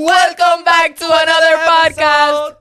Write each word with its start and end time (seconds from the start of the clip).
Welcome 0.00 0.64
back 0.64 0.96
to 0.96 1.04
another 1.04 1.58
podcast. 1.66 2.56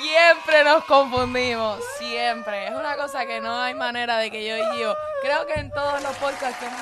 Siempre 0.00 0.64
nos 0.64 0.84
confundimos, 0.84 1.84
siempre. 1.98 2.68
Es 2.68 2.70
una 2.74 2.96
cosa 2.96 3.26
que 3.26 3.42
no 3.42 3.60
hay 3.60 3.74
manera 3.74 4.16
de 4.16 4.30
que 4.30 4.46
yo 4.48 4.56
y 4.56 4.80
yo. 4.80 4.94
Creo 5.20 5.46
que 5.46 5.52
en 5.60 5.70
todos 5.70 6.02
los 6.02 6.16
podcasts 6.16 6.58
que 6.58 6.64
hemos. 6.64 6.80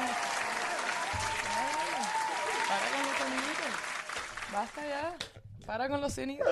Para 2.68 2.86
con 2.92 3.02
los 3.08 3.16
soniditos. 3.18 4.52
Basta 4.52 4.86
ya. 4.86 5.14
Para 5.66 5.88
con 5.88 6.00
los 6.00 6.12
sonidos. 6.14 6.48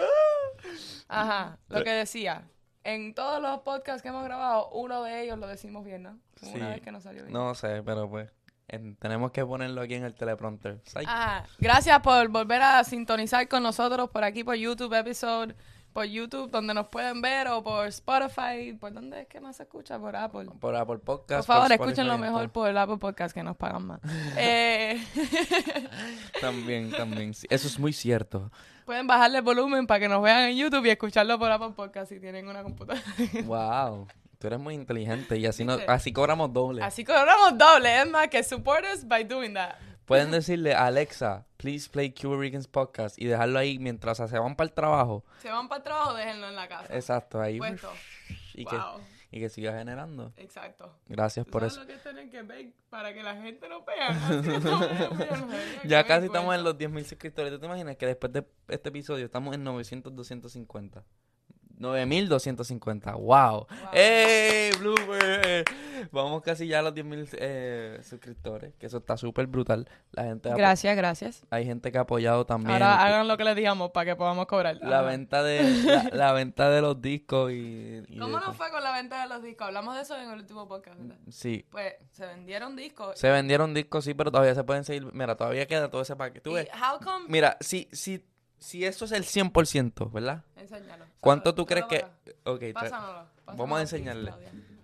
Ajá, 1.07 1.59
lo 1.69 1.85
que 1.85 1.91
decía. 1.91 2.43
En 2.83 3.15
todos 3.15 3.41
los 3.41 3.61
podcasts 3.61 4.03
que 4.03 4.09
hemos 4.09 4.25
grabado, 4.25 4.69
uno 4.71 5.05
de 5.05 5.23
ellos 5.23 5.39
lo 5.39 5.47
decimos 5.47 5.85
bien, 5.85 6.03
¿no? 6.03 6.19
Una 6.43 6.53
Sí. 6.53 6.59
vez 6.73 6.81
que 6.81 6.91
no 6.91 7.01
salió 7.01 7.23
bien. 7.23 7.33
No 7.33 7.55
sé, 7.55 7.83
pero 7.85 8.11
pues 8.11 8.29
en- 8.69 8.97
tenemos 8.97 9.33
que 9.33 9.45
ponerlo 9.45 9.81
aquí 9.83 9.95
en 9.95 10.05
el 10.05 10.15
teleprompter. 10.15 10.81
Ajá. 11.07 11.45
Gracias 11.59 12.01
por 12.01 12.29
volver 12.29 12.63
a 12.63 12.85
sintonizar 12.85 13.49
con 13.49 13.63
nosotros 13.63 14.11
por 14.11 14.25
aquí 14.25 14.45
por 14.45 14.55
YouTube 14.55 14.93
Episode, 14.95 15.55
por 15.93 16.05
YouTube 16.05 16.51
donde 16.51 16.75
nos 16.75 16.87
pueden 16.89 17.21
ver 17.23 17.49
o 17.49 17.65
por 17.65 17.87
Spotify. 17.89 18.75
¿Por 18.79 18.93
dónde 18.93 19.23
es 19.23 19.27
que 19.27 19.41
más 19.41 19.57
se 19.57 19.65
escucha? 19.65 19.99
Por 19.99 20.15
Apple. 20.15 20.47
Por 20.61 20.77
Apple 20.77 20.99
Podcast. 20.99 21.47
Por 21.47 21.55
favor, 21.57 21.73
Spotify, 21.73 21.83
escúchenlo 21.91 22.15
en 22.15 22.21
mejor 22.21 22.51
por 22.51 22.77
Apple 22.77 22.99
Podcast 22.99 23.35
que 23.35 23.43
nos 23.43 23.57
pagan 23.57 23.87
más. 23.87 24.01
Eh, 24.37 25.03
También, 26.41 26.91
también. 26.93 27.35
sí, 27.35 27.47
Eso 27.51 27.67
es 27.67 27.79
muy 27.79 27.93
cierto. 27.93 28.51
pueden 28.85 29.07
bajarle 29.07 29.39
el 29.39 29.45
volumen 29.45 29.87
para 29.87 30.01
que 30.01 30.09
nos 30.09 30.23
vean 30.23 30.51
en 30.51 30.57
YouTube 30.57 30.85
y 30.87 30.91
escucharlo 30.91 31.39
por 31.39 31.51
Apple 31.51 31.71
Podcast 31.75 32.11
si 32.13 32.21
tienen 32.21 32.47
una 32.49 32.63
computadora. 32.63 33.03
Wow. 33.45 34.07
Tú 34.39 34.47
eres 34.47 34.61
muy 34.61 34.75
inteligente 34.75 35.37
y 35.37 35.47
así, 35.47 35.65
no, 35.65 35.77
así 35.89 36.13
cobramos 36.13 36.53
doble. 36.53 36.83
Así 36.83 37.05
cobramos 37.05 37.59
doble, 37.59 38.03
es 38.03 38.09
más 38.09 38.29
que 38.29 38.45
support 38.45 38.85
us 38.95 39.07
by 39.07 39.25
doing 39.25 39.55
that. 39.55 39.75
Pueden 40.05 40.31
decirle 40.31 40.75
a 40.75 40.87
Alexa, 40.87 41.45
please 41.57 41.91
play 41.91 42.13
Cuba 42.15 42.39
Ricans 42.39 42.69
Podcast 42.69 43.21
y 43.21 43.27
dejarlo 43.27 43.59
ahí 43.59 43.79
mientras 43.81 44.17
se 44.17 44.39
van 44.39 44.55
para 44.55 44.69
el 44.69 44.73
trabajo. 44.73 45.25
Se 45.43 45.51
van 45.51 45.69
para 45.69 45.79
el 45.79 45.83
trabajo, 45.83 46.15
déjenlo 46.15 46.49
en 46.49 46.55
la 46.55 46.69
casa. 46.69 46.95
Exacto, 46.95 47.41
ahí. 47.41 47.59
Puesto. 47.59 47.93
Y, 48.55 48.65
que, 48.65 48.79
y 49.33 49.41
que 49.41 49.49
siga 49.49 49.77
generando. 49.77 50.33
Exacto. 50.37 50.95
Gracias 51.07 51.45
por 51.45 51.63
¿Sabes 51.63 51.73
eso. 51.75 51.81
lo 51.83 51.87
que 51.89 51.97
tienen 51.99 52.31
que 52.31 52.43
ver 52.43 52.73
para 52.89 53.13
que 53.13 53.23
la 53.23 53.35
gente 53.43 53.69
nos 53.69 53.85
vea? 53.85 54.09
Ya 55.85 56.05
casi 56.05 56.27
estamos 56.27 56.55
en 56.55 56.63
los 56.63 56.79
10.000 56.79 57.05
suscriptores. 57.05 57.53
¿Tú 57.53 57.59
te 57.59 57.67
imaginas 57.67 57.97
que 57.97 58.07
después 58.07 58.33
de 58.33 58.47
este 58.69 58.89
episodio 58.89 59.27
estamos 59.27 59.55
en 59.55 59.65
900, 59.65 60.15
250? 60.15 61.05
9.250. 61.79 63.15
¡Wow! 63.19 63.67
¡Ey! 63.93 64.73
Blooper! 64.79 65.65
Vamos 66.13 66.43
casi 66.43 66.67
ya 66.69 66.79
a 66.79 66.83
los 66.83 66.95
10.000 66.95 67.29
eh, 67.33 68.01
suscriptores. 68.03 68.75
Que 68.77 68.87
eso 68.87 68.99
está 68.99 69.17
súper 69.17 69.47
brutal. 69.47 69.89
La 70.13 70.25
gente 70.25 70.51
Gracias, 70.55 70.97
gracias. 70.97 71.43
hay 71.51 71.65
gente 71.65 71.91
que 71.93 71.99
ha 71.99 72.03
apoyado 72.03 72.47
también. 72.47 72.71
Ahora 72.73 73.05
hagan 73.05 73.29
lo 73.29 73.37
que 73.37 73.45
les 73.45 73.57
digamos 73.57 73.91
para 73.91 74.07
que 74.07 74.17
podamos 74.17 74.47
cobrar. 74.47 74.77
la 74.81 75.01
Ajá. 75.01 75.09
venta 75.09 75.43
de 75.43 75.63
la, 75.85 76.05
la 76.13 76.33
venta 76.33 76.71
de 76.71 76.81
los 76.81 77.01
discos 77.01 77.51
y, 77.53 78.03
y 78.09 78.19
¿Cómo 78.19 78.39
nos 78.41 78.57
fue 78.57 78.71
con 78.71 78.83
la 78.83 78.93
venta 78.93 79.23
de 79.23 79.29
los 79.29 79.43
discos? 79.43 79.67
Hablamos 79.67 79.97
de 79.97 80.03
eso 80.03 80.17
en 80.17 80.29
el 80.31 80.39
último 80.39 80.69
podcast, 80.69 80.99
¿verdad? 81.01 81.17
Sí. 81.31 81.67
Pues 81.71 81.95
se 82.11 82.27
vendieron 82.27 82.77
discos. 82.77 83.19
Se 83.19 83.31
vendieron 83.31 83.75
discos, 83.75 84.05
sí, 84.05 84.15
pero 84.15 84.31
todavía 84.31 84.55
se 84.55 84.65
pueden 84.65 84.85
seguir. 84.85 85.07
Mira, 85.13 85.37
todavía 85.37 85.67
queda 85.67 85.91
todo 85.91 86.03
ese 86.03 86.17
paquete. 86.17 86.41
¿Tú 86.41 86.51
¿Y 86.51 86.55
ves? 86.55 86.69
how 86.75 86.99
come? 86.99 87.27
Mira, 87.29 87.57
si, 87.61 87.89
si, 87.93 88.25
si 88.59 88.85
eso 88.85 89.05
es 89.05 89.13
el 89.13 89.25
100%, 89.25 90.11
¿verdad? 90.13 90.43
Enséñalo. 90.57 91.05
¿Cuánto 91.21 91.55
tú 91.55 91.67
crees 91.67 91.87
que...? 91.87 92.05
Ok, 92.45 92.63
Pásamelo, 92.73 92.73
pásamelo, 92.75 93.27
vamos 93.57 93.79
a 93.79 93.81
enseñarle. 93.83 94.33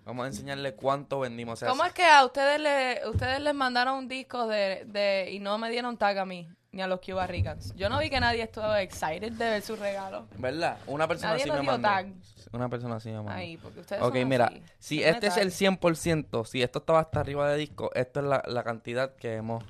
Vamos 0.05 0.23
a 0.25 0.27
enseñarle 0.27 0.75
cuánto 0.75 1.19
vendimos. 1.21 1.53
O 1.53 1.55
sea, 1.57 1.69
¿Cómo 1.69 1.83
es 1.83 1.91
que 1.93 2.05
a 2.05 2.23
ustedes 2.25 2.59
le, 2.59 3.01
ustedes 3.09 3.39
les 3.41 3.55
mandaron 3.55 3.97
un 3.97 4.07
disco 4.07 4.45
de, 4.47 4.83
de 4.85 5.31
y 5.31 5.39
no 5.39 5.57
me 5.57 5.69
dieron 5.71 5.97
tag 5.97 6.17
a 6.19 6.25
mí 6.25 6.47
ni 6.71 6.81
a 6.83 6.87
los 6.87 6.99
Cuba 7.01 7.25
Ricans? 7.25 7.73
Yo 7.75 7.89
no 7.89 7.97
vi 7.97 8.11
que 8.11 8.19
nadie 8.19 8.43
estuvo 8.43 8.75
excited 8.75 9.31
de 9.31 9.49
ver 9.49 9.61
su 9.63 9.75
regalo. 9.75 10.27
¿Verdad? 10.37 10.77
Una 10.85 11.07
persona 11.07 11.31
Nadie 11.31 11.43
así 11.43 11.51
me 11.51 11.61
mandó. 11.63 11.87
tag. 11.87 12.13
Una 12.51 12.69
persona 12.69 12.95
así 12.97 13.09
me 13.09 13.15
mandó. 13.17 13.31
Ahí, 13.31 13.57
porque 13.57 13.79
ustedes 13.79 14.03
Ok, 14.03 14.15
son 14.15 14.27
mira, 14.29 14.45
así. 14.45 14.61
si 14.77 15.03
este 15.03 15.25
es 15.27 15.37
el 15.37 15.51
100%, 15.51 16.45
si 16.45 16.61
esto 16.61 16.79
estaba 16.79 16.99
hasta 16.99 17.19
arriba 17.19 17.49
de 17.49 17.57
disco, 17.57 17.89
esto 17.95 18.19
es 18.19 18.25
la, 18.27 18.43
la 18.45 18.63
cantidad 18.63 19.15
que 19.15 19.33
hemos... 19.35 19.63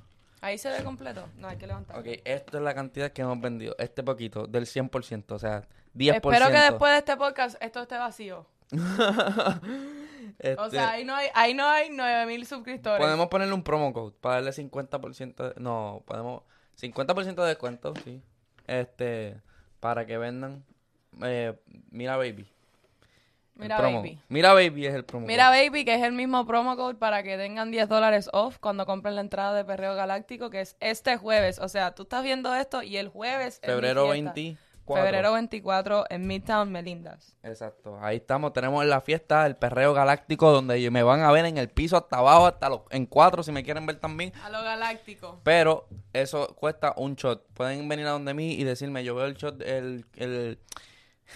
Ahí 0.45 0.59
se 0.59 0.69
ve 0.69 0.83
completo. 0.83 1.27
No, 1.37 1.47
hay 1.47 1.57
que 1.57 1.65
levantar. 1.65 1.97
Ok, 1.97 2.05
esto 2.23 2.57
es 2.57 2.63
la 2.63 2.75
cantidad 2.75 3.11
que 3.11 3.23
hemos 3.23 3.41
vendido. 3.41 3.75
Este 3.79 4.03
poquito, 4.03 4.45
del 4.45 4.67
100%, 4.67 5.31
o 5.31 5.39
sea, 5.39 5.67
10%. 5.95 6.13
Espero 6.13 6.47
que 6.49 6.59
después 6.59 6.91
de 6.91 6.97
este 6.99 7.17
podcast 7.17 7.57
esto 7.63 7.81
esté 7.81 7.97
vacío. 7.97 8.45
Este, 10.37 10.55
O 10.61 10.69
sea, 10.69 10.91
ahí 10.91 11.03
no 11.03 11.15
hay, 11.15 11.29
ahí 11.33 11.55
no 11.55 11.67
hay 11.67 11.89
9000 11.89 12.45
suscriptores. 12.45 12.99
Podemos 13.03 13.27
ponerle 13.27 13.55
un 13.55 13.63
promo 13.63 13.91
code 13.91 14.13
para 14.21 14.35
darle 14.35 14.51
50%. 14.51 15.35
de- 15.55 15.59
no, 15.59 16.03
podemos. 16.05 16.43
50% 16.79 17.41
de 17.41 17.47
descuento, 17.47 17.93
sí. 18.03 18.21
Este. 18.67 19.41
Para 19.79 20.05
que 20.05 20.19
vendan. 20.19 20.63
Eh, 21.23 21.59
Mira 21.89 22.17
Baby. 22.17 22.47
El 23.55 23.61
Mira, 23.61 23.79
baby. 23.79 24.19
Mira 24.27 24.53
Baby 24.53 24.85
es 24.85 24.93
el 24.93 25.05
promo. 25.05 25.27
Mira, 25.27 25.47
code. 25.47 25.69
baby, 25.69 25.85
que 25.85 25.95
es 25.95 26.03
el 26.03 26.11
mismo 26.11 26.45
promo 26.45 26.75
code 26.75 26.95
para 26.95 27.23
que 27.23 27.37
tengan 27.37 27.71
10 27.71 27.87
dólares 27.87 28.29
off 28.33 28.57
cuando 28.59 28.85
compren 28.85 29.15
la 29.15 29.21
entrada 29.21 29.53
de 29.53 29.63
Perreo 29.63 29.95
Galáctico, 29.95 30.49
que 30.49 30.61
es 30.61 30.75
este 30.79 31.17
jueves. 31.17 31.59
O 31.59 31.69
sea, 31.69 31.95
tú 31.95 32.03
estás 32.03 32.23
viendo 32.23 32.53
esto 32.53 32.83
y 32.83 32.97
el 32.97 33.07
jueves. 33.07 33.59
Febrero 33.63 34.11
fiesta. 34.11 34.33
24. 34.33 35.03
Febrero 35.03 35.33
24 35.33 36.05
en 36.09 36.27
Midtown 36.27 36.71
Melindas. 36.71 37.35
Exacto. 37.43 37.97
Ahí 38.01 38.17
estamos. 38.17 38.53
Tenemos 38.53 38.85
la 38.85 39.01
fiesta 39.01 39.43
del 39.43 39.55
perreo 39.55 39.93
galáctico 39.93 40.51
donde 40.51 40.91
me 40.91 41.01
van 41.01 41.21
a 41.21 41.31
ver 41.31 41.45
en 41.45 41.57
el 41.57 41.69
piso 41.69 41.97
hasta 41.97 42.17
abajo, 42.17 42.45
hasta 42.45 42.69
los, 42.69 42.81
en 42.91 43.07
cuatro 43.07 43.41
si 43.41 43.51
me 43.51 43.63
quieren 43.63 43.85
ver 43.85 43.95
también. 43.95 44.31
A 44.43 44.49
lo 44.49 44.61
galáctico. 44.61 45.39
Pero 45.43 45.87
eso 46.13 46.55
cuesta 46.55 46.93
un 46.97 47.15
shot. 47.15 47.47
Pueden 47.53 47.87
venir 47.89 48.05
a 48.05 48.11
donde 48.11 48.33
mí 48.33 48.53
y 48.53 48.63
decirme, 48.63 49.03
yo 49.03 49.15
veo 49.15 49.25
el 49.25 49.33
shot, 49.35 49.61
el, 49.61 50.05
el, 50.15 50.59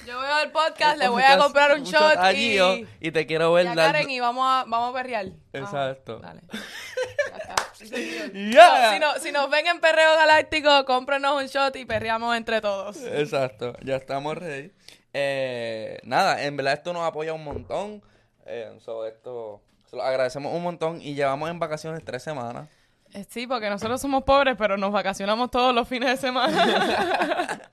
Yo 0.06 0.20
veo 0.20 0.40
el 0.44 0.52
podcast, 0.52 0.98
le 0.98 1.08
voy 1.10 1.24
a 1.24 1.38
comprar 1.38 1.74
un, 1.76 1.84
shot, 1.84 2.18
a 2.18 2.32
y, 2.32 2.52
Gio 2.52 2.88
y 3.00 3.12
te 3.12 3.26
quiero 3.26 3.52
ver 3.54 3.66
y 3.66 3.70
a 3.70 3.76
Karen 3.76 4.10
y 4.10 4.20
vamos 4.20 4.46
a, 4.48 4.64
vamos 4.68 4.92
a 4.92 4.94
perrear. 4.94 5.26
Exacto. 5.52 6.20
Dale. 6.20 6.42
Ya 6.52 7.38
está. 7.38 8.32
Yeah. 8.34 8.94
Si, 8.94 9.00
no- 9.00 9.14
si 9.20 9.32
nos 9.32 9.50
ven 9.50 9.68
en 9.68 9.80
Perreo 9.80 10.16
Galáctico, 10.16 10.86
cómprenos 10.86 11.42
un 11.42 11.48
shot 11.48 11.76
y 11.76 11.86
perreamos 11.86 12.36
entre 12.38 12.62
todos. 12.62 12.98
Exacto, 13.04 13.74
ya 13.84 13.96
estamos 13.96 14.38
ready. 14.38 14.72
Eh, 15.14 16.00
nada, 16.04 16.44
en 16.44 16.56
verdad 16.56 16.74
esto 16.74 16.94
nos 16.94 17.04
apoya 17.08 17.34
un 17.34 17.44
montón. 17.44 18.02
Eh, 18.46 18.78
so, 18.80 19.06
esto 19.06 19.62
se 19.90 19.96
lo 19.96 20.04
agradecemos 20.04 20.54
un 20.54 20.62
montón 20.64 21.02
y 21.02 21.16
llevamos 21.16 21.50
en 21.50 21.60
vacaciones 21.60 22.04
tres 22.06 22.22
semanas. 22.24 22.70
Eh, 23.14 23.26
Sí, 23.30 23.48
porque 23.48 23.70
nosotros 23.70 24.00
somos 24.00 24.24
pobres, 24.24 24.56
pero 24.58 24.78
nos 24.78 24.92
vacacionamos 24.92 25.50
todos 25.50 25.74
los 25.74 25.88
fines 25.88 26.10
de 26.10 26.18
semana. 26.18 27.60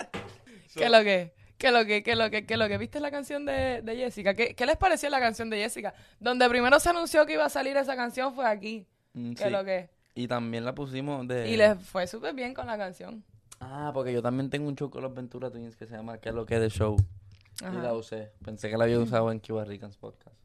¿Qué 0.75 0.84
es 0.84 0.91
lo 0.91 0.98
que? 1.03 1.33
¿Qué 1.37 1.46
es 1.59 1.72
lo 1.72 1.84
que? 1.87 2.03
¿Qué 2.03 2.12
es 2.12 2.19
lo 2.19 2.31
que? 2.31 2.44
¿Qué 2.44 2.55
es 2.55 2.59
lo 2.59 2.69
que? 2.69 2.78
¿Viste 2.78 3.00
la 3.00 3.11
canción 3.11 3.44
de, 3.47 3.83
de 3.83 3.97
Jessica? 3.97 4.34
¿Qué, 4.34 4.55
¿Qué 4.55 4.67
les 4.67 4.77
pareció 4.77 5.09
la 5.11 5.21
canción 5.21 5.49
de 5.49 5.59
Jessica? 5.59 5.94
Donde 6.21 6.49
primero 6.49 6.78
se 6.81 6.91
anunció 6.91 7.25
que 7.25 7.33
iba 7.34 7.44
a 7.44 7.49
salir 7.49 7.77
esa 7.77 7.97
canción 7.97 8.34
fue 8.34 8.47
aquí. 8.47 8.87
Mm, 9.15 9.31
¿Qué 9.33 9.39
sí. 9.39 9.44
es 9.44 9.53
lo 9.53 9.65
que? 9.65 9.89
Y 10.15 10.28
también 10.28 10.65
la 10.65 10.75
pusimos 10.75 11.28
de... 11.28 11.49
Y 11.49 11.56
les 11.56 11.78
fue 11.78 12.06
súper 12.06 12.34
bien 12.34 12.55
con 12.55 12.66
la 12.66 12.78
canción. 12.78 13.22
Ah, 13.61 13.91
porque 13.93 14.12
yo 14.12 14.22
también 14.22 14.49
tengo 14.49 14.66
un 14.66 14.75
show 14.75 14.91
con 14.91 15.03
los 15.03 15.15
Ventura 15.15 15.50
Twins 15.50 15.77
que 15.77 15.87
se 15.87 15.95
llama 15.95 16.19
¿Qué 16.19 16.31
es 16.31 16.34
lo 16.34 16.47
que 16.47 16.59
de 16.59 16.71
show? 16.71 16.97
Ajá. 17.62 17.78
Y 17.78 17.83
la 17.83 17.93
usé. 17.93 18.33
Pensé 18.43 18.71
que 18.71 18.78
la 18.78 18.84
había 18.84 18.99
usado 18.99 19.31
en 19.31 19.41
Cuba 19.41 19.65
Ricans 19.65 19.97
Podcast. 19.99 20.37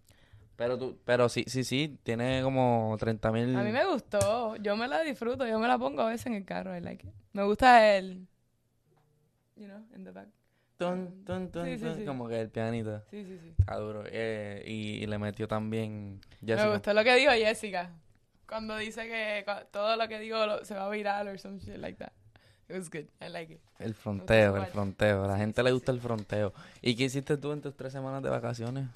Pero 0.58 0.78
tú, 0.78 1.00
pero 1.06 1.30
sí, 1.30 1.46
sí, 1.48 1.64
sí, 1.64 1.98
tiene 2.04 2.42
como 2.44 2.96
30 3.00 3.32
mil... 3.32 3.56
A 3.56 3.64
mí 3.64 3.72
me 3.72 3.86
gustó. 3.86 4.58
Yo 4.58 4.76
me 4.76 4.90
la 4.90 5.02
disfruto. 5.02 5.48
Yo 5.48 5.58
me 5.58 5.68
la 5.68 5.78
pongo 5.78 6.02
a 6.02 6.10
veces 6.10 6.28
en 6.28 6.34
el 6.34 6.46
carro. 6.46 6.76
I 6.76 6.82
like 6.82 7.08
it. 7.08 7.14
Me 7.32 7.44
gusta 7.44 7.96
el... 7.96 8.28
You 9.56 9.68
know, 9.68 9.86
in 9.96 10.04
the 10.04 10.12
back. 10.12 10.28
Tun, 10.88 11.24
tun, 11.26 11.52
tun, 11.52 11.66
Sí, 11.66 11.78
sí, 11.78 11.94
sí. 11.96 12.06
Como 12.06 12.28
que 12.28 12.42
el 12.42 12.50
pianito. 12.50 13.02
Sí, 13.12 13.24
sí, 13.24 13.38
sí. 13.40 13.54
Está 13.60 13.76
duro. 13.78 14.04
Eh, 14.08 14.64
y, 14.66 15.04
y 15.04 15.06
le 15.06 15.18
metió 15.20 15.48
también 15.48 16.20
Jessica. 16.40 16.66
Me 16.66 16.72
gustó 16.74 16.94
lo 16.94 17.04
que 17.04 17.16
dijo 17.16 17.32
Jessica. 17.32 17.92
Cuando 18.48 18.76
dice 18.78 19.08
que 19.08 19.46
todo 19.72 19.96
lo 19.96 20.08
que 20.08 20.20
digo 20.20 20.46
lo- 20.46 20.66
se 20.66 20.74
va 20.76 20.88
a 20.88 20.90
viral 20.90 21.28
or 21.28 21.40
some 21.40 21.60
shit 21.60 21.78
like 21.78 21.98
that. 21.98 22.12
It 22.68 22.76
was 22.78 22.90
good. 22.90 23.06
I 23.22 23.30
like 23.30 23.54
it. 23.54 23.60
El 23.80 23.94
fronteo, 23.94 24.58
el 24.58 24.66
fronteo. 24.68 25.24
A 25.26 25.28
la 25.28 25.38
gente 25.38 25.62
le 25.62 25.72
gusta 25.72 25.92
el 25.92 26.00
fronteo. 26.00 26.54
¿Y 26.82 26.96
qué 26.96 27.04
hiciste 27.04 27.38
tú 27.38 27.52
en 27.52 27.62
tus 27.62 27.76
tres 27.76 27.92
semanas 27.94 28.24
de 28.24 28.30
vacaciones? 28.30 28.88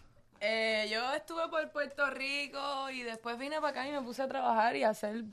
Eh, 0.42 0.88
yo 0.92 1.14
estuve 1.14 1.48
por 1.50 1.70
Puerto 1.72 2.10
Rico 2.10 2.90
y 2.90 3.04
después 3.04 3.38
vine 3.38 3.58
para 3.58 3.70
acá 3.70 3.88
y 3.88 3.92
me 3.92 4.02
puse 4.02 4.22
a 4.22 4.28
trabajar 4.28 4.76
y 4.76 4.84
a 4.84 4.90
hacer 4.90 5.24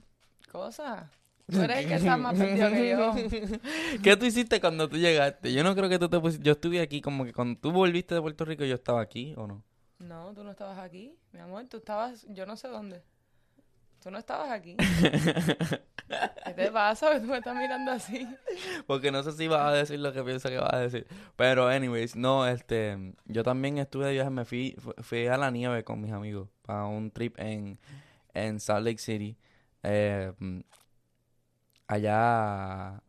cosas. 0.51 1.05
Tú 1.53 1.63
eres 1.63 1.79
el 1.79 1.89
que 1.89 1.95
está 1.95 2.17
más 2.17 2.35
perdido 2.39 2.71
que 2.71 2.91
yo. 2.91 3.15
¿Qué 4.03 4.17
tú 4.17 4.25
hiciste 4.27 4.61
cuando 4.61 4.89
tú 4.89 4.97
llegaste? 4.97 5.53
Yo 5.53 5.63
no 5.63 5.75
creo 5.75 5.89
que 5.89 5.99
tú 5.99 6.09
te 6.09 6.19
pusiste... 6.19 6.45
Yo 6.45 6.53
estuve 6.53 6.81
aquí 6.81 7.01
como 7.01 7.25
que 7.25 7.33
cuando 7.33 7.61
tú 7.61 7.71
volviste 7.73 8.15
de 8.15 8.21
Puerto 8.21 8.45
Rico 8.45 8.65
yo 8.65 8.75
estaba 8.75 9.01
aquí, 9.01 9.35
¿o 9.37 9.47
no? 9.47 9.63
No, 9.99 10.33
tú 10.35 10.43
no 10.43 10.51
estabas 10.51 10.79
aquí, 10.79 11.15
mi 11.33 11.41
amor. 11.41 11.65
Tú 11.69 11.77
estabas, 11.77 12.27
yo 12.29 12.45
no 12.47 12.57
sé 12.57 12.69
dónde. 12.69 13.03
Tú 14.03 14.11
no 14.11 14.19
estabas 14.19 14.51
aquí. 14.51 14.77
¿Qué 16.45 16.53
te 16.55 16.71
pasa? 16.71 17.21
Tú 17.21 17.27
me 17.27 17.39
estás 17.39 17.57
mirando 17.57 17.93
así. 17.93 18.27
Porque 18.87 19.13
no 19.13 19.23
sé 19.23 19.33
si 19.33 19.47
vas 19.49 19.63
a 19.63 19.73
decir 19.73 19.99
lo 20.01 20.13
que 20.13 20.23
pienso 20.23 20.49
que 20.49 20.59
vas 20.59 20.73
a 20.73 20.79
decir. 20.81 21.07
Pero, 21.37 21.69
anyways, 21.69 22.17
no, 22.17 22.47
este... 22.47 23.15
Yo 23.27 23.43
también 23.45 23.79
estuve 23.79 24.07
de 24.07 24.13
viaje, 24.15 24.31
me 24.31 24.45
fui, 24.45 24.75
fu- 24.79 24.95
fui 25.03 25.27
a 25.29 25.37
la 25.37 25.51
nieve 25.51 25.85
con 25.85 26.01
mis 26.01 26.13
amigos. 26.13 26.49
Para 26.63 26.85
un 26.87 27.11
trip 27.11 27.39
en, 27.39 27.79
en 28.35 28.59
Salt 28.61 28.85
Lake 28.85 28.99
City. 28.99 29.37
Eh, 29.85 30.33
allá... 31.93 33.03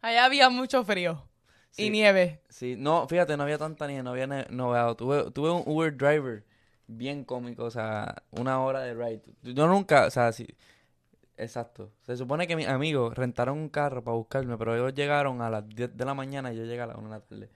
Allá 0.00 0.24
había 0.24 0.48
mucho 0.50 0.84
frío 0.84 1.28
y 1.76 1.90
nieve. 1.90 2.42
Sí, 2.48 2.74
no, 2.76 3.06
fíjate, 3.08 3.36
no 3.36 3.44
había 3.44 3.58
tanta 3.58 3.86
nieve, 3.86 4.02
no 4.02 4.10
había 4.10 4.26
nevado. 4.26 4.96
Tuve, 4.96 5.30
tuve 5.30 5.50
un 5.50 5.62
Uber 5.64 5.96
driver 5.96 6.44
bien 6.86 7.24
cómico, 7.24 7.64
o 7.64 7.70
sea, 7.70 8.22
una 8.32 8.60
hora 8.60 8.80
de 8.80 8.94
ride. 8.94 9.22
Yo 9.42 9.66
nunca, 9.68 10.06
o 10.06 10.10
sea, 10.10 10.32
sí, 10.32 10.46
exacto. 11.36 11.92
Se 12.02 12.16
supone 12.16 12.46
que 12.46 12.56
mis 12.56 12.66
amigos 12.68 13.14
rentaron 13.14 13.56
un 13.58 13.68
carro 13.68 14.02
para 14.04 14.16
buscarme, 14.16 14.58
pero 14.58 14.74
ellos 14.74 14.92
llegaron 14.94 15.40
a 15.40 15.48
las 15.50 15.68
10 15.68 15.96
de 15.96 16.04
la 16.04 16.14
mañana 16.14 16.52
y 16.52 16.56
yo 16.56 16.64
llegué 16.64 16.82
a 16.82 16.86
las 16.86 16.96
1 16.96 17.08
de 17.08 17.14
la 17.16 17.20
tarde. 17.20 17.50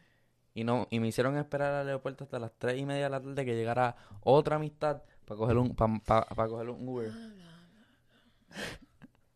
Y 0.54 0.64
no, 0.64 0.86
y 0.90 1.00
me 1.00 1.08
hicieron 1.08 1.36
esperar 1.36 1.74
al 1.74 1.86
aeropuerto 1.86 2.24
hasta 2.24 2.38
las 2.38 2.52
3 2.58 2.78
y 2.78 2.86
media 2.86 3.04
de 3.04 3.10
la 3.10 3.20
tarde 3.20 3.44
que 3.44 3.54
llegara 3.54 3.96
otra 4.22 4.56
amistad 4.56 5.02
para 5.26 5.36
coger 5.38 5.58
un, 5.58 5.74
pa- 5.74 6.00
pa- 6.04 6.24
para 6.26 6.48
coger 6.48 6.70
un 6.70 6.88
Uber. 6.88 7.12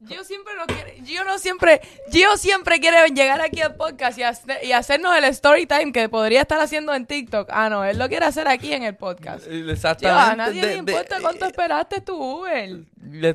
Gio 0.06 0.24
siempre 0.24 0.54
no 0.58 0.64
quiere, 0.66 0.92
Gio 1.04 1.24
no 1.24 1.38
siempre, 1.38 1.80
Gio 2.10 2.36
siempre 2.38 2.80
quiere 2.80 3.06
llegar 3.10 3.40
aquí 3.42 3.60
al 3.60 3.74
podcast 3.74 4.18
y, 4.18 4.22
hace- 4.22 4.64
y 4.64 4.72
hacernos 4.72 5.14
el 5.16 5.24
story 5.24 5.66
time 5.66 5.92
que 5.92 6.08
podría 6.08 6.40
estar 6.40 6.58
haciendo 6.60 6.94
en 6.94 7.04
TikTok. 7.04 7.48
Ah, 7.52 7.68
no, 7.68 7.84
él 7.84 7.98
lo 7.98 8.08
quiere 8.08 8.24
hacer 8.24 8.48
aquí 8.48 8.72
en 8.72 8.82
el 8.82 8.96
podcast. 8.96 9.46
Eh, 9.46 9.50
Gio, 9.62 9.70
Exactamente. 9.72 10.32
a 10.32 10.36
nadie 10.36 10.60
de- 10.62 10.66
le 10.66 10.72
de- 10.72 10.78
importa 10.78 11.16
cuánto 11.20 11.44
esperaste 11.44 12.00
tu 12.00 12.14
Uber. 12.16 12.84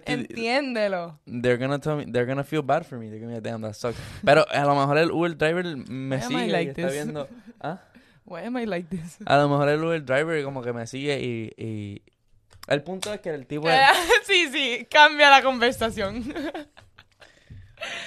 Entiéndelo. 0.06 1.20
They're 1.26 1.58
gonna 1.58 1.80
tell 1.80 1.98
me, 1.98 2.06
they're 2.06 2.26
gonna 2.26 2.44
feel 2.44 2.62
bad 2.64 2.84
for 2.84 2.98
me. 2.98 3.10
They're 3.10 3.20
gonna 3.24 3.40
be 3.40 3.42
damn, 3.50 3.62
that 3.62 3.74
sucks. 3.74 3.98
Pero 4.24 4.46
a 4.50 4.64
lo 4.66 4.76
mejor 4.76 4.98
el 4.98 5.12
Uber 5.12 5.38
driver 5.38 5.66
me 5.88 6.22
sigue 6.22 6.46
y 6.46 6.50
like 6.52 6.72
está 6.72 6.84
this? 6.88 6.94
viendo. 6.94 7.28
¿Ah? 7.62 7.80
Why 8.26 8.42
am 8.46 8.58
I 8.58 8.66
like 8.66 8.90
this? 8.90 9.18
A 9.26 9.38
lo 9.38 9.50
mejor 9.50 9.70
el 9.70 9.84
Uber 9.84 10.04
driver 10.04 10.44
como 10.44 10.64
que 10.64 10.74
me 10.74 10.88
sigue 10.88 11.20
y, 11.22 11.54
y... 11.64 12.02
El 12.68 12.82
punto 12.84 13.14
es 13.14 13.20
que 13.22 13.30
el 13.30 13.46
tipo... 13.46 13.70
Eh, 13.70 13.80
sí, 14.26 14.50
sí, 14.52 14.88
cambia 14.90 15.30
la 15.30 15.44
conversación. 15.44 16.24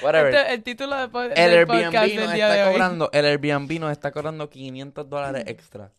Whatever. 0.03 0.35
Este- 0.35 0.55
el 0.55 0.63
título 0.63 0.97
de 0.97 1.09
po- 1.09 1.23
el 1.23 1.35
del 1.35 1.67
podcast 1.67 1.95
Airbnb 1.95 2.09
del 2.17 2.25
nos 2.25 2.33
día 2.35 2.49
de 2.49 2.55
está 2.57 2.67
hoy. 2.67 2.73
cobrando... 2.73 3.11
El 3.13 3.25
Airbnb 3.25 3.81
nos 3.81 3.93
está 3.93 4.11
cobrando 4.11 4.51
500 4.51 5.09
dólares 5.09 5.45
extra 5.47 5.93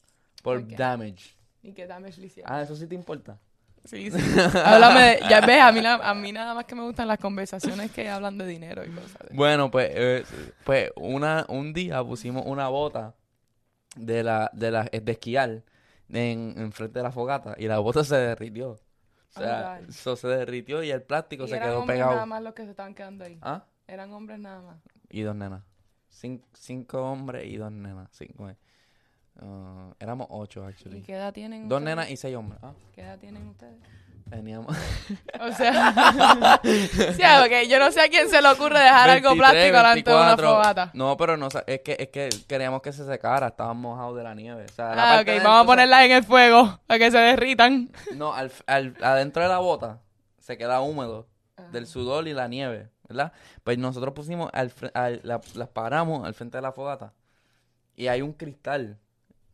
por 0.44 0.58
Ok. 0.58 0.68
damage. 0.72 1.36
Y 1.64 1.74
que 1.74 1.86
damage 1.88 2.20
le 2.20 2.28
hicieron. 2.28 2.52
Ah, 2.52 2.62
¿eso 2.62 2.76
sí 2.76 2.88
te 2.88 2.96
importa? 2.96 3.38
Sí, 3.86 4.12
sí. 4.12 4.18
Háblame 4.66 5.02
de, 5.02 5.20
ya 5.30 5.40
ves, 5.42 5.62
a 5.62 5.72
mí, 5.72 5.82
a 5.86 6.14
mí 6.14 6.32
nada 6.34 6.54
más 6.54 6.66
que 6.66 6.76
me 6.76 6.82
gustan 6.84 7.08
las 7.08 7.18
conversaciones 7.18 7.92
que 7.92 8.10
hablan 8.10 8.38
de 8.38 8.46
dinero 8.46 8.84
y 8.86 8.90
cosas. 8.90 9.14
de- 9.30 9.36
Bueno, 9.36 9.72
pues, 9.72 9.90
eh, 9.94 10.24
pues 10.66 10.92
una, 10.98 11.46
un 11.48 11.72
día 11.74 12.04
pusimos 12.04 12.44
una 12.46 12.68
bota 12.68 13.16
de 13.96 14.24
la, 14.24 14.50
de 14.54 14.72
la, 14.72 14.84
de 14.84 15.12
esquiar 15.12 15.64
en, 16.10 16.54
en 16.58 16.72
frente 16.72 17.00
de 17.00 17.04
la 17.04 17.12
fogata 17.12 17.56
y 17.58 17.68
la 17.68 17.80
bota 17.80 18.04
se 18.04 18.16
derritió. 18.16 18.72
O 18.72 18.80
sea, 19.40 19.78
Oh, 19.78 19.82
God. 19.82 19.90
eso 19.90 20.16
se 20.16 20.28
derritió 20.28 20.82
y 20.84 20.90
el 20.92 21.04
plástico 21.04 21.44
Y 21.46 21.50
se 21.50 21.56
eran 21.58 21.70
quedó 21.70 21.80
hombres 21.82 21.96
pegado. 21.98 22.12
nada 22.14 22.26
más 22.26 22.42
los 22.44 22.54
que 22.54 22.64
se 22.66 22.72
estaban 22.72 22.96
quedando 22.96 23.26
ahí. 23.26 23.38
¿Ah? 23.42 23.66
Eran 23.88 24.12
hombres 24.12 24.40
nada 24.40 24.62
más. 24.62 24.78
Y 25.10 25.22
dos 25.22 25.36
nenas. 25.36 25.64
Cin- 26.12 26.44
cinco 26.54 27.04
hombres 27.04 27.46
y 27.46 27.58
dos 27.58 27.72
nenas. 27.72 28.10
Cinco, 28.12 28.50
eh. 28.50 28.58
Ah, 29.42 29.94
éramos 30.00 30.28
ocho, 30.32 30.64
¿Y 30.64 30.68
actually. 30.68 31.02
qué 31.04 31.14
edad 31.14 31.32
tienen 31.34 31.70
Dos 31.70 31.80
ustedes? 31.80 31.96
nenas 31.96 32.12
y 32.12 32.18
seis 32.18 32.36
hombres. 32.36 32.60
Ah, 32.64 32.74
¿Qué 32.94 33.02
edad 33.02 33.20
tienen 33.20 33.48
ustedes? 33.48 33.78
Teníamos... 34.30 34.76
O 35.40 35.52
sea, 35.54 36.60
sí, 36.64 37.22
porque 37.42 37.68
yo 37.68 37.80
no 37.80 37.92
sé 37.92 38.02
a 38.02 38.10
quién 38.10 38.30
se 38.30 38.42
le 38.42 38.48
ocurre 38.50 38.80
dejar 38.80 39.10
algo 39.10 39.30
23, 39.30 39.38
plástico 39.72 39.78
delante 39.78 40.10
de 40.12 40.16
una 40.16 40.26
24. 40.36 40.48
fogata. 40.56 40.92
No, 40.94 41.18
pero 41.18 41.38
no, 41.38 41.48
es 41.68 41.82
que, 41.82 41.96
es 42.00 42.10
que 42.10 42.30
queríamos 42.48 42.82
que 42.82 42.92
se 42.94 43.06
secara. 43.06 43.48
Estaban 43.48 43.78
mojados 43.78 44.16
de 44.18 44.24
la 44.24 44.36
nieve. 44.36 44.66
O 44.70 44.74
sea, 44.74 44.96
la 44.96 45.18
Ah, 45.18 45.22
ok, 45.22 45.28
vamos 45.44 45.64
a 45.64 45.66
ponerlas 45.66 46.04
en 46.06 46.12
el 46.12 46.24
fuego 46.24 46.80
para 46.88 47.00
que 47.00 47.12
se 47.12 47.18
derritan. 47.18 47.90
No, 48.16 48.34
al, 48.34 48.52
al- 48.68 48.96
adentro 49.02 49.42
de 49.44 49.50
la 49.50 49.60
bota 49.60 50.00
se 50.40 50.58
queda 50.58 50.82
húmedo 50.82 51.28
Ah. 51.58 51.64
del 51.74 51.88
sudor 51.88 52.28
y 52.28 52.34
la 52.34 52.48
nieve, 52.48 52.90
¿verdad? 53.08 53.34
Pues 53.66 53.78
nosotros 53.78 54.14
pusimos, 54.14 54.50
al, 54.54 54.72
al- 54.94 55.20
la- 55.24 55.42
las 55.56 55.68
paramos 55.70 56.26
al 56.26 56.34
frente 56.34 56.58
de 56.58 56.62
la 56.62 56.72
fogata 56.72 57.14
y 57.98 58.08
hay 58.08 58.22
un 58.22 58.32
cristal 58.32 58.98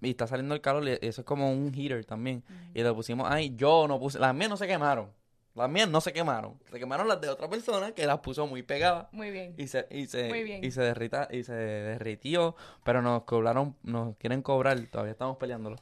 y 0.05 0.11
está 0.11 0.27
saliendo 0.27 0.55
el 0.55 0.61
calor 0.61 0.87
y 0.87 0.97
eso 1.01 1.21
es 1.21 1.25
como 1.25 1.51
un 1.51 1.73
heater 1.73 2.05
también. 2.05 2.43
Y 2.73 2.81
lo 2.83 2.95
pusimos 2.95 3.29
ahí, 3.29 3.53
yo 3.55 3.87
no 3.87 3.99
puse, 3.99 4.19
las 4.19 4.33
mías 4.33 4.49
no 4.49 4.57
se 4.57 4.67
quemaron, 4.67 5.09
las 5.55 5.69
mías 5.69 5.89
no 5.89 6.01
se 6.01 6.13
quemaron, 6.13 6.59
se 6.71 6.79
quemaron 6.79 7.07
las 7.07 7.19
de 7.21 7.29
otra 7.29 7.49
persona 7.49 7.91
que 7.93 8.05
las 8.05 8.19
puso 8.19 8.45
muy 8.47 8.61
pegadas. 8.63 9.07
Muy 9.11 9.31
bien. 9.31 9.53
Y 9.57 9.67
se, 9.67 9.87
y 9.89 10.05
se, 10.07 10.29
Muy 10.29 10.43
bien. 10.43 10.63
y 10.63 10.71
se 10.71 10.81
derrita, 10.81 11.27
y 11.31 11.43
se 11.43 11.53
derritió, 11.53 12.55
pero 12.83 13.01
nos 13.01 13.23
cobraron, 13.23 13.75
nos 13.83 14.15
quieren 14.17 14.41
cobrar, 14.41 14.79
todavía 14.91 15.11
estamos 15.13 15.37
peleándolo. 15.37 15.77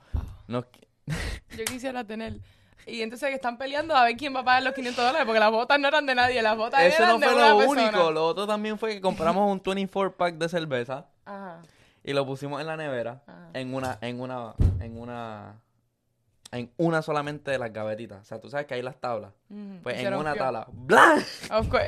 Nos, 0.47 0.65
Yo 1.57 1.65
quisiera 1.65 2.03
tener. 2.03 2.37
Y 2.85 3.01
entonces 3.01 3.29
que 3.29 3.35
están 3.35 3.57
peleando 3.57 3.95
a 3.95 4.03
ver 4.03 4.17
quién 4.17 4.35
va 4.35 4.41
a 4.41 4.43
pagar 4.43 4.63
los 4.63 4.73
500 4.73 5.05
dólares, 5.05 5.25
porque 5.25 5.39
las 5.39 5.51
botas 5.51 5.79
no 5.79 5.87
eran 5.87 6.05
de 6.05 6.15
nadie, 6.15 6.41
las 6.41 6.57
botas 6.57 6.81
Eso 6.83 7.03
eran 7.03 7.19
no 7.19 7.25
fue 7.29 7.35
lo 7.49 7.57
persona. 7.57 7.81
único. 7.89 8.11
Lo 8.11 8.25
otro 8.27 8.45
también 8.45 8.77
fue 8.77 8.93
que 8.95 8.99
compramos 9.01 9.49
un 9.49 9.61
24 9.65 10.17
pack 10.17 10.35
de 10.35 10.49
cerveza 10.49 11.07
Ajá. 11.25 11.61
Y 12.03 12.13
lo 12.13 12.25
pusimos 12.25 12.59
en 12.61 12.67
la 12.67 12.77
nevera 12.77 13.23
Ajá. 13.27 13.49
en 13.53 13.73
una, 13.73 13.97
en 14.01 14.19
una, 14.19 14.53
en 14.79 14.97
una, 14.97 15.61
en 16.51 16.71
una 16.77 17.01
solamente 17.01 17.51
de 17.51 17.57
las 17.59 17.71
gavetitas. 17.73 18.21
O 18.21 18.25
sea, 18.25 18.39
tú 18.39 18.49
sabes 18.49 18.65
que 18.67 18.73
hay 18.75 18.81
las 18.81 18.99
tablas. 18.99 19.31
Pues 19.81 19.99
en 19.99 20.13
una 20.13 20.35
tabla. 20.35 20.67
¡Blan! 20.71 21.23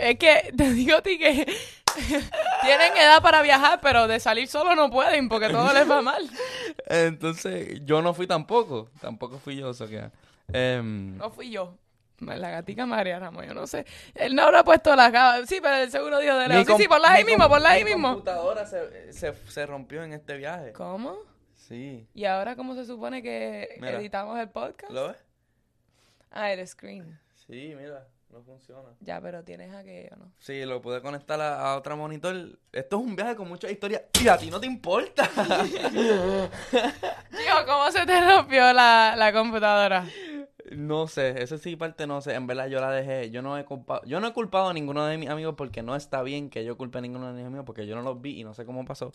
Es 0.02 0.18
que 0.18 0.54
te 0.58 0.74
digo 0.74 0.98
a 0.98 1.02
ti 1.02 1.18
que 1.18 1.46
tienen 2.62 2.98
edad 2.98 3.22
para 3.22 3.42
viajar, 3.42 3.80
pero 3.82 4.08
de 4.08 4.20
salir 4.20 4.48
solo 4.48 4.76
no 4.76 4.90
pueden 4.90 5.30
porque 5.30 5.50
todo 5.50 5.74
les 5.74 5.90
va 5.90 6.02
mal. 6.02 6.30
Entonces, 6.88 7.82
yo 7.86 8.02
no 8.02 8.14
fui 8.14 8.28
tampoco. 8.28 8.90
Tampoco 9.02 9.38
fui 9.40 9.58
yo, 9.58 9.70
eso 9.72 9.88
que. 9.88 10.10
em, 10.54 11.18
No 11.18 11.30
fui 11.32 11.50
yo. 11.50 11.76
La 12.20 12.50
gatica 12.50 12.86
María 12.86 13.20
Ramos, 13.20 13.46
yo 13.46 13.54
no 13.54 13.68
sé. 13.68 13.86
Él 14.14 14.36
no 14.36 14.44
habrá 14.44 14.64
puesto 14.64 14.96
las 14.96 15.12
gafas. 15.12 15.50
Sí, 15.50 15.60
pero 15.62 15.76
el 15.76 15.92
seguro 15.92 16.20
dijo 16.20 16.36
de 16.38 16.48
lejos. 16.48 16.66
Sí, 16.78 16.84
sí, 16.84 16.88
ponlas 16.88 17.12
ahí 17.12 17.24
mi 17.26 17.32
mismo, 17.32 17.50
ponlas 17.50 17.72
ahí 17.74 17.84
mi 17.84 17.92
mismo. 17.92 18.10
computadora 18.10 18.66
se, 18.66 19.12
se, 19.12 19.34
se 19.34 19.66
rompió 19.66 20.04
en 20.04 20.14
este 20.14 20.38
viaje. 20.38 20.72
¿Cómo? 20.74 21.18
Sí. 21.54 22.08
¿Y 22.14 22.26
ahora 22.26 22.56
cómo 22.56 22.76
se 22.76 22.86
supone 22.86 23.22
que 23.24 23.76
Mira. 23.80 24.00
editamos 24.00 24.40
el 24.40 24.50
podcast? 24.50 24.92
¿Lo 24.92 25.10
ves? 25.10 25.18
Ah, 26.32 26.52
el 26.52 26.66
screen. 26.68 27.20
Sí, 27.48 27.74
mira, 27.78 28.08
no 28.30 28.42
funciona. 28.44 28.90
Ya, 29.00 29.20
pero 29.22 29.44
tienes 29.44 29.74
aquello, 29.74 30.16
¿no? 30.18 30.32
Sí, 30.40 30.64
lo 30.66 30.82
pude 30.82 31.02
conectar 31.02 31.40
a, 31.42 31.72
a 31.72 31.76
otra 31.78 31.96
monitor. 31.96 32.36
Esto 32.72 32.98
es 32.98 33.02
un 33.04 33.16
viaje 33.16 33.36
con 33.36 33.48
muchas 33.50 33.72
historias. 33.72 34.04
Y 34.22 34.28
a 34.28 34.38
ti 34.38 34.50
no 34.52 34.60
te 34.60 34.68
importa. 34.68 35.28
Tío, 36.72 37.66
¿cómo 37.66 37.92
se 37.92 38.06
te 38.06 38.22
rompió 38.22 38.74
la, 38.74 39.16
la 39.18 39.34
computadora? 39.34 40.06
No 40.72 41.08
sé, 41.08 41.42
esa 41.42 41.58
sí 41.58 41.76
parte 41.76 42.08
no 42.08 42.22
sé. 42.22 42.34
En 42.36 42.48
verdad 42.48 42.68
yo 42.68 42.80
la 42.82 42.92
dejé. 42.92 43.30
Yo 43.32 43.42
no 43.42 43.58
he 43.58 43.66
culpado, 43.66 44.02
yo 44.06 44.20
no 44.20 44.28
he 44.28 44.34
culpado 44.34 44.70
a 44.70 44.74
ninguno 44.74 45.06
de 45.06 45.18
mis 45.18 45.30
amigos 45.30 45.56
porque 45.58 45.82
no 45.84 45.96
está 45.96 46.22
bien 46.24 46.50
que 46.50 46.64
yo 46.66 46.78
culpe 46.78 46.98
a 46.98 47.02
ninguno 47.02 47.28
de 47.28 47.34
mis 47.34 47.46
amigos 47.46 47.66
porque 47.66 47.86
yo 47.88 47.96
no 47.96 48.02
los 48.02 48.22
vi 48.22 48.40
y 48.40 48.44
no 48.44 48.54
sé 48.54 48.66
cómo 48.66 48.86
pasó. 48.86 49.12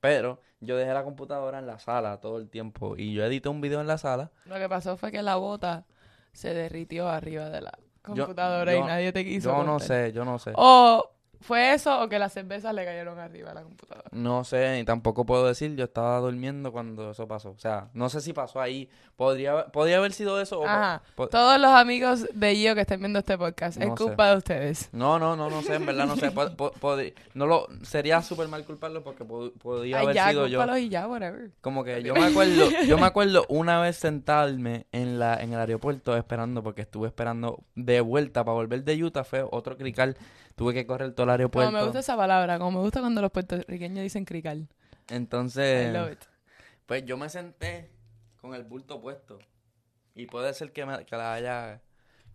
Pero 0.00 0.40
yo 0.60 0.76
dejé 0.76 0.92
la 0.92 1.04
computadora 1.04 1.58
en 1.58 1.66
la 1.66 1.78
sala 1.78 2.20
todo 2.20 2.38
el 2.38 2.48
tiempo 2.48 2.96
y 2.96 3.12
yo 3.14 3.24
edité 3.24 3.48
un 3.48 3.60
video 3.60 3.80
en 3.80 3.86
la 3.86 3.98
sala. 3.98 4.30
Lo 4.46 4.56
que 4.56 4.68
pasó 4.68 4.96
fue 4.96 5.10
que 5.12 5.22
la 5.22 5.36
bota 5.36 5.86
se 6.32 6.52
derritió 6.52 7.08
arriba 7.08 7.48
de 7.50 7.60
la 7.62 7.72
Yo- 8.08 8.24
computadora 8.26 8.74
y 8.76 8.80
nadie 8.82 9.12
te 9.12 9.24
quiso. 9.24 9.50
Yo 9.56 9.64
no 9.64 9.78
sé, 9.80 10.12
yo 10.12 10.24
no 10.24 10.38
sé. 10.38 10.52
O 10.56 11.10
fue 11.44 11.74
eso 11.74 12.00
o 12.02 12.08
que 12.08 12.18
las 12.18 12.32
cervezas 12.32 12.74
le 12.74 12.84
cayeron 12.84 13.18
arriba 13.18 13.50
a 13.50 13.54
la 13.54 13.62
computadora. 13.62 14.08
No 14.12 14.44
sé, 14.44 14.76
ni 14.76 14.84
tampoco 14.84 15.24
puedo 15.26 15.46
decir, 15.46 15.76
yo 15.76 15.84
estaba 15.84 16.18
durmiendo 16.20 16.72
cuando 16.72 17.10
eso 17.10 17.28
pasó. 17.28 17.50
O 17.50 17.58
sea, 17.58 17.88
no 17.92 18.08
sé 18.08 18.20
si 18.20 18.32
pasó 18.32 18.60
ahí. 18.60 18.88
Podría, 19.16 19.66
podría 19.66 19.98
haber 19.98 20.12
sido 20.12 20.40
eso 20.40 20.58
o... 20.60 20.66
Ajá. 20.66 21.00
Todos 21.30 21.60
los 21.60 21.70
amigos 21.70 22.26
de 22.34 22.54
Gio 22.56 22.74
que 22.74 22.80
estén 22.80 22.98
viendo 22.98 23.20
este 23.20 23.38
podcast, 23.38 23.80
es 23.80 23.86
No 23.88 23.96
sé. 23.96 24.02
culpa 24.04 24.30
de 24.30 24.36
ustedes. 24.38 24.88
No, 24.92 25.20
no, 25.20 25.36
no, 25.36 25.48
no 25.50 25.62
sé, 25.62 25.74
en 25.76 25.86
verdad 25.86 26.06
no 26.06 26.16
sé. 26.16 26.32
Po- 26.32 26.50
po- 26.56 26.72
podri- 26.80 27.14
no 27.34 27.46
lo, 27.46 27.68
sería 27.82 28.22
súper 28.22 28.48
mal 28.48 28.64
culparlo 28.64 29.04
porque 29.04 29.24
po- 29.24 29.52
podría 29.52 29.98
Ay, 29.98 30.04
haber 30.04 30.16
ya, 30.16 30.30
sido 30.30 30.46
yo. 30.48 30.76
y 30.76 30.88
ya, 30.88 31.06
whatever. 31.06 31.50
Como 31.60 31.84
que 31.84 32.02
yo 32.02 32.12
me 32.14 32.24
acuerdo, 32.24 32.68
yo 32.88 32.98
me 32.98 33.06
acuerdo 33.06 33.44
una 33.48 33.80
vez 33.80 33.96
sentarme 33.96 34.86
en 34.90 35.18
la, 35.20 35.36
en 35.40 35.52
el 35.52 35.60
aeropuerto 35.60 36.16
esperando, 36.16 36.62
porque 36.64 36.82
estuve 36.82 37.06
esperando 37.06 37.60
de 37.76 38.00
vuelta 38.00 38.44
para 38.44 38.54
volver 38.54 38.82
de 38.82 39.04
Utah, 39.04 39.22
fue 39.22 39.44
otro 39.48 39.76
crical, 39.76 40.16
tuve 40.54 40.72
que 40.74 40.86
correr 40.86 41.12
todo 41.12 41.22
el 41.24 41.28
Como 41.28 41.32
aeropuerto. 41.32 41.72
me 41.72 41.82
gusta 41.82 41.98
esa 42.00 42.16
palabra, 42.16 42.58
como 42.58 42.72
me 42.78 42.84
gusta 42.84 43.00
cuando 43.00 43.20
los 43.22 43.30
puertorriqueños 43.30 44.02
dicen 44.02 44.24
crical. 44.24 44.68
I 45.10 45.14
Entonces, 45.14 45.92
love 45.92 46.12
it. 46.12 46.20
pues 46.86 47.04
yo 47.04 47.16
me 47.16 47.28
senté 47.28 47.90
con 48.40 48.54
el 48.54 48.64
bulto 48.64 49.00
puesto. 49.00 49.38
Y 50.14 50.26
puede 50.26 50.54
ser 50.54 50.72
que, 50.72 50.86
me, 50.86 51.04
que 51.04 51.16
la 51.16 51.34
haya, 51.34 51.80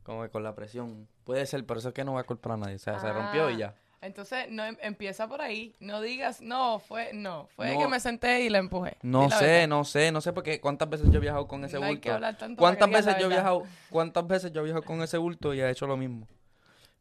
como 0.04 0.24
que 0.24 0.30
con 0.30 0.44
la 0.44 0.54
presión. 0.54 1.08
Puede 1.24 1.46
ser, 1.46 1.66
pero 1.66 1.80
eso 1.80 1.90
es 1.90 1.94
que 1.94 2.04
no 2.04 2.14
va 2.14 2.22
a 2.22 2.24
culpar 2.26 2.54
a 2.54 2.58
nadie. 2.58 2.76
O 2.76 2.80
sea, 2.80 3.00
se 3.00 3.12
rompió 3.12 3.50
y 3.50 3.54
Ah. 3.54 3.58
ya. 3.58 3.76
Entonces, 4.02 4.48
no 4.50 4.64
em- 4.66 4.78
empieza 4.82 5.28
por 5.28 5.42
ahí. 5.42 5.76
No 5.80 6.00
digas, 6.02 6.42
no, 6.42 6.80
fue, 6.80 7.12
no, 7.14 7.48
fue 7.56 7.74
No. 7.74 7.80
que 7.80 7.88
me 7.90 8.00
senté 8.00 8.42
y 8.44 8.50
la 8.50 8.58
empujé. 8.60 8.98
No 9.02 9.28
la 9.28 9.38
sé, 9.38 9.46
verdad. 9.46 9.68
no 9.68 9.84
sé, 9.84 10.12
no 10.12 10.22
sé 10.22 10.32
porque 10.34 10.60
cuántas 10.62 10.90
veces 10.90 11.10
yo 11.10 11.18
he 11.18 11.22
viajado 11.22 11.48
con 11.48 11.64
ese 11.66 11.78
No 11.80 11.86
hay 11.86 11.92
bulto. 11.94 12.02
que 12.04 12.12
hablar 12.12 12.38
tanto 12.38 12.60
¿Cuántas 12.60 12.90
veces 12.90 13.16
yo 13.20 13.26
he 13.26 13.30
viajado? 13.30 13.64
¿Cuántas 13.90 14.26
veces 14.28 14.52
yo 14.54 14.62
he 14.62 14.64
viajado 14.66 14.84
con 14.86 15.02
ese 15.02 15.18
bulto 15.18 15.54
y 15.54 15.60
he 15.62 15.70
hecho 15.70 15.86
lo 15.86 15.98
mismo? 15.98 16.28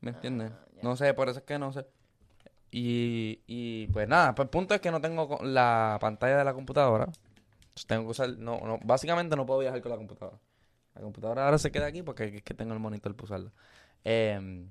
¿Me 0.00 0.10
entiendes? 0.10 0.50
Ah, 0.52 0.64
no 0.82 0.96
sé, 0.96 1.14
por 1.14 1.28
eso 1.28 1.40
es 1.40 1.44
que 1.44 1.58
no 1.58 1.72
sé. 1.72 1.86
Y, 2.70 3.40
y 3.46 3.86
pues 3.88 4.08
nada, 4.08 4.34
pues 4.34 4.46
el 4.46 4.50
punto 4.50 4.74
es 4.74 4.80
que 4.80 4.90
no 4.90 5.00
tengo 5.00 5.38
la 5.42 5.98
pantalla 6.00 6.38
de 6.38 6.44
la 6.44 6.54
computadora. 6.54 7.04
Entonces 7.04 7.86
Tengo 7.86 8.04
que 8.04 8.10
usar, 8.10 8.30
no, 8.38 8.60
no, 8.60 8.78
básicamente 8.84 9.36
no 9.36 9.46
puedo 9.46 9.60
viajar 9.60 9.80
con 9.80 9.90
la 9.90 9.96
computadora. 9.96 10.38
La 10.94 11.02
computadora 11.02 11.44
ahora 11.46 11.58
se 11.58 11.70
queda 11.70 11.86
aquí 11.86 12.02
porque 12.02 12.24
es 12.24 12.42
que 12.42 12.54
tengo 12.54 12.74
el 12.74 12.80
monitor 12.80 13.14
para 13.14 13.24
usarla. 13.24 13.52
Em, 14.04 14.70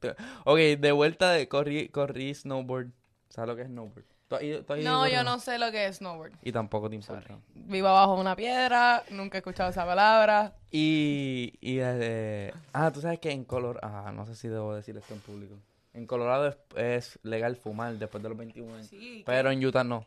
ok, 0.45 0.59
de 0.79 0.93
vuelta 0.93 1.31
de 1.33 1.49
corrí, 1.49 1.89
corrí 1.89 2.35
snowboard 2.35 2.91
¿Sabes 3.29 3.49
lo 3.49 3.57
que 3.57 3.63
es 3.63 3.69
snowboard? 3.69 4.05
¿Tú 4.29 4.37
has 4.37 4.43
ido- 4.43 4.65
tú 4.65 4.73
has 4.73 4.81
ido 4.81 4.91
No, 4.91 5.07
yo 5.09 5.23
no 5.23 5.39
sé 5.39 5.59
lo 5.59 5.71
que 5.71 5.87
es 5.87 5.97
snowboard. 5.99 6.33
Y 6.43 6.51
tampoco 6.53 6.89
te 6.89 6.97
importa. 6.97 7.39
Vivo 7.55 7.89
abajo 7.89 8.15
de 8.15 8.21
una 8.23 8.35
piedra, 8.37 9.03
nunca 9.11 9.37
he 9.39 9.41
escuchado 9.41 9.71
esa 9.71 9.85
palabra. 9.85 10.55
Y, 10.71 11.53
y 11.61 11.79
eh, 11.81 12.53
ah, 12.73 12.91
tú 12.91 13.01
sabes 13.01 13.19
que 13.21 13.31
en 13.31 13.45
Colorado, 13.45 13.81
ah, 13.87 14.13
no 14.13 14.27
sé 14.27 14.35
si 14.35 14.49
debo 14.49 14.75
decir 14.75 14.97
esto 14.97 15.15
en 15.15 15.21
público. 15.21 15.57
En 15.93 16.07
Colorado 16.07 16.49
es, 16.49 16.57
es 16.77 17.19
legal 17.23 17.57
fumar 17.57 17.95
después 17.95 18.23
de 18.23 18.29
los 18.29 18.37
21 18.39 18.75
años. 18.75 18.87
Sí, 18.89 19.23
Pero 19.25 19.51
en 19.51 19.65
Utah 19.65 19.85
no. 19.85 20.05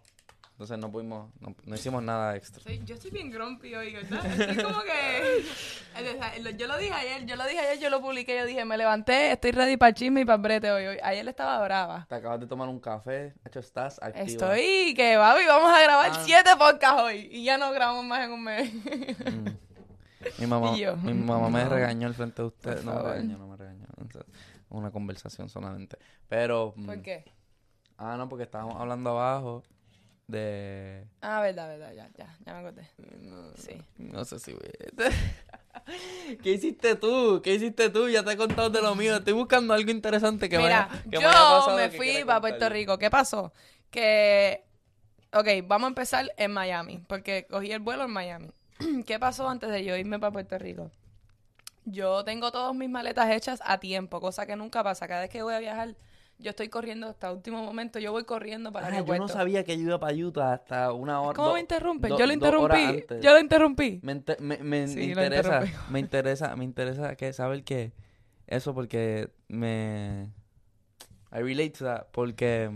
Entonces 0.58 0.80
no 0.80 0.92
pudimos, 0.92 1.30
no, 1.40 1.56
no 1.66 1.76
hicimos 1.76 2.02
nada 2.02 2.36
extra. 2.36 2.64
Soy- 2.64 2.82
yo 2.84 2.96
estoy 2.96 3.12
bien 3.12 3.30
grumpy 3.30 3.76
hoy, 3.76 3.94
¿verdad? 3.94 4.26
Estoy 4.26 4.64
como 4.64 4.80
que... 4.82 6.56
Yo 6.58 6.66
lo 6.66 6.78
dije 6.80 6.94
ayer, 6.94 7.26
yo 7.28 7.36
lo 7.36 7.44
dije 7.46 7.60
ayer, 7.60 7.80
yo 7.80 7.92
lo 7.92 8.02
publiqué, 8.02 8.36
yo 8.36 8.44
dije, 8.48 8.66
me 8.66 8.76
levanté, 8.76 9.34
estoy 9.34 9.52
ready 9.52 9.78
para 9.78 9.94
chisme 9.94 10.22
y 10.22 10.26
para 10.26 10.38
brete 10.38 10.72
hoy. 10.72 10.88
hoy. 10.88 10.98
Ayer 11.04 11.28
estaba 11.28 11.64
brava. 11.64 12.08
Te 12.10 12.16
acabas 12.16 12.40
de 12.40 12.48
tomar 12.48 12.68
un 12.70 12.80
café, 12.80 13.36
hecho 13.46 13.60
estás 13.60 14.00
activa. 14.02 14.26
Estoy 14.26 14.96
que 14.96 15.16
babi, 15.16 15.46
vamos 15.46 15.70
a 15.72 15.80
grabar 15.80 16.10
Ah. 16.12 16.22
siete 16.26 16.50
podcasts 16.58 17.02
hoy. 17.04 17.30
Y 17.32 17.44
ya 17.44 17.60
no 17.60 17.72
grabamos 17.72 18.04
más 18.06 18.26
en 18.26 18.32
un 18.32 18.44
mes. 18.44 18.74
Mm. 18.74 19.46
Mi 20.40 20.48
mamá, 20.48 20.76
yo, 20.76 20.98
mi 20.98 21.14
mamá 21.14 21.50
me 21.50 21.66
regañó 21.70 22.08
al 22.08 22.16
frente 22.16 22.42
de 22.42 22.48
ustedes. 22.48 22.78
Por 22.78 22.86
No 22.96 23.04
me 23.04 23.10
regañó, 23.12 23.38
no 23.38 23.48
me 23.48 23.58
regañó. 23.58 23.86
Una 24.70 24.90
conversación 24.90 25.50
solamente. 25.50 26.00
Pero, 26.28 26.74
mm, 26.76 26.86
¿Por 26.88 27.02
qué? 27.04 27.26
ah, 28.00 28.16
no, 28.18 28.28
porque 28.28 28.46
estábamos 28.46 28.76
hablando 28.82 29.12
abajo 29.12 29.62
de... 30.28 31.06
Ah, 31.22 31.42
verdad, 31.42 31.68
verdad, 31.68 31.94
ya, 31.94 32.10
ya, 32.18 32.38
ya 32.46 32.54
me 32.54 32.60
acordé. 32.60 32.90
Sí. 33.56 33.82
No 33.98 34.26
sé 34.26 34.40
si 34.40 34.54
voy 34.54 34.62
¿Qué 36.44 36.52
hiciste 36.52 36.96
tú? 36.96 37.42
¿Qué 37.42 37.54
hiciste 37.54 37.90
tú? 37.90 38.10
Ya 38.10 38.24
te 38.24 38.34
he 38.34 38.38
contado 38.38 38.70
de 38.70 38.82
lo 38.82 38.94
mío. 38.96 39.16
Estoy 39.16 39.34
buscando 39.34 39.74
algo 39.74 39.90
interesante 39.90 40.50
que 40.50 40.58
Mira, 40.58 40.90
me 40.92 40.98
haya, 40.98 41.04
que 41.04 41.10
yo 41.12 41.22
me 41.22 41.28
haya 41.28 41.38
pasado 41.38 41.78
me 41.78 41.90
que 41.90 41.98
fui 41.98 42.24
para. 42.26 42.42
Puerto 42.42 42.70
Rico. 42.70 42.98
¿Qué 42.98 43.10
pasó? 43.10 43.54
Que, 43.90 44.66
ok, 45.34 45.48
vamos 45.66 45.86
a 45.86 45.90
empezar 45.90 46.32
en 46.38 46.52
Miami, 46.52 47.04
porque 47.08 47.48
cogí 47.50 47.72
el 47.72 47.80
vuelo 47.80 48.04
en 48.04 48.12
Miami. 48.12 48.52
¿Qué 49.06 49.18
pasó 49.18 49.48
antes 49.48 49.70
de 49.70 49.86
yo 49.86 49.96
irme 49.96 50.20
para 50.20 50.32
Puerto 50.32 50.58
Rico? 50.58 50.92
Yo 51.86 52.26
tengo 52.26 52.52
todas 52.52 52.76
mis 52.76 52.90
maletas 52.90 53.30
hechas 53.32 53.62
a 53.64 53.80
tiempo, 53.80 54.20
cosa 54.20 54.46
que 54.46 54.58
nunca 54.58 54.84
pasa. 54.84 55.08
Cada 55.08 55.22
vez 55.22 55.30
que 55.30 55.42
voy 55.42 55.54
a 55.54 55.60
viajar, 55.60 55.96
yo 56.40 56.50
estoy 56.52 56.70
corriendo 56.70 57.08
hasta 57.08 57.32
último 57.32 57.64
momento. 57.64 58.00
Yo 58.00 58.12
voy 58.12 58.24
corriendo 58.24 58.72
para 58.72 58.88
el 58.88 58.94
Ah, 58.94 58.96
yo 58.98 59.02
aeropuerto. 59.04 59.24
no 59.24 59.28
sabía 59.30 59.64
que 59.64 59.78
yo 59.78 59.84
iba 59.84 60.00
para 60.00 60.16
Utah 60.16 60.54
hasta 60.54 60.94
una 60.94 61.22
hora. 61.22 61.36
¿Cómo 61.36 61.50
do- 61.50 61.54
me 61.56 61.60
interrumpen? 61.62 62.10
do- 62.10 62.18
yo 62.20 62.26
lo 62.28 62.34
interrumpí. 62.34 63.06
Yo 63.22 63.32
lo 63.34 63.40
interrumpí. 63.40 64.00
Me, 64.04 64.12
inte- 64.14 64.38
me, 64.40 64.58
me 64.58 64.88
Sí, 64.88 65.14
lo 65.14 65.24
interesa, 65.24 65.64
me 65.90 66.00
interesa, 66.00 66.56
me 66.56 66.64
interesa 66.64 67.16
que 67.16 67.34
saber 67.34 67.64
que 67.64 67.92
eso 68.48 68.74
porque 68.74 69.30
me 69.48 70.30
I 71.32 71.40
relate 71.42 71.72
to 71.72 71.86
that 71.86 72.08
porque 72.12 72.70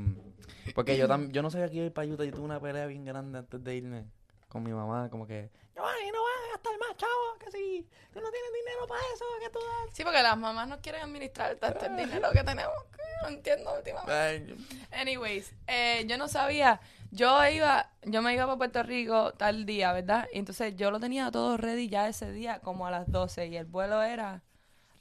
porque 0.76 0.98
yo 0.98 1.08
tam- 1.08 1.30
yo 1.32 1.42
no 1.42 1.50
sabía 1.50 1.70
que 1.70 1.76
iba 1.76 1.84
a 1.84 1.88
ir 1.88 1.94
para 1.94 2.08
Utah, 2.08 2.24
yo 2.26 2.32
tuve 2.32 2.44
una 2.46 2.60
pelea 2.60 2.86
bien 2.88 3.06
grande 3.06 3.40
antes 3.40 3.64
de 3.64 3.76
irme 3.76 4.06
con 4.50 4.64
mi 4.64 4.72
mamá, 4.72 5.10
como 5.10 5.26
que 5.28 5.50
no 5.76 5.84
vas 5.84 5.94
a 5.96 6.51
gastar 6.62 6.80
más, 6.80 6.98
chavo, 6.98 7.38
que 7.40 7.52
si 7.52 7.88
tú 8.14 8.22
no 8.22 8.30
tienes 8.30 8.52
dinero 8.54 8.88
para 8.88 9.02
eso, 9.14 9.26
que 9.42 9.50
tú 9.50 9.60
das. 9.60 9.96
Sí, 9.96 10.04
porque 10.04 10.22
las 10.22 10.38
mamás 10.38 10.68
no 10.68 10.80
quieren 10.80 11.02
administrar 11.02 11.56
tanto 11.56 11.86
el 11.86 11.98
dinero 11.98 12.32
que 12.32 12.44
tenemos. 12.44 12.84
que 12.96 13.02
No 13.24 13.30
entiendo 13.30 13.74
últimamente. 13.76 14.56
Anyways, 14.92 15.54
eh, 15.68 16.06
yo 16.08 16.18
no 16.18 16.28
sabía. 16.28 16.80
Yo 17.12 17.46
iba, 17.50 17.90
yo 18.04 18.22
me 18.22 18.34
iba 18.34 18.46
para 18.46 18.58
Puerto 18.58 18.84
Rico 18.84 19.34
tal 19.34 19.66
día, 19.66 19.92
¿verdad? 19.92 20.28
Y 20.32 20.40
entonces 20.40 20.76
yo 20.78 20.92
lo 20.92 21.00
tenía 21.00 21.30
todo 21.30 21.58
ready 21.58 21.90
ya 21.90 22.08
ese 22.08 22.32
día, 22.32 22.60
como 22.60 22.88
a 22.88 22.92
las 22.92 23.12
12. 23.12 23.48
Y 23.48 23.58
el 23.58 23.66
vuelo 23.66 24.02
era 24.02 24.42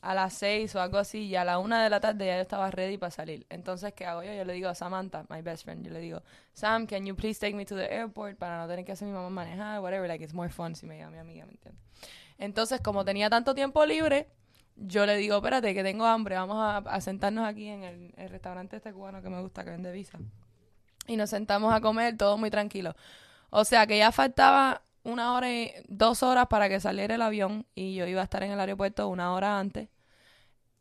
a 0.01 0.15
las 0.15 0.35
6 0.35 0.75
o 0.75 0.81
algo 0.81 0.99
así. 0.99 1.27
Y 1.27 1.37
a 1.37 1.45
la 1.45 1.59
1 1.59 1.79
de 1.79 1.91
la 1.91 2.01
tarde 2.01 2.27
ya 2.27 2.37
yo 2.37 2.43
estaba 2.43 2.71
ready 2.71 2.99
para 2.99 3.11
salir. 3.11 3.47
Entonces, 3.51 3.93
¿qué 3.95 4.07
hago 4.07 4.23
yo? 4.23 4.33
Yo 4.33 4.45
le 4.45 4.53
digo 4.53 4.69
a 4.69 4.75
Samantha, 4.75 5.25
my 5.29 5.43
best 5.43 5.65
friend, 5.65 5.85
yo 5.85 5.93
le 5.93 6.01
digo, 6.01 6.23
Sam, 6.53 6.87
can 6.87 7.07
you 7.07 7.15
please 7.15 7.39
take 7.39 7.55
me 7.55 7.65
to 7.65 7.77
the 7.77 7.93
airport 7.93 8.37
para 8.39 8.59
no 8.59 8.69
tener 8.69 8.85
que 8.85 8.93
hacer 8.93 9.07
mi 9.09 9.15
mamá 9.15 9.31
manejar, 9.31 9.81
whatever, 9.81 10.09
like 10.09 10.23
it's 10.23 10.35
more 10.35 10.49
fun 10.49 10.75
si 10.75 10.87
me 10.87 10.97
lleva 10.97 11.11
mi 11.11 11.19
amiga, 11.19 11.47
¿me 11.47 11.53
entiendes? 11.53 11.83
Entonces, 12.39 12.81
como 12.81 13.05
tenía 13.05 13.29
tanto 13.29 13.55
tiempo 13.55 13.85
libre, 13.85 14.29
yo 14.77 15.05
le 15.05 15.17
digo, 15.17 15.37
espérate, 15.37 15.75
que 15.75 15.83
tengo 15.83 16.07
hambre, 16.07 16.37
vamos 16.37 16.57
a, 16.57 16.79
a 16.79 17.01
sentarnos 17.01 17.47
aquí 17.47 17.69
en 17.69 17.85
el, 17.85 18.15
el 18.17 18.31
restaurante 18.31 18.77
este 18.77 18.93
cubano 18.93 19.21
que 19.21 19.29
me 19.29 19.41
gusta, 19.43 19.63
que 19.65 19.71
vende 19.71 19.93
visa. 19.93 20.19
Y 21.07 21.17
nos 21.17 21.31
sentamos 21.31 21.75
a 21.75 21.81
comer, 21.81 22.17
todo 22.17 22.39
muy 22.39 22.51
tranquilo. 22.51 22.95
O 23.51 23.65
sea 23.65 23.87
que 23.87 23.99
ya 23.99 24.13
faltaba 24.13 24.83
una 25.03 25.35
hora 25.35 25.53
y 25.53 25.73
dos 25.89 26.23
horas 26.23 26.47
para 26.49 26.69
que 26.69 26.81
saliera 26.81 27.15
el 27.15 27.23
avión 27.23 27.67
y 27.75 27.95
yo 27.95 28.07
iba 28.07 28.21
a 28.21 28.25
estar 28.25 28.43
en 28.43 28.51
el 28.51 28.61
aeropuerto 28.61 29.09
una 29.09 29.33
hora 29.33 29.59
antes. 29.59 29.89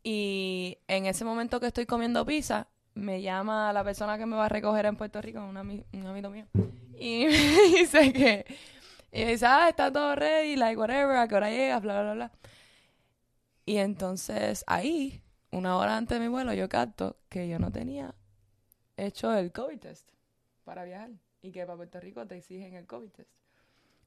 Y 0.02 0.78
en 0.88 1.06
ese 1.06 1.24
momento 1.24 1.60
que 1.60 1.66
estoy 1.66 1.86
comiendo 1.86 2.24
pizza, 2.24 2.68
me 2.94 3.22
llama 3.22 3.72
la 3.72 3.84
persona 3.84 4.18
que 4.18 4.26
me 4.26 4.36
va 4.36 4.46
a 4.46 4.48
recoger 4.48 4.86
en 4.86 4.96
Puerto 4.96 5.20
Rico, 5.20 5.40
un, 5.40 5.56
un 5.56 6.06
amigo 6.06 6.30
mío, 6.30 6.46
y 6.98 7.24
me 7.26 7.78
dice 7.78 8.12
que, 8.12 8.44
me 9.12 9.32
dice, 9.32 9.46
ah, 9.46 9.68
está 9.68 9.92
todo 9.92 10.14
ready, 10.14 10.56
like 10.56 10.78
whatever, 10.78 11.16
a 11.16 11.28
qué 11.28 11.34
hora 11.34 11.50
llegas, 11.50 11.82
bla, 11.82 12.02
bla, 12.02 12.14
bla. 12.14 12.32
Y 13.64 13.76
entonces 13.76 14.64
ahí, 14.66 15.22
una 15.50 15.76
hora 15.76 15.96
antes 15.96 16.18
de 16.18 16.24
mi 16.24 16.28
vuelo, 16.28 16.52
yo 16.52 16.68
capto 16.68 17.16
que 17.28 17.48
yo 17.48 17.58
no 17.58 17.70
tenía 17.70 18.14
hecho 18.96 19.34
el 19.34 19.52
COVID 19.52 19.78
test 19.78 20.10
para 20.64 20.84
viajar 20.84 21.10
y 21.40 21.52
que 21.52 21.64
para 21.64 21.76
Puerto 21.76 22.00
Rico 22.00 22.26
te 22.26 22.36
exigen 22.36 22.74
el 22.74 22.86
COVID 22.86 23.10
test. 23.10 23.39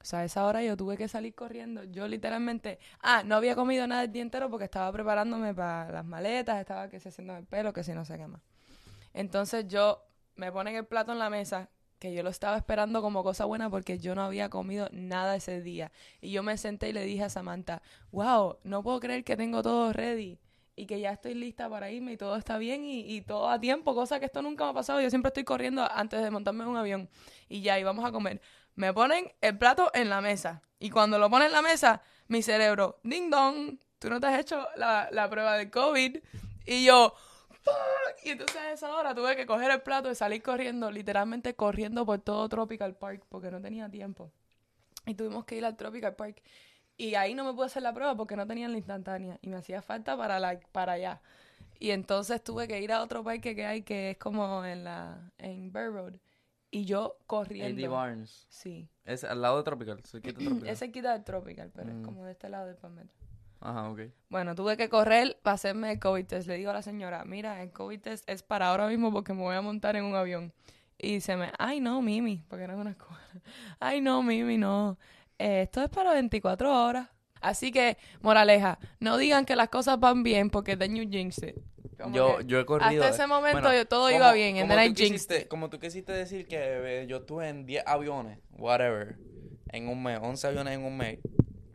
O 0.03 0.05
sea, 0.05 0.19
a 0.19 0.25
esa 0.25 0.45
hora 0.45 0.61
yo 0.61 0.75
tuve 0.75 0.97
que 0.97 1.07
salir 1.07 1.33
corriendo. 1.33 1.85
Yo 1.85 2.09
literalmente, 2.09 2.77
ah, 2.99 3.23
no 3.25 3.37
había 3.37 3.55
comido 3.55 3.87
nada 3.87 4.03
el 4.03 4.11
día 4.11 4.21
entero 4.21 4.49
porque 4.49 4.65
estaba 4.65 4.91
preparándome 4.91 5.53
para 5.53 5.89
las 5.89 6.05
maletas, 6.05 6.59
estaba 6.59 6.89
que 6.89 6.99
si 6.99 7.07
haciendo 7.07 7.37
el 7.37 7.45
pelo, 7.45 7.71
que 7.71 7.85
si 7.85 7.93
no 7.93 8.03
sé 8.03 8.17
qué 8.17 8.27
más. 8.27 8.41
Entonces 9.13 9.65
yo 9.69 10.05
me 10.35 10.51
ponen 10.51 10.75
el 10.75 10.85
plato 10.85 11.13
en 11.13 11.19
la 11.19 11.29
mesa, 11.29 11.69
que 11.99 12.13
yo 12.13 12.21
lo 12.21 12.29
estaba 12.29 12.57
esperando 12.57 13.01
como 13.01 13.23
cosa 13.23 13.45
buena 13.45 13.69
porque 13.69 13.97
yo 13.97 14.13
no 14.13 14.23
había 14.23 14.49
comido 14.49 14.89
nada 14.91 15.37
ese 15.37 15.61
día. 15.61 15.89
Y 16.19 16.31
yo 16.31 16.43
me 16.43 16.57
senté 16.57 16.89
y 16.89 16.91
le 16.93 17.05
dije 17.05 17.23
a 17.23 17.29
Samantha, 17.29 17.81
wow, 18.11 18.57
no 18.65 18.83
puedo 18.83 18.99
creer 18.99 19.23
que 19.23 19.37
tengo 19.37 19.63
todo 19.63 19.93
ready 19.93 20.37
y 20.75 20.85
que 20.85 20.99
ya 20.99 21.11
estoy 21.11 21.33
lista 21.33 21.69
para 21.69 21.91
irme 21.91 22.11
y 22.13 22.17
todo 22.17 22.35
está 22.35 22.57
bien 22.57 22.83
y, 22.83 23.15
y 23.15 23.21
todo 23.21 23.47
a 23.49 23.57
tiempo, 23.57 23.95
cosa 23.95 24.19
que 24.19 24.25
esto 24.25 24.41
nunca 24.41 24.65
me 24.65 24.71
ha 24.71 24.73
pasado. 24.73 24.99
Yo 24.99 25.09
siempre 25.09 25.29
estoy 25.29 25.45
corriendo 25.45 25.89
antes 25.89 26.21
de 26.21 26.29
montarme 26.29 26.65
en 26.65 26.71
un 26.71 26.75
avión 26.77 27.09
y 27.47 27.61
ya 27.61 27.79
íbamos 27.79 28.03
a 28.03 28.11
comer. 28.11 28.41
Me 28.75 28.93
ponen 28.93 29.31
el 29.41 29.57
plato 29.57 29.91
en 29.93 30.09
la 30.09 30.21
mesa 30.21 30.61
y 30.79 30.89
cuando 30.89 31.19
lo 31.19 31.29
ponen 31.29 31.47
en 31.47 31.53
la 31.53 31.61
mesa, 31.61 32.01
mi 32.27 32.41
cerebro, 32.41 32.99
ding 33.03 33.29
dong, 33.29 33.77
tú 33.99 34.09
no 34.09 34.19
te 34.19 34.27
has 34.27 34.39
hecho 34.39 34.67
la, 34.75 35.09
la 35.11 35.29
prueba 35.29 35.57
de 35.57 35.69
COVID 35.69 36.17
y 36.65 36.85
yo, 36.85 37.13
"Fuck". 37.61 38.25
y 38.25 38.31
entonces 38.31 38.57
a 38.57 38.71
esa 38.71 38.95
hora 38.95 39.13
tuve 39.13 39.35
que 39.35 39.45
coger 39.45 39.71
el 39.71 39.81
plato 39.81 40.09
y 40.11 40.15
salir 40.15 40.41
corriendo, 40.41 40.91
literalmente 40.91 41.55
corriendo 41.55 42.05
por 42.05 42.19
todo 42.19 42.49
Tropical 42.49 42.95
Park 42.95 43.23
porque 43.29 43.51
no 43.51 43.61
tenía 43.61 43.89
tiempo. 43.89 44.31
Y 45.05 45.15
tuvimos 45.15 45.45
que 45.45 45.55
ir 45.57 45.65
al 45.65 45.75
Tropical 45.75 46.15
Park. 46.15 46.41
Y 46.97 47.15
ahí 47.15 47.33
no 47.33 47.43
me 47.43 47.53
pude 47.53 47.65
hacer 47.65 47.83
la 47.83 47.93
prueba 47.93 48.15
porque 48.15 48.35
no 48.35 48.47
tenían 48.47 48.71
la 48.71 48.77
instantánea. 48.77 49.37
Y 49.41 49.49
me 49.49 49.57
hacía 49.57 49.81
falta 49.81 50.15
para, 50.15 50.39
la, 50.39 50.59
para 50.71 50.93
allá. 50.93 51.21
Y 51.79 51.91
entonces 51.91 52.43
tuve 52.43 52.67
que 52.67 52.79
ir 52.81 52.91
a 52.93 53.01
otro 53.01 53.23
parque 53.23 53.55
que 53.55 53.65
hay 53.65 53.81
que 53.83 54.11
es 54.11 54.17
como 54.17 54.63
en 54.65 54.83
la 54.85 55.31
en 55.37 55.73
Road. 55.73 56.15
Y 56.75 56.85
yo 56.85 57.17
corriendo. 57.27 57.91
Barnes. 57.91 58.47
Sí. 58.49 58.89
Es 59.05 59.23
al 59.23 59.41
lado 59.43 59.57
de 59.57 59.63
Tropical, 59.63 60.01
cerquita 60.03 60.39
de 60.39 60.45
Tropical. 60.45 60.67
Ese 60.73 60.91
quita 60.91 61.13
del 61.13 61.23
Tropical, 61.23 61.71
pero 61.73 61.89
es 61.89 61.95
Mm. 61.95 62.03
como 62.03 62.23
de 62.25 62.31
este 62.31 62.49
lado 62.49 62.65
del 62.65 62.75
palmetto. 62.77 63.13
Ajá, 63.59 63.89
ok. 63.91 63.99
Bueno, 64.29 64.55
tuve 64.55 64.75
que 64.75 64.89
correr 64.89 65.37
para 65.43 65.53
hacerme 65.53 65.91
el 65.91 65.99
COVID 65.99 66.25
test. 66.25 66.47
Le 66.47 66.57
digo 66.57 66.71
a 66.71 66.73
la 66.73 66.81
señora, 66.81 67.23
mira, 67.25 67.61
el 67.61 67.71
COVID 67.71 68.01
test 68.01 68.27
es 68.27 68.41
para 68.41 68.69
ahora 68.69 68.87
mismo 68.87 69.11
porque 69.11 69.33
me 69.33 69.41
voy 69.41 69.55
a 69.55 69.61
montar 69.61 69.95
en 69.95 70.03
un 70.05 70.15
avión. 70.15 70.51
Y 70.97 71.19
se 71.21 71.37
me, 71.37 71.51
ay 71.59 71.79
no, 71.79 72.01
Mimi, 72.01 72.43
porque 72.47 72.63
es 72.65 72.69
una 72.71 72.91
escuela. 72.91 73.19
Ay 73.79 74.01
no, 74.01 74.23
Mimi, 74.23 74.57
no. 74.57 74.97
Eh, 75.37 75.61
esto 75.63 75.81
es 75.83 75.89
para 75.89 76.13
24 76.13 76.85
horas. 76.85 77.07
Así 77.41 77.71
que, 77.71 77.97
moraleja, 78.21 78.79
no 78.99 79.17
digan 79.17 79.45
que 79.45 79.55
las 79.55 79.69
cosas 79.69 79.99
van 79.99 80.23
bien 80.23 80.49
porque 80.49 80.75
then 80.77 80.95
you 80.95 81.07
jinx 81.09 81.37
it. 81.43 81.57
Yo, 82.11 82.41
yo 82.41 82.59
he 82.59 82.65
corrido. 82.65 83.03
hasta 83.03 83.15
ese 83.15 83.27
momento 83.27 83.59
bueno, 83.61 83.73
yo- 83.75 83.85
todo 83.87 84.05
como- 84.05 84.15
iba 84.15 84.33
bien, 84.33 84.57
and 84.57 84.69
como 84.69 84.81
I 84.83 84.89
tú 84.89 84.95
quisiste-. 84.95 85.47
Como 85.47 85.69
tú 85.69 85.79
quisiste 85.79 86.11
decir 86.11 86.47
que 86.47 86.57
eh, 86.59 87.05
yo 87.07 87.17
estuve 87.17 87.49
en 87.49 87.65
10 87.65 87.83
aviones, 87.85 88.39
whatever, 88.57 89.15
en 89.71 89.87
un 89.87 90.01
mes, 90.03 90.19
11 90.21 90.47
aviones 90.47 90.73
en 90.75 90.83
un 90.83 90.95
mes, 90.97 91.19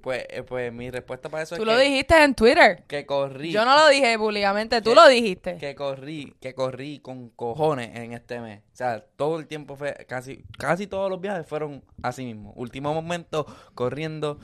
pues, 0.01 0.25
eh, 0.31 0.43
pues 0.45 0.73
mi 0.73 0.91
respuesta 0.91 1.29
para 1.29 1.43
eso 1.43 1.57
Tú 1.57 1.63
es 1.63 1.67
lo 1.69 1.77
que, 1.77 1.83
dijiste 1.83 2.23
en 2.23 2.35
Twitter. 2.35 2.85
que 2.87 3.05
corrí. 3.05 3.51
Yo 3.53 3.65
no 3.65 3.77
lo 3.77 3.89
dije 3.89 4.17
públicamente, 4.17 4.81
tú 4.81 4.91
Que- 4.91 4.97
lo 4.97 5.09
dijiste. 5.09 5.57
que 5.59 5.75
corrí, 5.75 6.35
que 6.41 6.55
corrí 6.55 7.01
con 7.01 7.31
cojones 7.31 7.97
en 7.97 8.13
este 8.13 8.41
mes. 8.41 8.61
O 8.73 8.77
sea, 8.77 9.05
todo 9.17 9.39
el 9.39 9.47
tiempo 9.49 9.75
fue, 9.77 9.93
casi, 10.09 10.45
casi 10.57 10.87
todos 10.87 11.11
los 11.11 11.21
viajes 11.21 11.47
fueron 11.47 11.85
así 12.03 12.25
mismo. 12.25 12.53
Último 12.57 12.95
momento, 12.95 13.45
corriendo. 13.75 14.39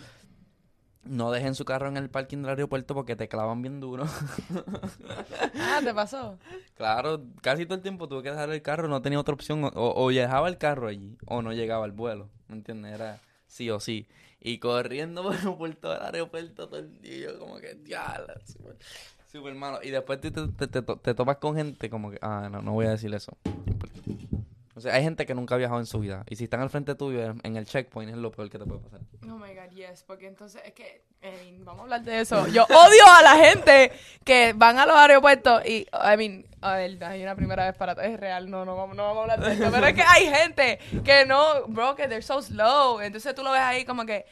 No 1.06 1.30
dejen 1.30 1.54
su 1.54 1.64
carro 1.64 1.88
en 1.88 1.96
el 1.96 2.08
parking 2.08 2.38
del 2.38 2.50
aeropuerto 2.50 2.94
porque 2.94 3.14
te 3.16 3.28
clavan 3.28 3.62
bien 3.62 3.80
duro. 3.80 4.06
Ah, 5.56 5.80
¿te 5.82 5.92
pasó? 5.94 6.38
claro, 6.76 7.22
casi 7.40 7.64
todo 7.66 7.74
el 7.76 7.82
tiempo 7.82 8.08
tuve 8.08 8.22
que 8.22 8.30
dejar 8.30 8.50
el 8.50 8.62
carro, 8.62 8.86
no 8.88 9.02
tenía 9.02 9.18
otra 9.18 9.34
opción. 9.34 9.64
O, 9.64 9.70
o 9.74 10.10
dejaba 10.10 10.48
el 10.48 10.58
carro 10.58 10.88
allí, 10.88 11.16
o 11.26 11.42
no 11.42 11.52
llegaba 11.52 11.84
al 11.84 11.92
vuelo. 11.92 12.28
¿Me 12.48 12.56
entiendes? 12.56 12.94
Era 12.94 13.20
sí 13.46 13.70
o 13.70 13.80
sí. 13.80 14.06
Y 14.40 14.58
corriendo 14.58 15.22
por, 15.24 15.56
por 15.56 15.74
todo 15.76 15.96
el 15.96 16.02
aeropuerto 16.02 16.68
todo 16.68 16.78
el 16.80 17.00
día, 17.00 17.36
como 17.38 17.58
que, 17.58 17.74
diablo. 17.74 18.34
Súper 19.32 19.54
malo. 19.54 19.80
Y 19.82 19.90
después 19.90 20.20
te, 20.20 20.30
te, 20.30 20.46
te, 20.48 20.66
te- 20.68 20.82
te 20.82 21.14
topas 21.14 21.36
con 21.38 21.56
gente 21.56 21.90
como 21.90 22.10
que, 22.10 22.18
ah, 22.22 22.48
no, 22.50 22.62
no 22.62 22.72
voy 22.72 22.86
a 22.86 22.90
decir 22.90 23.12
eso. 23.14 23.36
No. 24.74 24.78
O 24.78 24.80
sea, 24.80 24.94
hay 24.94 25.02
gente 25.02 25.26
que 25.26 25.34
nunca 25.34 25.54
ha 25.54 25.58
viajado 25.58 25.80
en 25.80 25.86
su 25.86 26.00
vida. 26.00 26.24
Y 26.28 26.36
si 26.36 26.44
están 26.44 26.60
al 26.60 26.70
frente 26.70 26.94
tuyo 26.94 27.34
en, 27.42 27.56
el 27.56 27.66
checkpoint 27.66 28.10
es 28.10 28.16
lo 28.16 28.30
peor 28.30 28.50
que 28.50 28.58
te 28.58 28.64
puede 28.64 28.80
pasar. 28.80 29.00
Oh 29.24 29.38
my 29.38 29.54
god, 29.54 29.70
yes, 29.72 30.02
porque 30.02 30.26
entonces 30.26 30.62
es 30.64 30.72
que 30.72 31.04
mean, 31.22 31.64
vamos 31.64 31.80
a 31.80 31.82
hablar 31.84 32.02
de 32.02 32.20
eso. 32.20 32.46
Yo 32.48 32.64
odio 32.64 33.06
a 33.18 33.22
la 33.22 33.36
gente 33.36 33.92
que 34.24 34.52
van 34.54 34.78
a 34.78 34.86
los 34.86 34.96
aeropuertos 34.96 35.64
y 35.64 35.86
I 35.92 36.16
mean, 36.16 36.44
a 36.60 36.76
ver, 36.76 37.02
hay 37.04 37.22
una 37.22 37.34
primera 37.34 37.66
vez 37.66 37.76
para 37.76 37.92
es 38.04 38.18
real, 38.18 38.50
no, 38.50 38.64
no 38.64 38.76
vamos, 38.76 38.96
no 38.96 39.04
vamos 39.04 39.18
a 39.18 39.22
hablar 39.22 39.40
de 39.40 39.52
esto, 39.54 39.70
pero 39.70 39.86
es 39.86 39.94
que 39.94 40.02
hay 40.02 40.26
gente 40.26 40.78
que 41.04 41.24
no, 41.24 41.66
bro, 41.68 41.94
que 41.94 42.08
they're 42.08 42.22
so 42.22 42.42
slow, 42.42 43.00
entonces 43.00 43.34
tú 43.34 43.42
lo 43.42 43.52
ves 43.52 43.60
ahí 43.60 43.84
como 43.84 44.04
que 44.04 44.26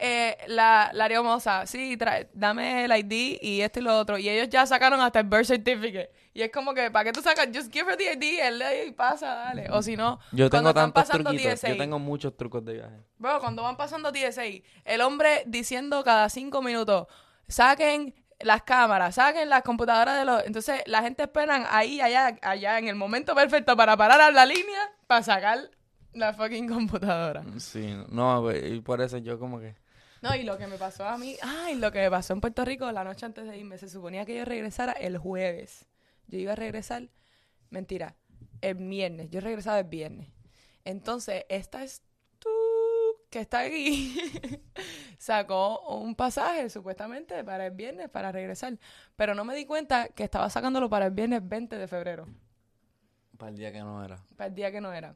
eh, 0.00 0.36
la, 0.46 0.90
la 0.92 1.06
hermosa, 1.06 1.66
sí, 1.66 1.96
trae, 1.96 2.28
dame 2.32 2.84
el 2.84 2.92
ID 2.92 3.38
y 3.40 3.60
esto 3.62 3.80
y 3.80 3.82
lo 3.82 3.98
otro. 3.98 4.16
Y 4.16 4.28
ellos 4.28 4.48
ya 4.48 4.64
sacaron 4.64 5.00
hasta 5.00 5.18
el 5.20 5.26
birth 5.26 5.46
certificate. 5.46 6.10
Y 6.38 6.42
es 6.42 6.52
como 6.52 6.72
que, 6.72 6.88
¿para 6.88 7.06
qué 7.06 7.12
tú 7.12 7.20
sacas? 7.20 7.48
Just 7.52 7.72
give 7.72 7.90
her 7.90 7.96
the 7.96 8.12
ID, 8.12 8.38
él 8.40 8.62
y 8.86 8.92
pasa, 8.92 9.34
dale. 9.34 9.68
O 9.72 9.82
si 9.82 9.96
no, 9.96 10.20
Yo 10.30 10.48
cuando 10.48 10.50
tengo 10.50 10.68
están 10.68 10.92
tantos 10.92 11.02
pasando 11.02 11.30
truquitos. 11.30 11.58
TSA, 11.58 11.68
Yo 11.70 11.76
tengo 11.76 11.98
muchos 11.98 12.36
trucos 12.36 12.64
de 12.64 12.74
viaje. 12.74 12.96
Bro, 13.16 13.40
cuando 13.40 13.64
van 13.64 13.76
pasando 13.76 14.12
TSA, 14.12 14.44
el 14.84 15.00
hombre 15.00 15.42
diciendo 15.46 16.04
cada 16.04 16.28
cinco 16.28 16.62
minutos, 16.62 17.08
saquen 17.48 18.14
las 18.38 18.62
cámaras, 18.62 19.16
saquen 19.16 19.48
las 19.48 19.62
computadoras 19.62 20.16
de 20.16 20.24
los... 20.24 20.46
Entonces, 20.46 20.80
la 20.86 21.02
gente 21.02 21.24
esperan 21.24 21.66
ahí, 21.70 22.00
allá, 22.00 22.38
allá, 22.42 22.78
en 22.78 22.86
el 22.86 22.94
momento 22.94 23.34
perfecto 23.34 23.76
para 23.76 23.96
parar 23.96 24.20
a 24.20 24.30
la 24.30 24.46
línea 24.46 24.92
para 25.08 25.24
sacar 25.24 25.58
la 26.12 26.34
fucking 26.34 26.68
computadora. 26.68 27.42
Sí, 27.58 27.96
no, 28.10 28.48
y 28.52 28.80
por 28.80 29.00
eso 29.00 29.18
yo 29.18 29.40
como 29.40 29.58
que... 29.58 29.74
No, 30.22 30.36
y 30.36 30.44
lo 30.44 30.56
que 30.56 30.68
me 30.68 30.78
pasó 30.78 31.04
a 31.04 31.18
mí, 31.18 31.34
ay, 31.42 31.74
lo 31.74 31.90
que 31.90 31.98
me 31.98 32.10
pasó 32.12 32.32
en 32.32 32.40
Puerto 32.40 32.64
Rico 32.64 32.92
la 32.92 33.02
noche 33.02 33.26
antes 33.26 33.44
de 33.48 33.58
irme, 33.58 33.76
se 33.76 33.88
suponía 33.88 34.24
que 34.24 34.36
yo 34.36 34.44
regresara 34.44 34.92
el 34.92 35.18
jueves. 35.18 35.84
Yo 36.28 36.38
iba 36.38 36.52
a 36.52 36.56
regresar, 36.56 37.08
mentira, 37.70 38.14
el 38.60 38.74
viernes, 38.76 39.30
yo 39.30 39.40
regresaba 39.40 39.78
el 39.80 39.86
viernes. 39.86 40.28
Entonces, 40.84 41.44
esta 41.48 41.82
es 41.84 42.02
tú 42.38 42.48
que 43.30 43.40
está 43.40 43.60
aquí, 43.60 44.16
sacó 45.18 45.80
un 45.98 46.14
pasaje 46.14 46.70
supuestamente 46.70 47.44
para 47.44 47.66
el 47.66 47.72
viernes 47.74 48.08
para 48.08 48.32
regresar, 48.32 48.78
pero 49.16 49.34
no 49.34 49.44
me 49.44 49.54
di 49.54 49.64
cuenta 49.66 50.08
que 50.08 50.24
estaba 50.24 50.48
sacándolo 50.50 50.88
para 50.88 51.06
el 51.06 51.12
viernes 51.12 51.46
20 51.46 51.76
de 51.76 51.88
febrero 51.88 52.26
Para 53.36 53.50
el 53.50 53.56
día 53.58 53.72
que 53.72 53.80
no 53.80 54.02
era. 54.04 54.18
para 54.36 54.48
el 54.48 54.54
día 54.54 54.70
que 54.72 54.80
no 54.80 54.92
era. 54.92 55.14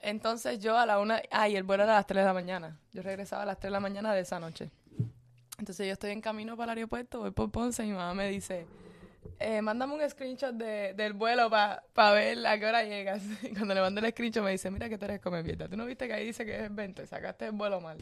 Entonces 0.00 0.58
yo 0.58 0.76
a 0.76 0.84
la 0.84 0.98
una, 0.98 1.22
ay, 1.30 1.54
el 1.56 1.62
vuelo 1.62 1.84
era 1.84 1.92
a 1.92 1.96
las 1.96 2.06
3 2.06 2.22
de 2.22 2.26
la 2.26 2.34
mañana. 2.34 2.76
Yo 2.92 3.02
regresaba 3.02 3.44
a 3.44 3.46
las 3.46 3.58
3 3.60 3.68
de 3.68 3.72
la 3.72 3.80
mañana 3.80 4.12
de 4.12 4.20
esa 4.20 4.40
noche. 4.40 4.70
Entonces 5.58 5.86
yo 5.86 5.92
estoy 5.92 6.10
en 6.10 6.20
camino 6.20 6.56
para 6.56 6.72
el 6.72 6.78
aeropuerto, 6.78 7.20
voy 7.20 7.30
por 7.30 7.50
Ponce 7.52 7.84
y 7.84 7.88
mi 7.88 7.92
mamá 7.92 8.12
me 8.12 8.28
dice, 8.28 8.66
eh, 9.38 9.62
mándame 9.62 9.94
un 9.94 10.10
screenshot 10.10 10.54
de, 10.54 10.94
del 10.94 11.12
vuelo 11.12 11.50
para 11.50 12.10
ver 12.12 12.46
a 12.46 12.58
qué 12.58 12.66
hora 12.66 12.84
llegas. 12.84 13.22
Y 13.42 13.54
cuando 13.54 13.74
le 13.74 13.80
mando 13.80 14.00
el 14.00 14.10
screenshot 14.10 14.44
me 14.44 14.50
dice, 14.50 14.70
mira 14.70 14.88
que 14.88 14.98
tú 14.98 15.04
eres 15.04 15.20
come 15.20 15.42
mierda. 15.42 15.68
¿Tú 15.68 15.76
no 15.76 15.84
viste 15.86 16.06
que 16.06 16.14
ahí 16.14 16.26
dice 16.26 16.44
que 16.44 16.64
es 16.64 16.74
20? 16.74 17.06
Sacaste 17.06 17.46
el 17.46 17.52
vuelo 17.52 17.80
mal. 17.80 17.98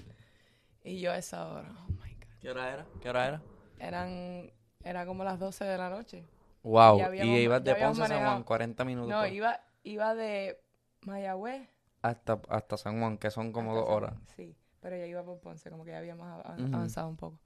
Y 0.84 1.00
yo 1.00 1.12
a 1.12 1.18
esa 1.18 1.46
hora, 1.48 1.68
oh 1.86 1.90
my 1.92 2.14
God. 2.14 2.24
¿Qué 2.40 2.50
hora 2.50 2.72
era? 2.72 2.86
¿Qué 3.02 3.10
hora 3.10 3.26
era? 3.28 3.42
Eran, 3.78 4.50
era 4.82 5.06
como 5.06 5.24
las 5.24 5.38
12 5.38 5.64
de 5.64 5.78
la 5.78 5.90
noche. 5.90 6.24
Wow. 6.62 6.98
Y 6.98 7.02
habíamos- 7.02 7.38
ibas 7.38 7.64
de 7.64 7.74
Ponce 7.74 8.02
a 8.02 8.06
San 8.06 8.08
Juan, 8.08 8.20
manejado. 8.20 8.44
40 8.44 8.84
minutos. 8.84 9.10
No, 9.10 9.26
iba, 9.26 9.60
iba 9.82 10.14
de 10.14 10.60
Mayagüez 11.02 11.68
hasta, 12.02 12.40
hasta 12.48 12.76
San 12.76 12.98
Juan, 12.98 13.18
que 13.18 13.30
son 13.30 13.52
como 13.52 13.72
Hasta 13.72 13.80
dos 13.84 13.90
horas. 13.96 14.14
Sí, 14.36 14.54
pero 14.80 14.96
ya 14.96 15.06
iba 15.06 15.22
por 15.22 15.38
Ponce, 15.40 15.70
como 15.70 15.84
que 15.84 15.90
ya 15.90 15.98
habíamos 15.98 16.26
avanzado 16.44 17.08
un 17.08 17.16
poco. 17.16 17.38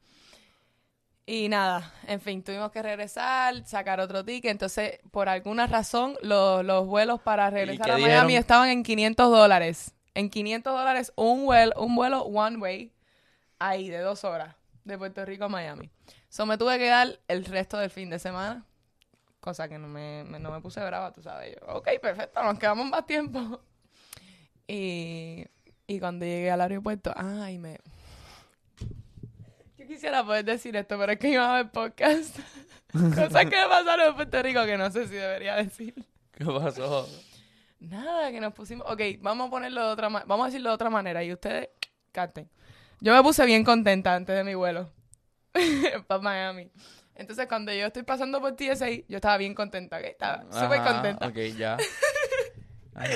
Y 1.27 1.49
nada, 1.49 1.91
en 2.07 2.21
fin, 2.21 2.43
tuvimos 2.43 2.71
que 2.71 2.83
regresar, 2.83 3.65
sacar 3.67 3.99
otro 3.99 4.25
ticket. 4.25 4.51
Entonces, 4.51 5.01
por 5.11 5.29
alguna 5.31 5.67
razón, 5.67 6.17
lo- 6.21 6.63
los 6.63 6.87
vuelos 6.87 7.21
para 7.23 7.49
regresar 7.49 7.91
a 7.91 7.95
Miami 7.95 8.07
dijeron? 8.09 8.31
estaban 8.33 8.69
en 8.69 8.83
500 8.83 9.31
dólares. 9.31 9.95
En 10.15 10.29
500 10.29 10.75
dólares 10.77 11.13
un 11.17 11.47
vuelo, 11.47 11.73
un 11.79 11.97
vuelo 11.97 12.23
one 12.25 12.59
way, 12.59 12.93
ahí, 13.59 13.89
de 13.89 13.99
dos 14.01 14.23
horas, 14.25 14.55
de 14.85 14.99
Puerto 14.99 15.25
Rico 15.25 15.45
a 15.45 15.49
Miami. 15.49 15.91
So, 16.29 16.45
me 16.47 16.59
tuve 16.59 16.79
que 16.79 16.89
dar 16.89 17.19
el 17.27 17.45
resto 17.47 17.79
del 17.79 17.91
fin 17.91 18.11
de 18.11 18.19
semana. 18.19 18.65
Cosa 19.41 19.67
que 19.69 19.79
no 19.79 19.89
me, 19.89 20.25
me- 20.25 20.39
no 20.39 20.51
me 20.51 20.61
puse 20.61 20.85
brava, 20.85 21.11
tú 21.13 21.23
sabes. 21.23 21.55
Yo, 21.59 21.67
ok, 21.75 21.89
perfecto, 22.03 22.43
nos 22.43 22.59
quedamos 22.59 22.87
más 22.87 23.07
tiempo. 23.07 23.61
Y, 24.67 25.45
y 25.87 26.01
cuando 26.01 26.25
llegué 26.25 26.51
al 26.51 26.63
aeropuerto, 26.63 27.13
ay, 27.17 27.59
me... 27.59 27.79
Yo 29.85 29.89
quisiera 29.89 30.25
poder 30.25 30.47
decir 30.47 30.75
esto, 30.77 30.99
pero 30.99 31.13
es 31.13 31.19
que 31.19 31.29
iba 31.29 31.59
a 31.59 31.63
ver 31.63 31.71
podcast. 31.71 32.39
Cosas 32.93 33.45
que 33.45 33.57
me 33.57 33.69
pasaron 33.69 34.07
en 34.07 34.15
Puerto 34.15 34.43
Rico 34.43 34.65
que 34.65 34.79
no 34.79 34.91
sé 34.91 35.07
si 35.09 35.15
debería 35.15 35.57
decir. 35.57 35.95
¿Qué 36.33 36.43
pasó? 36.47 37.07
Nada, 37.81 38.31
que 38.31 38.41
nos 38.41 38.55
pusimos... 38.55 38.91
Ok, 38.91 39.03
vamos 39.21 39.49
a 39.49 39.51
ponerlo 39.51 39.87
de 39.87 39.93
otra 39.93 40.09
manera. 40.09 40.27
Vamos 40.27 40.45
a 40.45 40.47
decirlo 40.47 40.71
de 40.71 40.75
otra 40.75 40.89
manera 40.89 41.23
y 41.23 41.35
ustedes 41.35 41.69
capten. 42.13 42.49
Yo 43.01 43.15
me 43.15 43.23
puse 43.23 43.45
bien 43.45 43.63
contenta 43.63 44.15
antes 44.15 44.35
de 44.35 44.43
mi 44.43 44.55
vuelo 44.55 44.91
para 46.07 46.23
Miami. 46.23 46.71
Entonces, 47.15 47.47
cuando 47.47 47.71
yo 47.71 47.85
estoy 47.85 48.05
pasando 48.05 48.41
por 48.41 48.57
TSA, 48.57 48.89
yo 49.07 49.17
estaba 49.17 49.37
bien 49.37 49.55
contenta, 49.55 49.99
¿ok? 49.99 50.05
Estaba 50.05 50.45
súper 50.51 50.83
contenta. 50.83 51.27
Ok, 51.27 51.37
ya. 51.59 51.77
Ajá. 52.95 53.09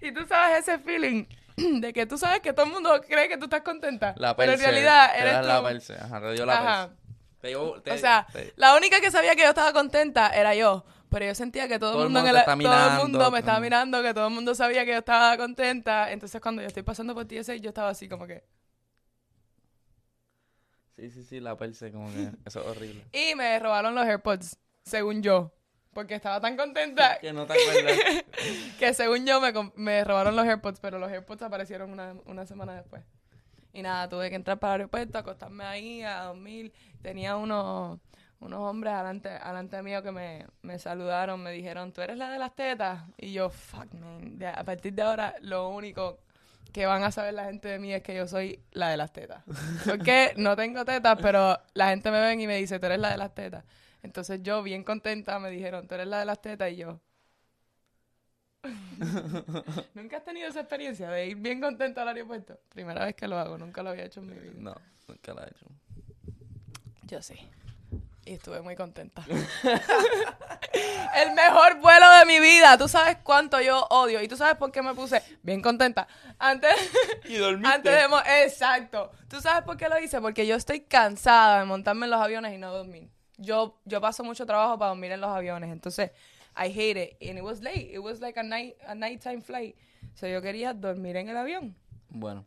Y 0.00 0.12
tú 0.12 0.24
sabes 0.28 0.68
ese 0.68 0.78
feeling 0.78 1.24
de 1.80 1.92
que 1.92 2.06
tú 2.06 2.18
sabes 2.18 2.40
que 2.40 2.52
todo 2.52 2.66
el 2.66 2.72
mundo 2.72 3.00
cree 3.06 3.28
que 3.28 3.38
tú 3.38 3.44
estás 3.44 3.62
contenta. 3.62 4.14
La 4.18 4.36
pero 4.36 4.52
en 4.52 4.58
perse, 4.58 4.70
realidad 4.70 5.12
te 5.12 5.18
eres 5.20 5.32
das 5.34 5.46
la 5.46 5.62
perse. 5.62 5.94
Ajá, 5.94 6.20
te 6.20 6.32
dio 6.32 6.46
la 6.46 6.52
Ajá. 6.58 6.88
perse. 6.88 7.02
Te 7.40 7.48
dio- 7.48 7.82
te- 7.82 7.92
O 7.92 7.98
sea, 7.98 8.26
te- 8.32 8.52
la 8.56 8.76
única 8.76 9.00
que 9.00 9.10
sabía 9.10 9.34
que 9.34 9.42
yo 9.42 9.48
estaba 9.48 9.72
contenta 9.72 10.28
era 10.30 10.54
yo. 10.54 10.84
Pero 11.08 11.24
yo 11.26 11.34
sentía 11.34 11.68
que 11.68 11.78
todo, 11.78 11.92
Todo 11.92 12.02
el 12.02 12.08
mundo, 12.10 12.28
en 12.28 12.36
el, 12.36 12.44
todo 12.44 12.88
el 12.88 12.98
mundo 12.98 13.30
me 13.30 13.38
estaba 13.38 13.60
mirando, 13.60 14.02
que 14.02 14.12
todo 14.12 14.26
el 14.26 14.34
mundo 14.34 14.54
sabía 14.56 14.84
que 14.84 14.90
yo 14.90 14.98
estaba 14.98 15.36
contenta. 15.36 16.10
Entonces 16.10 16.40
cuando 16.40 16.62
yo 16.62 16.68
estoy 16.68 16.82
pasando 16.82 17.14
por 17.14 17.26
TSA, 17.26 17.54
yo 17.56 17.68
estaba 17.68 17.90
así 17.90 18.08
como 18.08 18.26
que... 18.26 18.42
Sí, 20.96 21.10
sí, 21.10 21.24
sí, 21.24 21.40
la 21.40 21.56
perse, 21.56 21.92
como 21.92 22.10
que 22.12 22.30
eso 22.44 22.60
es 22.60 22.66
horrible. 22.66 23.04
Y 23.12 23.34
me 23.34 23.58
robaron 23.58 23.94
los 23.94 24.04
AirPods, 24.04 24.58
según 24.84 25.22
yo. 25.22 25.52
Porque 25.96 26.14
estaba 26.14 26.42
tan 26.42 26.58
contenta 26.58 27.18
que 27.20 27.32
no 27.32 27.46
te 27.46 27.54
acuerdas. 27.54 27.98
que 28.78 28.92
según 28.92 29.24
yo 29.24 29.40
me, 29.40 29.50
me 29.76 30.04
robaron 30.04 30.36
los 30.36 30.44
AirPods, 30.44 30.78
pero 30.78 30.98
los 30.98 31.10
AirPods 31.10 31.40
aparecieron 31.40 31.90
una, 31.90 32.14
una 32.26 32.44
semana 32.44 32.74
después. 32.74 33.02
Y 33.72 33.80
nada, 33.80 34.06
tuve 34.06 34.28
que 34.28 34.36
entrar 34.36 34.58
para 34.58 34.74
el 34.74 34.80
aeropuerto, 34.82 35.16
acostarme 35.16 35.64
ahí 35.64 36.02
a 36.02 36.24
dormir. 36.24 36.70
Tenía 37.00 37.36
unos, 37.36 37.98
unos 38.40 38.60
hombres 38.60 38.92
alante, 38.92 39.30
alante 39.30 39.82
mío 39.82 40.02
que 40.02 40.12
me, 40.12 40.44
me 40.60 40.78
saludaron, 40.78 41.42
me 41.42 41.50
dijeron, 41.50 41.94
¿tú 41.94 42.02
eres 42.02 42.18
la 42.18 42.28
de 42.28 42.40
las 42.40 42.54
tetas? 42.54 43.04
Y 43.16 43.32
yo, 43.32 43.48
fuck, 43.48 43.90
man. 43.94 44.38
a 44.54 44.64
partir 44.64 44.92
de 44.92 45.00
ahora, 45.00 45.34
lo 45.40 45.70
único 45.70 46.18
que 46.74 46.84
van 46.84 47.04
a 47.04 47.10
saber 47.10 47.32
la 47.32 47.46
gente 47.46 47.68
de 47.68 47.78
mí 47.78 47.94
es 47.94 48.02
que 48.02 48.14
yo 48.14 48.28
soy 48.28 48.60
la 48.72 48.90
de 48.90 48.98
las 48.98 49.14
tetas. 49.14 49.42
Porque 49.86 50.34
no 50.36 50.56
tengo 50.56 50.84
tetas, 50.84 51.16
pero 51.22 51.58
la 51.72 51.88
gente 51.88 52.10
me 52.10 52.20
ven 52.20 52.38
y 52.38 52.46
me 52.46 52.58
dice, 52.58 52.78
tú 52.78 52.84
eres 52.84 52.98
la 52.98 53.12
de 53.12 53.16
las 53.16 53.34
tetas. 53.34 53.64
Entonces 54.06 54.40
yo, 54.42 54.62
bien 54.62 54.84
contenta, 54.84 55.38
me 55.40 55.50
dijeron, 55.50 55.88
tú 55.88 55.96
eres 55.96 56.06
la 56.06 56.20
de 56.20 56.26
las 56.26 56.40
tetas, 56.40 56.70
y 56.70 56.76
yo... 56.76 57.00
¿Nunca 59.94 60.16
has 60.18 60.24
tenido 60.24 60.48
esa 60.48 60.60
experiencia 60.60 61.10
de 61.10 61.26
ir 61.26 61.36
bien 61.36 61.60
contenta 61.60 62.02
al 62.02 62.08
aeropuerto? 62.08 62.58
Primera 62.68 63.04
vez 63.04 63.14
que 63.16 63.26
lo 63.28 63.36
hago, 63.38 63.58
nunca 63.58 63.82
lo 63.82 63.90
había 63.90 64.04
hecho 64.04 64.20
en 64.20 64.26
mi 64.28 64.34
vida. 64.34 64.54
No, 64.56 64.74
nunca 65.08 65.34
la 65.34 65.42
he 65.44 65.48
hecho. 65.48 65.66
Yo 67.02 67.20
sí. 67.20 67.34
Y 68.24 68.34
estuve 68.34 68.60
muy 68.60 68.74
contenta. 68.74 69.24
El 71.14 71.32
mejor 71.34 71.80
vuelo 71.80 72.10
de 72.18 72.26
mi 72.26 72.40
vida. 72.40 72.76
Tú 72.76 72.88
sabes 72.88 73.18
cuánto 73.22 73.60
yo 73.60 73.86
odio. 73.90 74.20
Y 74.20 74.28
tú 74.28 74.36
sabes 74.36 74.56
por 74.56 74.72
qué 74.72 74.82
me 74.82 74.94
puse 74.94 75.22
bien 75.42 75.62
contenta. 75.62 76.08
Antes, 76.38 76.74
Y 77.24 77.36
dormiste. 77.36 77.72
antes 77.72 77.92
de... 77.92 78.42
Exacto. 78.44 79.12
¿Tú 79.28 79.40
sabes 79.40 79.62
por 79.62 79.76
qué 79.76 79.88
lo 79.88 79.98
hice? 80.00 80.20
Porque 80.20 80.44
yo 80.46 80.56
estoy 80.56 80.80
cansada 80.80 81.60
de 81.60 81.66
montarme 81.66 82.06
en 82.06 82.10
los 82.10 82.20
aviones 82.20 82.52
y 82.52 82.58
no 82.58 82.72
dormir. 82.72 83.08
Yo, 83.38 83.78
yo 83.84 84.00
paso 84.00 84.24
mucho 84.24 84.46
trabajo 84.46 84.78
para 84.78 84.90
dormir 84.90 85.12
en 85.12 85.20
los 85.20 85.30
aviones. 85.30 85.70
Entonces, 85.70 86.10
I 86.56 86.68
hate 86.68 86.96
it. 86.96 87.28
And 87.28 87.38
it 87.38 87.44
was 87.44 87.60
late. 87.60 87.90
It 87.92 87.98
was 87.98 88.20
like 88.20 88.38
a, 88.38 88.42
night, 88.42 88.76
a 88.86 88.94
nighttime 88.94 89.42
flight. 89.42 89.76
So 90.14 90.26
yo 90.26 90.40
quería 90.40 90.72
dormir 90.72 91.16
en 91.16 91.28
el 91.28 91.36
avión. 91.36 91.76
Bueno, 92.08 92.46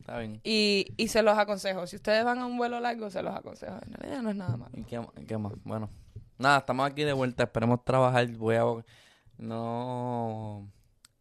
está 0.00 0.18
bien. 0.18 0.40
Y, 0.44 0.92
y 0.96 1.08
se 1.08 1.22
los 1.22 1.36
aconsejo. 1.36 1.86
Si 1.86 1.96
ustedes 1.96 2.24
van 2.24 2.38
a 2.38 2.46
un 2.46 2.56
vuelo 2.56 2.80
largo, 2.80 3.10
se 3.10 3.22
los 3.22 3.34
aconsejo. 3.34 3.78
En 3.86 3.92
realidad 3.92 4.22
no 4.22 4.30
es 4.30 4.36
nada 4.36 4.56
malo. 4.56 4.72
¿Y 4.74 4.84
qué, 4.84 5.00
qué 5.26 5.36
más? 5.36 5.52
Bueno, 5.64 5.90
nada, 6.38 6.58
estamos 6.58 6.90
aquí 6.90 7.04
de 7.04 7.12
vuelta. 7.12 7.42
Esperemos 7.42 7.84
trabajar. 7.84 8.26
Voy 8.28 8.56
a. 8.56 8.64
No. 9.36 10.66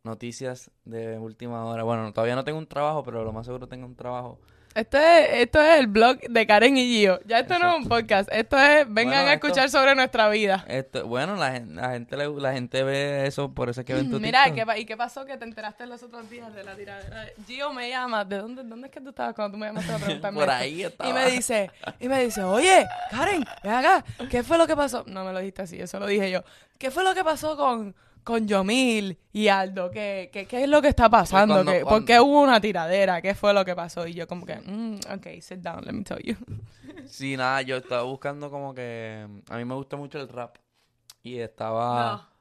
Noticias 0.03 0.69
de 0.83 1.17
última 1.17 1.65
hora. 1.65 1.83
Bueno, 1.83 2.11
todavía 2.13 2.35
no 2.35 2.43
tengo 2.43 2.57
un 2.57 2.67
trabajo, 2.67 3.03
pero 3.03 3.23
lo 3.23 3.31
más 3.31 3.45
seguro 3.45 3.67
tengo 3.67 3.85
un 3.85 3.95
trabajo. 3.95 4.39
Esto 4.75 4.97
es, 4.97 5.27
esto 5.33 5.61
es 5.61 5.79
el 5.79 5.85
blog 5.87 6.19
de 6.19 6.47
Karen 6.47 6.75
y 6.77 6.85
Gio. 6.87 7.19
Ya 7.25 7.39
esto 7.39 7.59
no 7.59 7.69
es 7.73 7.77
un 7.83 7.87
podcast. 7.87 8.27
Esto 8.31 8.57
es, 8.57 8.85
vengan 8.91 8.93
Bueno, 8.93 9.13
a 9.29 9.33
esto- 9.35 9.47
escuchar 9.47 9.69
sobre 9.69 9.93
nuestra 9.93 10.29
vida. 10.29 10.65
Esto, 10.67 11.05
bueno, 11.05 11.35
la, 11.35 11.59
la 11.59 11.91
gente 11.91 12.17
le- 12.17 12.27
la 12.41 12.53
gente 12.53 12.81
ve 12.83 13.27
eso, 13.27 13.51
por 13.53 13.69
eso 13.69 13.81
es 13.81 13.85
que 13.85 13.93
ven 13.93 14.09
tu 14.09 14.19
Mira, 14.19 14.45
TikTok. 14.45 14.55
¿qué, 14.59 14.65
pa- 14.65 14.77
¿y 14.79 14.85
qué 14.85 14.97
pasó 14.97 15.25
que 15.25 15.37
te 15.37 15.43
enteraste 15.45 15.85
los 15.85 16.01
otros 16.01 16.27
días 16.29 16.53
de 16.55 16.63
la 16.63 16.75
tiradera? 16.75 17.27
Gio 17.45 17.71
me 17.71 17.87
llama. 17.89 18.25
¿De 18.25 18.37
dónde, 18.39 18.63
dónde 18.63 18.87
es 18.87 18.93
que 18.93 18.99
tú 18.99 19.09
estabas 19.09 19.35
cuando 19.35 19.51
tú 19.53 19.59
me 19.59 19.67
llamaste 19.67 19.91
a 19.93 19.97
preguntarme 19.99 20.39
Por 20.39 20.49
ahí 20.49 20.83
estaba. 20.83 21.09
Y 21.09 21.13
me 21.13 21.29
dice, 21.29 21.69
y 21.99 22.07
me 22.09 22.23
dice, 22.25 22.41
oye, 22.43 22.87
Karen, 23.11 23.45
ven 23.63 23.73
acá, 23.73 24.03
¿qué 24.29 24.41
fue 24.43 24.57
lo 24.57 24.65
que 24.65 24.75
pasó? 24.75 25.03
No 25.05 25.23
me 25.23 25.33
lo 25.33 25.39
dijiste 25.39 25.61
así, 25.61 25.79
eso 25.79 25.99
lo 25.99 26.07
dije 26.07 26.31
yo. 26.31 26.43
¿Qué 26.79 26.89
fue 26.89 27.03
lo 27.03 27.13
que 27.13 27.23
pasó 27.23 27.55
con, 27.55 27.95
con 28.23 28.47
Yomil 28.47 29.17
y 29.31 29.47
Aldo? 29.47 29.91
¿Qué, 29.91 30.29
qué, 30.31 30.45
qué 30.45 30.63
es 30.63 30.69
lo 30.69 30.81
que 30.81 30.87
está 30.87 31.09
pasando? 31.09 31.55
cuando- 31.55 31.71
¿Qué- 31.71 31.81
¿Por 31.83 32.05
qué 32.05 32.19
hubo 32.19 32.41
una 32.41 32.59
tiradera? 32.61 33.21
¿Qué 33.21 33.35
fue 33.35 33.53
lo 33.53 33.63
que 33.65 33.75
pasó? 33.75 34.07
Y 34.07 34.13
yo 34.13 34.27
como 34.27 34.45
que, 34.45 34.55
mm, 34.55 34.99
ok, 35.13 35.27
sit 35.41 35.59
down, 35.59 35.83
let 35.85 35.91
me 35.93 36.03
tell 36.03 36.19
you. 36.23 36.35
Sí, 37.07 37.35
nada, 37.37 37.61
yo 37.61 37.75
estaba 37.77 38.03
buscando 38.03 38.49
como 38.49 38.73
que... 38.73 39.27
A 39.49 39.57
mí 39.57 39.65
me 39.65 39.75
gusta 39.75 39.97
mucho 39.97 40.19
el 40.19 40.29
rap. 40.29 40.55
Y 41.21 41.39
estaba... 41.39 42.11
No. 42.13 42.33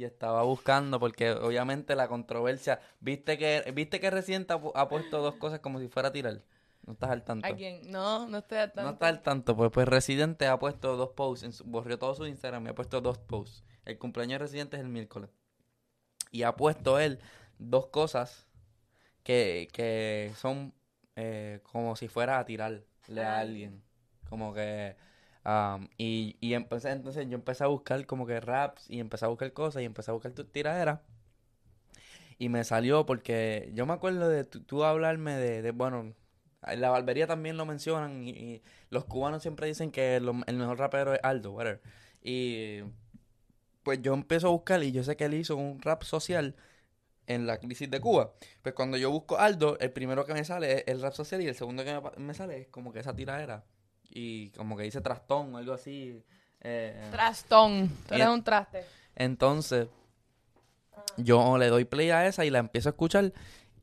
Y 0.00 0.04
estaba 0.04 0.42
buscando 0.42 0.98
porque 1.00 1.30
obviamente 1.32 1.94
la 1.96 2.08
controversia... 2.08 2.80
¿Viste 3.00 3.38
que 3.38 3.70
viste 3.74 4.00
que 4.00 4.10
Residente 4.10 4.52
ha, 4.52 4.60
pu- 4.60 4.72
ha 4.74 4.88
puesto 4.88 5.20
dos 5.22 5.34
cosas 5.36 5.60
como 5.60 5.78
si 5.80 5.88
fuera 5.88 6.08
a 6.08 6.12
tirar? 6.12 6.42
No 6.86 6.92
estás 6.94 7.10
al 7.10 7.22
tanto. 7.24 7.46
¿A 7.46 7.50
quién? 7.52 7.90
No, 7.90 8.26
no 8.28 8.38
estoy 8.38 8.58
al 8.58 8.68
No 8.68 8.74
tanto. 8.74 8.92
estás 8.92 9.08
al 9.08 9.22
tanto. 9.22 9.56
Pues, 9.56 9.70
pues 9.72 9.86
Residente 9.88 10.46
ha 10.46 10.58
puesto 10.58 10.96
dos 10.96 11.10
posts. 11.10 11.44
En 11.44 11.52
su- 11.52 11.64
borró 11.64 11.98
todo 11.98 12.14
su 12.14 12.26
Instagram 12.26 12.66
y 12.66 12.68
ha 12.70 12.74
puesto 12.74 13.00
dos 13.00 13.18
posts. 13.18 13.64
El 13.88 13.98
cumpleaños 13.98 14.36
de 14.40 14.46
Residente 14.46 14.76
es 14.78 14.82
el 14.84 14.88
miércoles. 14.90 15.30
Y 16.30 16.42
ha 16.42 16.56
puesto 16.56 16.98
él 16.98 17.18
dos 17.58 17.86
cosas 17.88 18.46
que, 19.24 19.68
que 19.72 20.32
son 20.36 20.74
eh, 21.16 21.60
como 21.64 21.96
si 21.96 22.08
fuera 22.08 22.38
a 22.40 22.46
tirarle 22.46 22.86
a 23.16 23.40
alguien. 23.40 23.82
Como 24.30 24.54
que... 24.54 24.96
am, 25.44 25.88
y, 25.98 26.36
y 26.40 26.54
empecé, 26.54 26.90
entonces 26.92 27.28
yo 27.28 27.36
empecé 27.36 27.64
a 27.64 27.68
buscar 27.68 28.06
como 28.06 28.26
que 28.26 28.40
raps 28.40 28.90
y 28.90 29.00
empecé 29.00 29.26
a 29.26 29.28
buscar 29.28 29.52
cosas 29.54 29.82
y 29.82 29.86
empecé 29.86 30.10
a 30.12 30.14
buscar 30.14 30.32
tu 30.32 30.44
tiradera. 30.46 31.02
Y 32.38 32.48
me 32.48 32.64
salió 32.64 33.06
porque 33.06 33.70
yo 33.74 33.86
me 33.86 33.94
acuerdo 33.94 34.28
de 34.28 34.44
tú, 34.44 34.62
tú 34.62 34.84
hablarme 34.84 35.32
de, 35.36 35.62
de, 35.62 35.70
bueno, 35.72 36.14
en 36.66 36.80
la 36.80 36.90
barbería 36.90 37.26
también 37.26 37.56
lo 37.56 37.66
mencionan 37.66 38.22
y, 38.26 38.30
y 38.30 38.62
los 38.90 39.04
cubanos 39.04 39.42
siempre 39.42 39.66
dicen 39.66 39.90
que 39.90 40.20
lo- 40.20 40.34
el 40.46 40.56
mejor 40.56 40.78
rapero 40.78 41.14
es 41.14 41.20
Aldo, 41.22 41.52
whatever. 41.52 41.80
Y 42.22 42.80
pues 43.88 44.02
yo 44.02 44.12
empiezo 44.12 44.48
a 44.48 44.50
buscar 44.50 44.82
y 44.82 44.92
yo 44.92 45.02
sé 45.02 45.16
que 45.16 45.24
él 45.24 45.32
hizo 45.32 45.56
un 45.56 45.80
rap 45.80 46.02
social 46.02 46.54
en 47.26 47.46
la 47.46 47.56
crisis 47.56 47.90
de 47.90 48.02
Cuba. 48.02 48.34
Pues 48.60 48.74
cuando 48.74 48.98
yo 48.98 49.10
busco 49.10 49.38
Aldo, 49.38 49.78
el 49.78 49.90
primero 49.92 50.26
que 50.26 50.34
me 50.34 50.44
sale 50.44 50.80
es 50.80 50.84
el 50.88 51.00
rap 51.00 51.14
social 51.14 51.40
y 51.40 51.48
el 51.48 51.54
segundo 51.54 51.82
que 51.82 51.98
me, 52.18 52.34
sale 52.34 52.60
es 52.60 52.68
como 52.68 52.92
que 52.92 52.98
esa 52.98 53.16
tiradera. 53.16 53.64
Y 54.10 54.50
como 54.50 54.76
que 54.76 54.82
dice 54.82 55.00
trastón 55.00 55.54
o 55.54 55.56
algo 55.56 55.72
así. 55.72 56.22
eh, 56.60 57.08
Trastón, 57.10 57.88
tú 58.06 58.12
eres 58.14 58.28
un 58.28 58.44
traste. 58.44 58.84
entonces, 59.16 59.88
yo 61.16 61.56
le 61.56 61.68
doy 61.68 61.86
play 61.86 62.10
a 62.10 62.26
esa 62.26 62.44
y 62.44 62.50
la 62.50 62.58
empiezo 62.58 62.90
a 62.90 62.92
escuchar. 62.92 63.32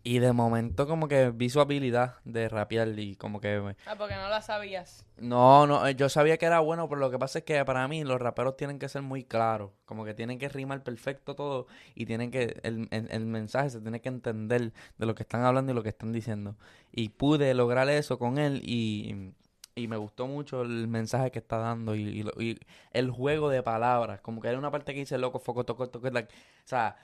Y 0.07 0.19
de 0.19 0.33
momento 0.33 0.85
como 0.85 1.07
que 1.07 1.31
vi 1.31 1.49
su 1.49 1.59
habilidad 1.59 2.17
de 2.25 2.47
rapear 2.47 2.87
y 2.99 3.15
como 3.15 3.41
que... 3.41 3.75
Ah, 3.87 3.95
porque 3.97 4.13
no 4.13 4.29
la 4.29 4.39
sabías. 4.39 5.03
No, 5.17 5.65
no, 5.65 5.87
eh, 5.87 5.95
yo 5.95 6.09
sabía 6.09 6.37
que 6.37 6.45
era 6.45 6.59
bueno, 6.59 6.87
pero 6.87 7.01
lo 7.01 7.09
que 7.09 7.17
pasa 7.17 7.39
es 7.39 7.43
que 7.43 7.65
para 7.65 7.87
mí 7.87 8.03
los 8.03 8.21
raperos 8.21 8.55
tienen 8.55 8.77
que 8.77 8.87
ser 8.87 9.01
muy 9.01 9.23
claros. 9.23 9.71
Como 9.85 10.05
que 10.05 10.13
tienen 10.13 10.37
que 10.37 10.47
rimar 10.47 10.83
perfecto 10.83 11.35
todo 11.35 11.65
y 11.95 12.05
tienen 12.05 12.29
que... 12.29 12.55
El, 12.61 12.87
el- 12.91 13.09
el 13.09 13.25
mensaje 13.25 13.71
se 13.71 13.81
tiene 13.81 13.99
que 13.99 14.09
entender 14.09 14.73
de 14.99 15.05
lo 15.07 15.15
que 15.15 15.23
están 15.23 15.43
hablando 15.43 15.71
y 15.71 15.75
lo 15.75 15.81
que 15.81 15.89
están 15.89 16.11
diciendo. 16.11 16.55
Y 16.91 17.09
pude 17.09 17.51
lograr 17.55 17.89
eso 17.89 18.19
con 18.19 18.37
él 18.37 18.61
y... 18.63 19.31
Y 19.77 19.89
me 19.89 19.97
gustó 19.97 20.25
mucho 20.25 20.61
el 20.61 20.87
mensaje 20.87 21.31
que 21.31 21.39
está 21.39 21.57
dando 21.57 21.95
y, 21.95 22.03
y 22.03 22.23
lo- 22.23 22.31
y 22.41 22.57
el 22.93 23.11
juego 23.11 23.49
de 23.49 23.61
palabras. 23.61 24.21
Como 24.21 24.39
que 24.39 24.47
hay 24.47 24.55
una 24.55 24.71
parte 24.71 24.93
que 24.93 24.99
dice 25.01 25.17
loco, 25.17 25.39
foco, 25.39 25.65
toco, 25.65 25.89
toco. 25.89 26.09
like, 26.11 26.31
o 26.33 26.67
sea, 26.67 26.95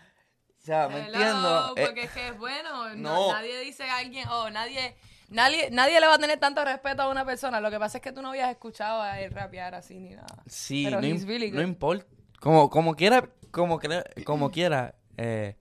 o 0.61 0.65
sea, 0.65 0.87
¿me 0.89 0.99
entiendo? 1.05 1.73
Eh, 1.75 1.85
Porque 1.85 2.03
es 2.03 2.11
que 2.11 2.27
es 2.29 2.37
bueno. 2.37 2.93
no- 2.95 3.31
nadie 3.33 3.59
dice 3.61 3.83
a 3.83 3.97
alguien, 3.97 4.27
oh, 4.29 4.49
nadie, 4.49 4.95
nadie, 5.29 5.69
nadie 5.71 5.99
le 5.99 6.07
va 6.07 6.15
a 6.15 6.19
tener 6.19 6.39
tanto 6.39 6.63
respeto 6.63 7.01
a 7.01 7.09
una 7.09 7.25
persona. 7.25 7.59
Lo 7.59 7.71
que 7.71 7.79
pasa 7.79 7.97
es 7.97 8.03
que 8.03 8.11
tú 8.11 8.21
no 8.21 8.29
habías 8.29 8.49
escuchado 8.51 9.01
a 9.01 9.19
él 9.19 9.31
rapear 9.31 9.73
así 9.75 9.99
ni 9.99 10.11
nada. 10.11 10.43
Sí, 10.45 10.83
Pero 10.85 11.01
no, 11.01 11.07
he's 11.07 11.23
im- 11.23 11.27
really 11.27 11.49
no 11.51 11.57
good. 11.57 11.67
importa. 11.67 12.05
Como, 12.39 12.69
como 12.69 12.95
quiera, 12.95 13.29
como, 13.51 13.79
como 14.25 14.51
quiera, 14.51 14.95
eh, 15.17 15.55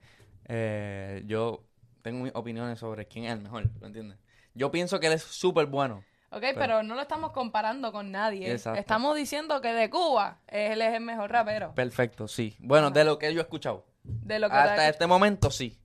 eh, 0.47 1.23
yo 1.25 1.63
tengo 2.01 2.23
mis 2.23 2.31
opiniones 2.35 2.79
sobre 2.79 3.07
quién 3.07 3.25
es 3.25 3.33
el 3.33 3.41
mejor, 3.41 3.69
¿me 3.79 3.87
entiendes? 3.87 4.17
Yo 4.53 4.71
pienso 4.71 4.99
que 4.99 5.07
él 5.07 5.13
es 5.13 5.23
súper 5.23 5.65
bueno. 5.67 6.03
Ok, 6.33 6.43
pero, 6.55 6.81
no 6.81 6.95
lo 6.95 7.01
estamos 7.01 7.31
comparando 7.31 7.91
con 7.91 8.09
nadie. 8.11 8.51
Exacto. 8.51 8.79
Estamos 8.79 9.15
diciendo 9.17 9.59
que 9.61 9.73
de 9.73 9.89
Cuba 9.89 10.39
él 10.47 10.81
es 10.81 10.93
el 10.93 11.01
mejor 11.01 11.29
rapero. 11.31 11.73
Perfecto, 11.75 12.27
sí. 12.27 12.55
Bueno, 12.59 12.89
de 12.89 13.03
lo 13.03 13.19
que 13.19 13.33
yo 13.33 13.39
he 13.39 13.43
escuchado. 13.43 13.85
De 14.03 14.39
lo 14.39 14.49
que 14.49 14.55
Hasta 14.55 14.75
te- 14.75 14.89
este 14.89 15.07
momento, 15.07 15.51
sí. 15.51 15.77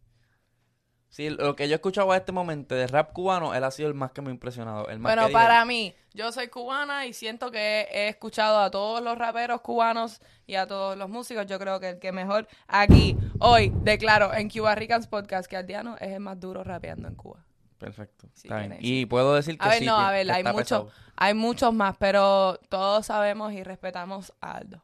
Sí, 1.08 1.30
lo 1.30 1.56
que 1.56 1.66
yo 1.68 1.72
he 1.74 1.76
escuchado 1.76 2.12
a 2.12 2.16
este 2.16 2.32
momento 2.32 2.74
de 2.74 2.86
rap 2.86 3.12
cubano, 3.12 3.54
él 3.54 3.64
ha 3.64 3.70
sido 3.70 3.88
el 3.88 3.94
más 3.94 4.10
que 4.12 4.20
me 4.20 4.28
ha 4.28 4.32
impresionado. 4.32 4.88
El 4.88 4.98
más 4.98 5.14
Bueno, 5.14 5.28
que 5.28 5.32
para 5.32 5.64
mí, 5.64 5.94
yo 6.12 6.30
soy 6.30 6.48
cubana 6.48 7.06
y 7.06 7.14
siento 7.14 7.50
que 7.50 7.88
he 7.90 8.08
escuchado 8.08 8.60
a 8.60 8.70
todos 8.70 9.00
los 9.02 9.16
raperos 9.16 9.62
cubanos 9.62 10.20
y 10.46 10.56
a 10.56 10.66
todos 10.66 10.98
los 10.98 11.08
músicos. 11.08 11.46
Yo 11.46 11.58
creo 11.58 11.80
que 11.80 11.90
el 11.90 11.98
que 12.00 12.12
mejor 12.12 12.46
aquí, 12.66 13.16
hoy, 13.38 13.72
declaro 13.82 14.34
en 14.34 14.50
Cuba 14.50 14.74
Ricans 14.74 15.06
Podcast 15.06 15.48
que 15.48 15.56
Aldiano 15.56 15.96
es 16.00 16.12
el 16.12 16.20
más 16.20 16.38
duro 16.38 16.62
rapeando 16.64 17.08
en 17.08 17.14
Cuba. 17.14 17.46
Perfecto. 17.78 18.28
Sí, 18.34 18.48
está 18.48 18.58
bien. 18.58 18.72
tiene- 18.78 18.86
Y 18.86 19.06
puedo 19.06 19.34
decir 19.34 19.56
que 19.58 19.64
A 19.64 19.70
ver, 19.70 19.78
sí, 19.78 19.86
no, 19.86 19.96
a 19.98 20.10
ver, 20.10 20.30
hay 20.30 20.42
pesado. 20.44 20.90
hay 21.16 21.32
muchos 21.34 21.72
más, 21.72 21.96
pero 21.98 22.58
todos 22.68 23.06
sabemos 23.06 23.52
y 23.54 23.62
respetamos 23.62 24.34
a 24.42 24.52
Aldo. 24.58 24.82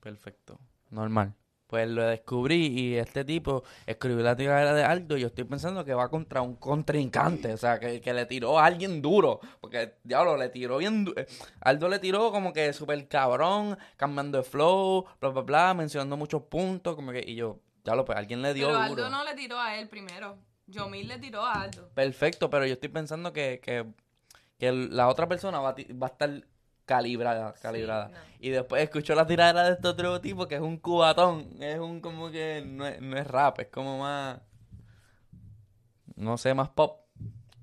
Perfecto. 0.00 0.58
Normal. 0.90 1.34
Pues 1.74 1.88
lo 1.88 2.04
descubrí 2.04 2.66
y 2.66 2.94
este 2.94 3.24
tipo 3.24 3.64
escribió 3.84 4.22
la 4.22 4.36
tiradera 4.36 4.74
de 4.74 4.84
Aldo 4.84 5.16
y 5.16 5.22
yo 5.22 5.26
estoy 5.26 5.42
pensando 5.42 5.84
que 5.84 5.92
va 5.92 6.08
contra 6.08 6.40
un 6.40 6.54
contrincante, 6.54 7.52
o 7.52 7.56
sea, 7.56 7.80
que, 7.80 8.00
que 8.00 8.14
le 8.14 8.26
tiró 8.26 8.60
a 8.60 8.66
alguien 8.66 9.02
duro, 9.02 9.40
porque 9.60 9.94
diablo, 10.04 10.36
le 10.36 10.50
tiró 10.50 10.76
bien 10.78 11.04
duro. 11.04 11.20
Aldo 11.62 11.88
le 11.88 11.98
tiró 11.98 12.30
como 12.30 12.52
que 12.52 12.72
súper 12.72 13.08
cabrón, 13.08 13.76
cambiando 13.96 14.38
de 14.38 14.44
flow, 14.44 15.04
bla, 15.20 15.30
bla, 15.30 15.42
bla, 15.42 15.74
mencionando 15.74 16.16
muchos 16.16 16.42
puntos, 16.42 16.94
como 16.94 17.10
que, 17.10 17.24
y 17.26 17.34
yo, 17.34 17.58
diablo, 17.82 18.04
pues 18.04 18.16
alguien 18.16 18.40
le 18.40 18.54
dio 18.54 18.68
Pero 18.68 18.78
duro. 18.78 19.04
Aldo 19.06 19.10
no 19.10 19.24
le 19.24 19.34
tiró 19.34 19.58
a 19.58 19.76
él 19.76 19.88
primero. 19.88 20.38
Yomil 20.68 21.08
le 21.08 21.18
tiró 21.18 21.44
a 21.44 21.62
Aldo. 21.62 21.88
Perfecto, 21.92 22.50
pero 22.50 22.66
yo 22.66 22.74
estoy 22.74 22.90
pensando 22.90 23.32
que, 23.32 23.58
que, 23.60 23.84
que 24.60 24.70
la 24.70 25.08
otra 25.08 25.26
persona 25.26 25.58
va 25.58 25.70
a, 25.70 25.74
va 26.00 26.06
a 26.06 26.10
estar 26.10 26.44
calibrada, 26.84 27.54
calibrada. 27.54 28.08
no. 28.08 28.18
Y 28.40 28.50
después 28.50 28.82
escucho 28.82 29.14
la 29.14 29.26
tiradera 29.26 29.64
de 29.64 29.72
este 29.72 29.88
otro 29.88 30.20
tipo 30.20 30.46
que 30.46 30.56
es 30.56 30.60
un 30.60 30.76
cubatón, 30.76 31.48
es 31.60 31.78
un 31.78 32.00
como 32.00 32.30
que 32.30 32.62
no 32.66 32.86
es, 32.86 33.00
no 33.00 33.16
es 33.16 33.26
rap, 33.26 33.60
es 33.60 33.68
como 33.68 33.98
más, 33.98 34.40
no 36.16 36.36
sé, 36.36 36.52
más 36.54 36.68
pop. 36.68 37.00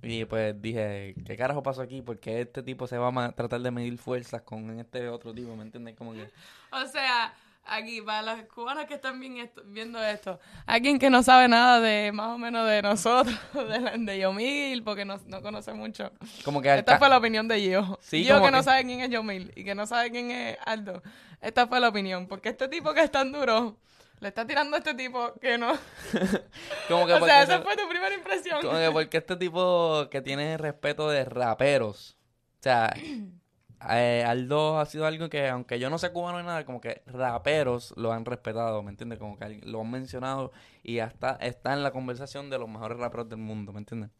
Y 0.03 0.25
pues 0.25 0.59
dije, 0.59 1.13
¿qué 1.25 1.37
carajo 1.37 1.61
pasó 1.61 1.83
aquí? 1.83 2.01
Porque 2.01 2.41
este 2.41 2.63
tipo 2.63 2.87
se 2.87 2.97
va 2.97 3.25
a 3.25 3.31
tratar 3.33 3.61
de 3.61 3.69
medir 3.69 3.99
fuerzas 3.99 4.41
con 4.41 4.79
este 4.79 5.07
otro 5.09 5.33
tipo, 5.33 5.55
¿me 5.55 5.63
entiendes? 5.63 5.95
Como 5.95 6.13
que... 6.13 6.27
O 6.73 6.85
sea, 6.87 7.33
aquí, 7.65 8.01
para 8.01 8.35
los 8.35 8.45
cubanos 8.47 8.85
que 8.85 8.95
están 8.95 9.19
bien 9.19 9.37
esto- 9.37 9.61
viendo 9.65 10.03
esto, 10.03 10.39
alguien 10.65 10.99
que 10.99 11.09
no 11.09 11.23
sabe 11.23 11.47
nada 11.47 11.79
de 11.79 12.11
más 12.11 12.29
o 12.29 12.37
menos 12.37 12.67
de 12.67 12.81
nosotros, 12.81 13.35
de, 13.53 13.93
de 13.97 14.19
Yomil, 14.19 14.83
porque 14.83 15.05
no, 15.05 15.17
no 15.27 15.41
conoce 15.41 15.73
mucho. 15.73 16.11
Como 16.43 16.61
que 16.61 16.69
al 16.71 16.79
Esta 16.79 16.97
fue 16.97 17.07
la 17.09 17.17
opinión 17.17 17.47
de 17.47 17.59
Gio. 17.59 17.97
Sí, 18.01 18.23
Gio 18.23 18.41
que, 18.41 18.51
no 18.51 18.61
sabe 18.63 18.83
quién 18.85 19.01
es 19.01 19.09
Yomil 19.09 19.51
y 19.55 19.63
que 19.63 19.75
no 19.75 19.85
sabe 19.87 20.11
quién 20.11 20.31
es 20.31 20.57
Aldo. 20.65 21.01
Esta 21.39 21.67
fue 21.67 21.79
la 21.79 21.89
opinión. 21.89 22.27
Porque 22.27 22.49
este 22.49 22.67
tipo 22.67 22.93
que 22.93 23.01
es 23.01 23.11
tan 23.11 23.31
duro, 23.31 23.77
le 24.19 24.27
está 24.27 24.45
tirando 24.45 24.75
a 24.75 24.79
este 24.79 24.93
tipo 24.93 25.33
que 25.39 25.57
no. 25.57 25.73
como 26.87 27.05
que 27.07 27.13
o 27.13 27.25
sea, 27.25 27.45
se- 27.45 27.53
esa 27.53 27.61
fue 27.61 27.75
tu 27.75 27.87
primera 27.89 28.13
impresión. 28.13 28.61
Como 28.61 28.77
que 28.77 28.89
porque 28.91 29.17
este 29.17 29.35
tipo 29.37 30.07
que 30.11 30.21
tiene 30.21 30.57
respeto 30.57 31.09
de 31.09 31.25
raperos. 31.25 32.15
O 32.59 32.63
sea, 32.63 32.93
eh, 33.89 34.23
Aldo 34.25 34.79
ha 34.79 34.85
sido 34.85 35.05
algo 35.05 35.29
que, 35.29 35.47
aunque 35.47 35.79
yo 35.79 35.89
no 35.89 35.97
sé 35.97 36.11
cubano 36.11 36.39
ni 36.39 36.45
nada, 36.45 36.65
como 36.65 36.81
que 36.81 37.01
raperos 37.07 37.93
lo 37.97 38.11
han 38.11 38.25
respetado, 38.25 38.83
¿me 38.83 38.91
entiendes? 38.91 39.19
Como 39.19 39.37
que 39.37 39.59
lo 39.63 39.81
han 39.81 39.91
mencionado 39.91 40.51
y 40.83 40.99
hasta 40.99 41.31
está 41.37 41.73
en 41.73 41.83
la 41.83 41.91
conversación 41.91 42.49
de 42.49 42.59
los 42.59 42.69
mejores 42.69 42.97
raperos 42.97 43.29
del 43.29 43.39
mundo, 43.39 43.73
¿me 43.73 43.79
entiendes? 43.79 44.11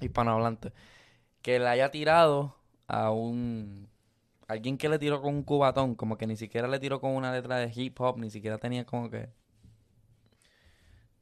Hispanohablante. 0.00 0.72
Que 1.42 1.58
le 1.58 1.68
haya 1.68 1.90
tirado 1.90 2.56
a 2.86 3.10
un... 3.10 3.88
Alguien 4.48 4.76
que 4.76 4.88
le 4.88 4.98
tiró 4.98 5.22
con 5.22 5.34
un 5.34 5.42
cubatón, 5.42 5.94
como 5.94 6.18
que 6.18 6.26
ni 6.26 6.36
siquiera 6.36 6.68
le 6.68 6.78
tiró 6.78 7.00
con 7.00 7.12
una 7.12 7.32
letra 7.32 7.56
de 7.56 7.72
hip 7.74 8.00
hop, 8.00 8.18
ni 8.18 8.30
siquiera 8.30 8.58
tenía 8.58 8.84
como 8.84 9.10
que... 9.10 9.30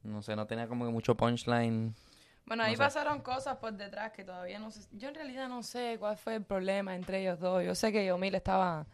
No 0.03 0.21
sé, 0.21 0.35
no 0.35 0.47
tenía 0.47 0.67
como 0.67 0.85
que 0.85 0.91
mucho 0.91 1.15
punchline. 1.15 1.95
Bueno, 2.45 2.63
ahí 2.63 2.71
No 2.71 2.77
sé. 2.77 2.83
pasaron 2.83 3.21
cosas 3.21 3.57
por 3.57 3.73
detrás 3.73 4.11
que 4.11 4.23
todavía 4.23 4.59
no 4.59 4.71
sé. 4.71 4.81
Yo 4.91 5.09
en 5.09 5.15
realidad 5.15 5.47
no 5.47 5.63
sé 5.63 5.97
cuál 5.99 6.17
fue 6.17 6.35
el 6.35 6.43
problema 6.43 6.95
entre 6.95 7.21
ellos 7.21 7.39
dos. 7.39 7.63
Yo 7.63 7.75
sé 7.75 7.91
que 7.91 8.05
Yomil 8.05 8.35
estaba. 8.35 8.85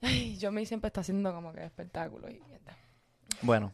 Ay, 0.00 0.36
Yomil 0.38 0.66
siempre 0.66 0.88
está 0.88 1.00
haciendo 1.00 1.32
como 1.34 1.52
que 1.52 1.64
espectáculos 1.64 2.30
y 2.30 2.40
está. 2.52 2.76
Bueno, 3.42 3.72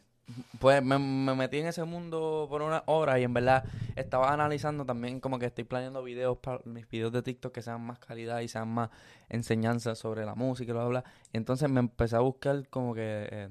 pues 0.61 0.83
me, 0.83 0.99
me 0.99 1.35
metí 1.35 1.59
en 1.59 1.67
ese 1.67 1.85
mundo 1.85 2.47
por 2.49 2.63
una 2.63 2.83
hora 2.87 3.19
y 3.19 3.25
en 3.25 3.35
verdad 3.35 3.65
estaba 3.97 4.33
analizando 4.33 4.87
también 4.87 5.21
como 5.21 5.39
que 5.39 5.47
estoy 5.47 5.65
planeando 5.65 6.03
videos 6.03 6.39
para 6.39 6.61
mis 6.65 6.89
videos 6.89 7.13
de 7.13 7.23
TikTok 7.23 7.53
que 7.53 7.63
sean 7.63 7.81
más 7.83 7.99
calidad 7.99 8.41
y 8.41 8.49
sean 8.49 8.69
más 8.69 8.91
enseñanzas 9.29 9.99
sobre 9.99 10.25
la 10.25 10.35
música 10.37 10.71
y 10.71 10.73
bla, 10.73 10.85
bla, 10.87 11.01
bla. 11.03 11.13
Y 11.33 11.37
entonces 11.37 11.69
me 11.69 11.81
empecé 11.81 12.17
a 12.17 12.21
buscar 12.21 12.69
como 12.69 12.95
que 12.95 13.29
eh, 13.31 13.49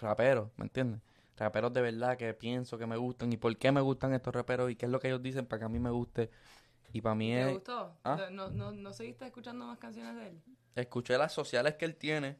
raperos, 0.00 0.50
¿me 0.56 0.64
entiendes? 0.64 1.00
Raperos 1.38 1.72
de 1.72 1.80
verdad 1.80 2.16
que 2.16 2.34
pienso 2.34 2.78
que 2.78 2.86
me 2.86 2.96
gustan 2.96 3.32
y 3.32 3.36
por 3.36 3.56
qué 3.56 3.70
me 3.70 3.80
gustan 3.80 4.12
estos 4.12 4.34
raperos 4.34 4.70
y 4.70 4.76
qué 4.76 4.86
es 4.86 4.92
lo 4.92 4.98
que 4.98 5.08
ellos 5.08 5.22
dicen 5.22 5.46
para 5.46 5.60
que 5.60 5.64
a 5.66 5.68
mí 5.68 5.78
me 5.78 5.90
guste. 5.90 6.30
Y 6.92 7.00
para 7.00 7.14
mí 7.14 7.32
¿Te 7.32 7.42
es... 7.42 7.52
gustó? 7.52 7.96
¿Ah? 8.04 8.28
¿No, 8.30 8.50
no, 8.50 8.72
¿No 8.72 8.92
seguiste 8.92 9.26
escuchando 9.26 9.66
más 9.66 9.78
canciones 9.78 10.16
de 10.16 10.28
él? 10.28 10.42
Escuché 10.74 11.16
las 11.18 11.32
sociales 11.32 11.74
que 11.74 11.84
él 11.84 11.96
tiene 11.96 12.36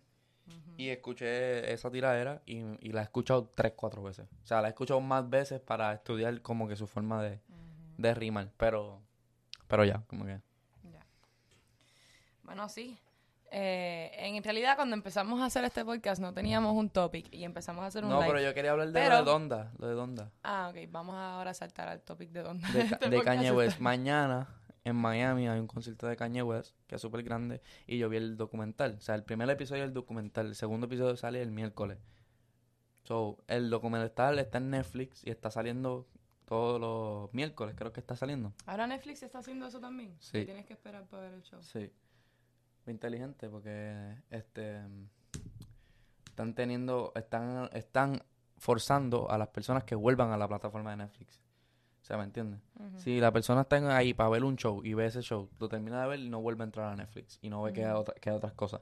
y 0.77 0.89
escuché 0.89 1.73
esa 1.73 1.91
tiradera 1.91 2.43
y, 2.47 2.63
y 2.81 2.93
la 2.93 3.01
he 3.01 3.05
escuchado 3.05 3.53
tres, 3.55 3.73
cuatro 3.77 4.03
veces. 4.03 4.27
O 4.43 4.47
sea, 4.47 4.63
la 4.63 4.69
he 4.69 4.71
escuchado 4.71 5.01
más 5.01 5.29
veces 5.29 5.61
para 5.61 5.93
estudiar 5.93 6.41
como 6.41 6.67
que 6.67 6.77
su 6.77 6.87
forma 6.87 7.23
de, 7.23 7.41
de 7.99 8.15
rimar. 8.15 8.51
Pero, 8.57 9.03
pero 9.67 9.85
ya, 9.85 10.03
como 10.07 10.25
que... 10.25 10.41
Ya. 10.85 11.05
Bueno, 12.43 12.69
sí. 12.69 12.99
Eh, 13.51 14.11
en 14.15 14.43
realidad, 14.43 14.77
cuando 14.77 14.95
empezamos 14.95 15.41
a 15.41 15.47
hacer 15.47 15.65
este 15.65 15.85
podcast, 15.85 16.21
no 16.21 16.35
teníamos 16.35 16.75
un 16.75 16.91
topic 16.91 17.33
y 17.33 17.45
empezamos 17.45 17.83
a 17.83 17.87
hacer 17.87 18.05
un 18.05 18.11
No, 18.11 18.21
live. 18.21 18.33
pero 18.33 18.45
yo 18.47 18.55
quería 18.55 18.73
hablar 18.73 18.89
de 18.89 18.93
Pero- 18.93 19.11
lo 19.11 19.17
de 19.19 19.25
Donda, 19.25 19.73
lo 19.79 19.87
de 19.89 19.95
Donda. 19.95 20.31
Ah, 20.43 20.69
ok. 20.71 20.91
Vamos 20.91 21.15
ahora 21.17 21.51
a 21.53 21.55
saltar 21.55 21.89
al 21.89 22.03
topic 22.03 22.31
de 22.31 22.43
dónde. 22.43 22.69
De, 22.73 22.81
este 23.01 23.09
de 23.09 23.23
Kanye 23.23 23.47
está- 23.47 23.57
West. 23.57 23.81
Mañana 23.81 24.49
en 24.85 24.97
Miami 24.97 25.49
hay 25.49 25.59
un 25.61 25.67
concierto 25.67 26.07
de 26.07 26.17
Kanye 26.17 26.43
West 26.43 26.77
que 26.87 26.97
es 26.97 27.01
súper 27.01 27.23
grande 27.23 27.61
y 27.87 27.99
yo 27.99 28.09
vi 28.09 28.19
el 28.19 28.37
documental. 28.37 28.97
O 28.99 29.01
sea, 29.01 29.15
el 29.15 29.25
primer 29.25 29.49
episodio 29.51 29.83
del 29.83 29.95
documental, 29.95 30.47
el 30.47 30.55
segundo 30.55 30.87
episodio 30.87 31.17
sale 31.17 31.41
el 31.43 31.51
miércoles. 31.51 31.99
So, 33.05 33.39
el 33.49 33.71
documental 33.71 34.39
está 34.39 34.59
en 34.59 34.71
Netflix 34.71 35.25
y 35.27 35.31
está 35.31 35.51
saliendo 35.51 36.07
todos 36.45 36.79
los 36.81 37.33
miércoles, 37.35 37.75
creo 37.77 37.93
que 37.93 38.01
está 38.01 38.17
saliendo. 38.17 38.53
Ahora 38.67 38.87
Netflix 38.87 39.23
está 39.23 39.39
haciendo 39.39 39.67
eso 39.67 39.81
también. 39.81 40.15
Sí. 40.21 40.45
Tienes 40.45 40.67
que 40.67 40.75
esperar 40.75 41.07
para 41.07 41.23
ver 41.25 41.35
el 41.35 41.43
show. 41.43 41.61
Sí. 41.63 41.91
Muy 42.89 42.95
inteligente 42.95 43.51
porque 43.51 44.15
este 44.31 44.81
están 46.27 46.55
teniendo 46.55 47.13
están 47.17 47.69
están 47.75 48.23
forzando 48.57 49.31
a 49.31 49.37
las 49.37 49.49
personas 49.49 49.85
que 49.85 49.95
vuelvan 49.95 50.31
a 50.33 50.39
la 50.39 50.49
plataforma 50.49 50.93
de 50.93 50.97
Netflix. 50.97 51.39
O 52.01 52.05
sea, 52.07 52.17
¿me 52.17 52.25
entiendes? 52.25 52.61
Si 52.97 53.21
la 53.21 53.31
persona 53.31 53.61
está 53.61 53.77
ahí 53.95 54.15
para 54.15 54.31
ver 54.31 54.43
un 54.43 54.57
show 54.57 54.83
y 54.83 54.95
ve 54.95 55.05
ese 55.05 55.21
show, 55.21 55.51
lo 55.59 55.69
termina 55.69 56.01
de 56.01 56.09
ver 56.09 56.21
y 56.21 56.31
no 56.31 56.41
vuelve 56.41 56.63
a 56.63 56.65
entrar 56.65 56.91
a 56.91 56.97
Netflix 56.97 57.39
y 57.43 57.51
no 57.51 57.61
ve 57.63 57.75
que, 57.75 57.85
hay 57.85 57.93
otra- 57.93 58.15
que 58.15 58.31
hay 58.31 58.37
otras 58.37 58.55
cosas. 58.55 58.81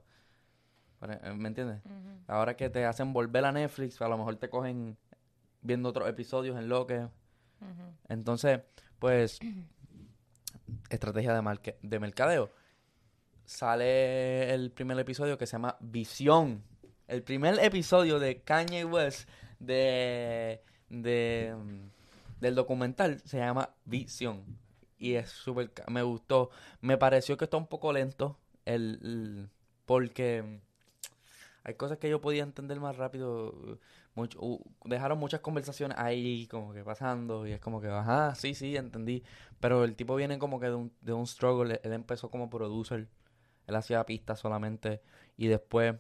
Eh, 1.03 1.33
¿Me 1.35 1.49
entiendes? 1.49 1.83
Ahora 2.29 2.57
que 2.57 2.71
te 2.71 2.85
hacen 2.85 3.13
volver 3.13 3.45
a 3.45 3.51
Netflix, 3.51 4.01
a 4.01 4.07
lo 4.09 4.17
mejor 4.19 4.37
te 4.37 4.49
cogen 4.49 4.97
viendo 5.63 5.89
otros 5.89 6.09
episodios 6.09 6.57
en 6.57 6.69
lo 6.69 6.87
que... 6.87 7.09
Entonces, 8.09 8.61
pues, 9.01 9.41
estrategia 10.91 11.35
de, 11.35 11.77
de 11.83 11.99
mercadeo. 11.99 12.53
Sale 13.47 14.53
el 14.53 14.73
primer 14.73 14.99
episodio 14.99 15.39
que 15.39 15.47
se 15.47 15.53
llama 15.53 15.77
Visión. 15.79 16.65
El 17.07 17.23
primer 17.23 17.61
episodio 17.61 18.19
de 18.19 18.41
Kanye 18.41 18.85
West 18.85 19.29
de, 19.61 20.61
de 20.91 21.55
mm, 21.57 22.41
del 22.41 22.55
documental 22.57 23.23
se 23.25 23.39
llama 23.39 23.71
Visión. 23.85 24.43
Y 24.99 25.15
es 25.15 25.31
súper... 25.31 25.71
Me 25.89 26.03
gustó. 26.03 26.51
Me 26.81 26.99
pareció 26.99 27.37
que 27.37 27.45
está 27.45 27.57
un 27.57 27.69
poco 27.69 27.93
lento. 27.93 28.37
El, 28.65 29.49
porque 29.85 30.43
mm, 30.43 30.59
hay 31.63 31.75
cosas 31.75 31.99
que 31.99 32.11
yo 32.11 32.21
podía 32.21 32.43
entender 32.43 32.81
más 32.81 32.97
rápido. 32.97 33.79
Mucho, 34.17 34.41
dejaron 34.85 35.19
muchas 35.19 35.41
conversaciones 35.41 35.97
ahí 35.99 36.49
como 36.49 36.73
que 36.73 36.83
pasando 36.83 37.47
y 37.47 37.53
es 37.53 37.61
como 37.61 37.81
que, 37.81 37.89
ajá, 37.89 38.35
sí, 38.35 38.55
sí, 38.55 38.77
entendí. 38.77 39.23
Pero 39.61 39.85
el 39.85 39.95
tipo 39.95 40.17
viene 40.17 40.37
como 40.41 40.59
que 40.59 40.67
de 40.67 40.75
un, 40.75 40.93
de 41.01 41.13
un 41.13 41.29
struggle. 41.29 41.81
Él 41.85 41.93
empezó 41.93 42.29
como 42.29 42.51
producer. 42.51 43.07
Él 43.67 43.77
hacía 43.77 44.05
pistas 44.07 44.39
solamente 44.41 45.01
y 45.37 45.49
después 45.49 45.97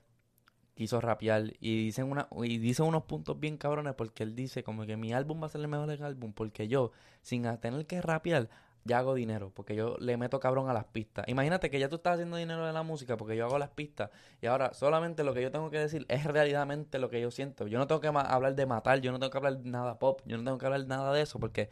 quiso 0.76 1.00
rapear 1.00 1.54
y 1.58 1.84
dicen 1.84 2.10
una 2.10 2.28
y 2.42 2.58
dice 2.58 2.82
unos 2.82 3.04
puntos 3.04 3.40
bien 3.40 3.56
cabrones 3.56 3.94
porque 3.94 4.22
él 4.22 4.36
dice 4.36 4.62
como 4.62 4.84
que 4.84 4.96
mi 4.96 5.12
álbum 5.12 5.42
va 5.42 5.46
a 5.46 5.48
ser 5.48 5.62
el 5.62 5.68
mejor 5.68 5.90
álbum 6.02 6.32
porque 6.34 6.68
yo 6.68 6.92
sin 7.22 7.44
tener 7.60 7.86
que 7.86 8.02
rapear 8.02 8.50
ya 8.84 8.98
hago 8.98 9.14
dinero 9.14 9.50
porque 9.54 9.74
yo 9.74 9.96
le 9.98 10.16
meto 10.16 10.38
cabrón 10.38 10.68
a 10.68 10.72
las 10.72 10.84
pistas. 10.84 11.26
Imagínate 11.28 11.70
que 11.70 11.78
ya 11.78 11.88
tú 11.88 11.96
estás 11.96 12.14
haciendo 12.14 12.36
dinero 12.36 12.64
de 12.66 12.72
la 12.72 12.82
música 12.82 13.16
porque 13.16 13.36
yo 13.36 13.46
hago 13.46 13.58
las 13.58 13.70
pistas 13.70 14.10
y 14.40 14.46
ahora 14.46 14.74
solamente 14.74 15.24
lo 15.24 15.34
que 15.34 15.42
yo 15.42 15.50
tengo 15.50 15.70
que 15.70 15.78
decir 15.78 16.06
es 16.08 16.24
realmente 16.24 16.98
lo 16.98 17.08
que 17.08 17.20
yo 17.20 17.30
siento. 17.30 17.66
Yo 17.66 17.78
no 17.78 17.86
tengo 17.86 18.00
que 18.00 18.08
hablar 18.08 18.54
de 18.54 18.66
matar, 18.66 19.00
yo 19.00 19.12
no 19.12 19.18
tengo 19.18 19.30
que 19.30 19.38
hablar 19.38 19.58
nada 19.64 19.98
pop, 19.98 20.20
yo 20.26 20.36
no 20.36 20.44
tengo 20.44 20.58
que 20.58 20.66
hablar 20.66 20.86
nada 20.86 21.12
de 21.12 21.22
eso 21.22 21.40
porque 21.40 21.68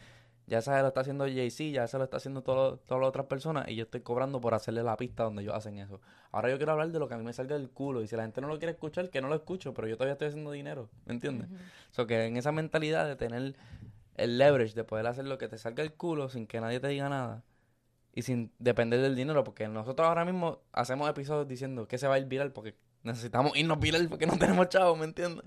ya 0.46 0.60
se 0.62 0.70
lo 0.70 0.88
está 0.88 1.00
haciendo 1.00 1.24
Jay-Z, 1.24 1.70
ya 1.70 1.86
se 1.86 1.96
lo 1.98 2.04
está 2.04 2.18
haciendo 2.18 2.42
todo- 2.42 2.78
todas 2.78 3.00
las 3.00 3.08
otras 3.08 3.26
personas 3.26 3.68
y 3.68 3.76
yo 3.76 3.84
estoy 3.84 4.00
cobrando 4.02 4.40
por 4.40 4.54
hacerle 4.54 4.82
la 4.82 4.96
pista 4.96 5.24
donde 5.24 5.42
ellos 5.42 5.54
hacen 5.54 5.78
eso. 5.78 6.00
Ahora 6.32 6.50
yo 6.50 6.56
quiero 6.56 6.72
hablar 6.72 6.90
de 6.90 6.98
lo 6.98 7.08
que 7.08 7.14
a 7.14 7.18
mí 7.18 7.24
me 7.24 7.32
salga 7.32 7.56
del 7.56 7.70
culo 7.70 8.02
y 8.02 8.06
si 8.08 8.16
la 8.16 8.22
gente 8.22 8.40
no 8.40 8.48
lo 8.48 8.58
quiere 8.58 8.72
escuchar, 8.72 9.08
que 9.10 9.20
no 9.22 9.28
lo 9.28 9.34
escucho, 9.36 9.72
pero 9.72 9.88
yo 9.88 9.96
todavía 9.96 10.12
estoy 10.12 10.28
haciendo 10.28 10.50
dinero, 10.50 10.90
¿me 11.06 11.14
entiendes? 11.14 11.48
Ujú. 11.48 11.58
So 11.90 12.06
que 12.06 12.26
en 12.26 12.36
esa 12.36 12.52
mentalidad 12.52 13.06
de 13.06 13.16
tener 13.16 13.54
el 14.16 14.38
leverage, 14.38 14.74
de 14.74 14.84
poder 14.84 15.06
hacer 15.06 15.24
lo 15.24 15.38
que 15.38 15.48
te 15.48 15.58
salga 15.58 15.82
el 15.82 15.92
culo 15.92 16.28
sin 16.28 16.46
que 16.46 16.60
nadie 16.60 16.78
te 16.80 16.88
diga 16.88 17.08
nada 17.08 17.42
y 18.12 18.22
sin 18.22 18.52
depender 18.58 19.00
del 19.00 19.16
dinero, 19.16 19.42
porque 19.44 19.66
nosotros 19.66 20.06
ahora 20.06 20.24
mismo 20.24 20.60
hacemos 20.72 21.08
episodios 21.10 21.48
diciendo 21.48 21.88
que 21.88 21.98
se 21.98 22.06
va 22.06 22.14
a 22.14 22.18
ir 22.18 22.26
viral 22.26 22.52
porque 22.52 22.76
necesitamos 23.02 23.56
irnos 23.56 23.80
viral 23.80 24.08
porque 24.08 24.26
no 24.26 24.38
tenemos 24.38 24.68
chavos, 24.68 24.96
¿me 24.98 25.04
entiendes? 25.06 25.44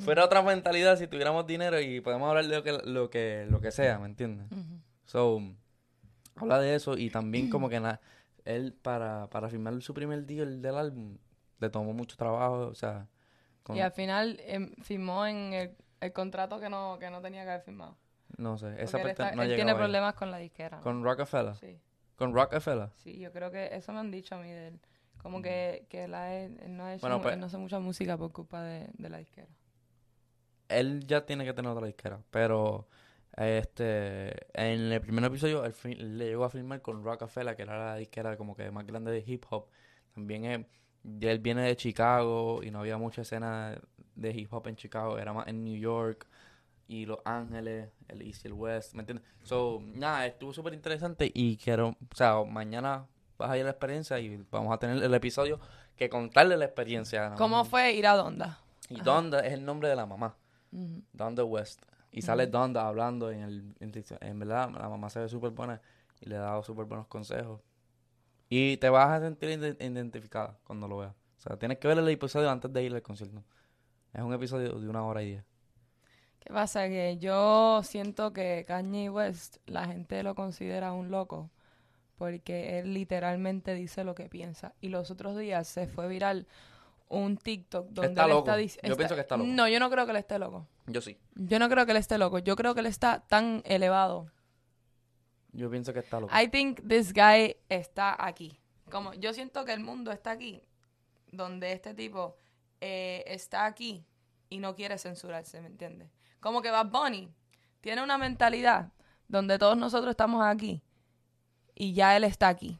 Fuera 0.00 0.24
otra 0.24 0.42
mentalidad 0.42 0.96
si 0.96 1.06
tuviéramos 1.06 1.46
dinero 1.46 1.78
y 1.80 2.00
podemos 2.00 2.28
hablar 2.28 2.46
de 2.46 2.56
lo 2.56 2.62
que, 2.62 2.72
lo 2.84 3.10
que, 3.10 3.46
lo 3.48 3.60
que 3.60 3.70
sea, 3.70 3.98
¿me 3.98 4.06
entiendes? 4.06 4.46
So, 5.04 5.40
habla 6.36 6.58
de 6.60 6.74
eso 6.74 6.96
y 6.96 7.10
también 7.10 7.50
como 7.50 7.68
que 7.68 7.78
na- 7.80 8.00
él 8.44 8.72
para, 8.72 9.28
para 9.28 9.48
firmar 9.48 9.80
su 9.82 9.92
primer 9.94 10.24
deal 10.24 10.62
del 10.62 10.76
álbum 10.76 11.18
le 11.58 11.70
tomó 11.70 11.92
mucho 11.92 12.16
trabajo, 12.16 12.68
o 12.68 12.74
sea, 12.74 13.06
con- 13.62 13.76
Y 13.76 13.80
al 13.80 13.92
final 13.92 14.40
em, 14.44 14.74
firmó 14.82 15.26
en 15.26 15.52
el, 15.52 15.76
el 16.00 16.12
contrato 16.12 16.58
que 16.58 16.68
no, 16.68 16.98
que 16.98 17.10
no 17.10 17.20
tenía 17.20 17.44
que 17.44 17.50
haber 17.50 17.62
firmado. 17.62 17.96
no 18.38 18.56
sé, 18.58 18.68
esa 18.82 18.92
Porque 18.98 19.02
él, 19.02 19.10
está- 19.10 19.32
no 19.36 19.42
él 19.42 19.54
tiene 19.54 19.74
problemas 19.74 20.14
con 20.14 20.30
la 20.30 20.38
disquera. 20.38 20.78
¿no? 20.78 20.82
Con 20.82 21.04
Rockefeller, 21.04 21.54
Sí, 21.56 21.78
con 22.16 22.34
Rockefeller. 22.34 22.88
sí, 22.96 23.18
yo 23.18 23.30
creo 23.30 23.50
que 23.50 23.68
eso 23.76 23.92
me 23.92 23.98
han 24.00 24.10
dicho 24.10 24.34
a 24.34 24.38
mí 24.38 24.50
de 24.50 24.68
él. 24.68 24.80
Como 25.18 25.40
que, 25.40 25.86
que 25.88 26.04
él, 26.04 26.10
no, 26.10 26.84
ha 26.84 26.94
hecho, 26.94 27.02
Bueno, 27.02 27.20
pues- 27.20 27.34
él 27.34 27.40
no 27.40 27.46
hace 27.46 27.58
mucha 27.58 27.78
música 27.78 28.16
por 28.16 28.32
culpa 28.32 28.62
de, 28.62 28.88
de 28.94 29.08
la 29.08 29.18
disquera. 29.18 29.46
Él 30.78 31.06
ya 31.06 31.24
tiene 31.26 31.44
que 31.44 31.52
tener 31.52 31.70
otra 31.70 31.86
disquera, 31.86 32.20
pero 32.30 32.86
este 33.36 34.30
en 34.52 34.92
el 34.92 35.00
primer 35.00 35.24
episodio 35.24 35.64
él, 35.64 35.72
fi- 35.72 35.94
le 35.94 36.26
llegó 36.26 36.44
a 36.44 36.50
firmar 36.50 36.82
con 36.82 37.02
Rockefeller, 37.04 37.56
que 37.56 37.62
era 37.62 37.78
la 37.78 37.96
disquera 37.96 38.36
como 38.36 38.54
que 38.54 38.70
más 38.70 38.86
grande 38.86 39.10
de 39.12 39.24
hip 39.26 39.44
hop. 39.50 39.66
También 40.14 40.66
y 41.04 41.26
él 41.26 41.38
viene 41.40 41.62
de 41.62 41.76
Chicago 41.76 42.60
y 42.62 42.70
no 42.70 42.80
había 42.80 42.96
mucha 42.98 43.22
escena 43.22 43.80
de 44.14 44.30
hip 44.30 44.52
hop 44.52 44.68
en 44.68 44.76
Chicago, 44.76 45.18
era 45.18 45.32
más 45.32 45.48
en 45.48 45.64
New 45.64 45.76
York 45.76 46.26
y 46.86 47.06
Los 47.06 47.18
Ángeles, 47.24 47.88
el 48.08 48.22
East 48.22 48.44
y 48.44 48.48
el 48.48 48.54
West, 48.54 48.94
¿me 48.94 49.00
entiendes? 49.00 49.26
So, 49.42 49.80
nada, 49.82 50.26
estuvo 50.26 50.52
súper 50.52 50.74
interesante 50.74 51.30
y 51.32 51.56
quiero, 51.56 51.88
o 51.88 52.14
sea, 52.14 52.42
mañana 52.44 53.06
vas 53.38 53.50
a 53.50 53.56
ir 53.56 53.62
a 53.62 53.64
la 53.66 53.70
experiencia 53.70 54.18
y 54.20 54.44
vamos 54.50 54.72
a 54.74 54.78
tener 54.78 55.02
el 55.02 55.14
episodio 55.14 55.58
que 55.96 56.08
contarle 56.10 56.56
la 56.56 56.66
experiencia. 56.66 57.34
¿Cómo 57.36 57.64
fue 57.64 57.92
ir 57.94 58.06
a 58.06 58.14
Donda? 58.14 58.60
Y 58.90 59.00
Donda 59.00 59.40
es 59.40 59.54
el 59.54 59.64
nombre 59.64 59.88
de 59.88 59.96
la 59.96 60.04
mamá. 60.06 60.36
Ujú. 60.72 61.02
Donda 61.12 61.44
West. 61.44 61.82
Y 62.10 62.22
sale 62.22 62.46
Donda 62.46 62.86
hablando 62.86 63.30
en 63.30 63.40
el... 63.40 63.74
En, 63.80 63.92
en 64.20 64.38
verdad, 64.38 64.70
la 64.70 64.88
mamá 64.88 65.10
se 65.10 65.20
ve 65.20 65.28
súper 65.28 65.50
buena 65.50 65.80
y 66.20 66.28
le 66.28 66.36
ha 66.36 66.40
dado 66.40 66.62
súper 66.62 66.84
buenos 66.86 67.06
consejos. 67.06 67.60
Y 68.48 68.76
te 68.78 68.88
vas 68.90 69.08
a 69.10 69.20
sentir 69.20 69.50
ide- 69.50 69.76
identificada 69.80 70.58
cuando 70.64 70.88
lo 70.88 70.98
veas. 70.98 71.12
O 71.38 71.40
sea, 71.40 71.58
tienes 71.58 71.78
que 71.78 71.88
ver 71.88 71.98
el 71.98 72.08
episodio 72.08 72.50
antes 72.50 72.72
de 72.72 72.82
ir 72.82 72.94
al 72.94 73.02
concierto. 73.02 73.42
Es 74.12 74.22
un 74.22 74.32
episodio 74.34 74.78
de 74.78 74.88
una 74.88 75.04
hora 75.04 75.22
y 75.22 75.30
diez. 75.30 75.44
¿Qué 76.40 76.52
pasa? 76.52 76.88
Que 76.88 77.18
yo 77.18 77.82
siento 77.84 78.32
que 78.32 78.64
Kanye 78.66 79.10
West, 79.10 79.58
la 79.66 79.86
gente 79.86 80.22
lo 80.22 80.34
considera 80.34 80.92
un 80.92 81.10
loco 81.10 81.50
porque 82.16 82.78
él 82.80 82.94
literalmente 82.94 83.74
dice 83.74 84.04
lo 84.04 84.14
que 84.14 84.28
piensa. 84.28 84.74
Y 84.80 84.88
los 84.88 85.10
otros 85.10 85.36
días 85.36 85.68
se 85.68 85.88
fue 85.88 86.08
viral 86.08 86.46
un 87.12 87.36
TikTok 87.36 87.88
donde 87.90 88.08
Está 88.10 88.24
él 88.24 88.30
loco. 88.30 88.50
está 88.50 88.56
dic- 88.58 88.88
Yo 88.88 88.96
pienso 88.96 89.14
que 89.14 89.20
está 89.20 89.36
loco. 89.36 89.48
No, 89.50 89.68
yo 89.68 89.78
no 89.78 89.90
creo 89.90 90.04
que 90.06 90.10
él 90.12 90.16
esté 90.16 90.38
loco. 90.38 90.66
Yo 90.86 91.00
sí. 91.00 91.18
Yo 91.34 91.58
no 91.58 91.68
creo 91.68 91.84
que 91.84 91.92
él 91.92 91.98
esté 91.98 92.16
loco. 92.18 92.38
Yo 92.38 92.56
creo 92.56 92.74
que 92.74 92.80
él 92.80 92.86
está 92.86 93.20
tan 93.28 93.62
elevado. 93.66 94.30
Yo 95.52 95.70
pienso 95.70 95.92
que 95.92 95.98
está 96.00 96.20
loco. 96.20 96.32
I 96.34 96.48
think 96.48 96.80
this 96.88 97.12
guy 97.12 97.56
está 97.68 98.16
aquí. 98.18 98.58
Como 98.90 99.12
yo 99.14 99.32
siento 99.34 99.64
que 99.64 99.72
el 99.72 99.80
mundo 99.80 100.10
está 100.10 100.30
aquí, 100.32 100.62
donde 101.30 101.72
este 101.72 101.94
tipo 101.94 102.36
eh, 102.80 103.22
está 103.26 103.66
aquí 103.66 104.06
y 104.48 104.58
no 104.58 104.74
quiere 104.74 104.98
censurarse, 104.98 105.60
¿me 105.60 105.66
entiendes? 105.68 106.10
Como 106.40 106.62
que 106.62 106.70
Bad 106.70 106.86
Bunny 106.90 107.30
tiene 107.80 108.02
una 108.02 108.16
mentalidad 108.18 108.90
donde 109.28 109.58
todos 109.58 109.76
nosotros 109.76 110.10
estamos 110.10 110.42
aquí 110.44 110.82
y 111.74 111.92
ya 111.94 112.16
él 112.16 112.24
está 112.24 112.48
aquí. 112.48 112.78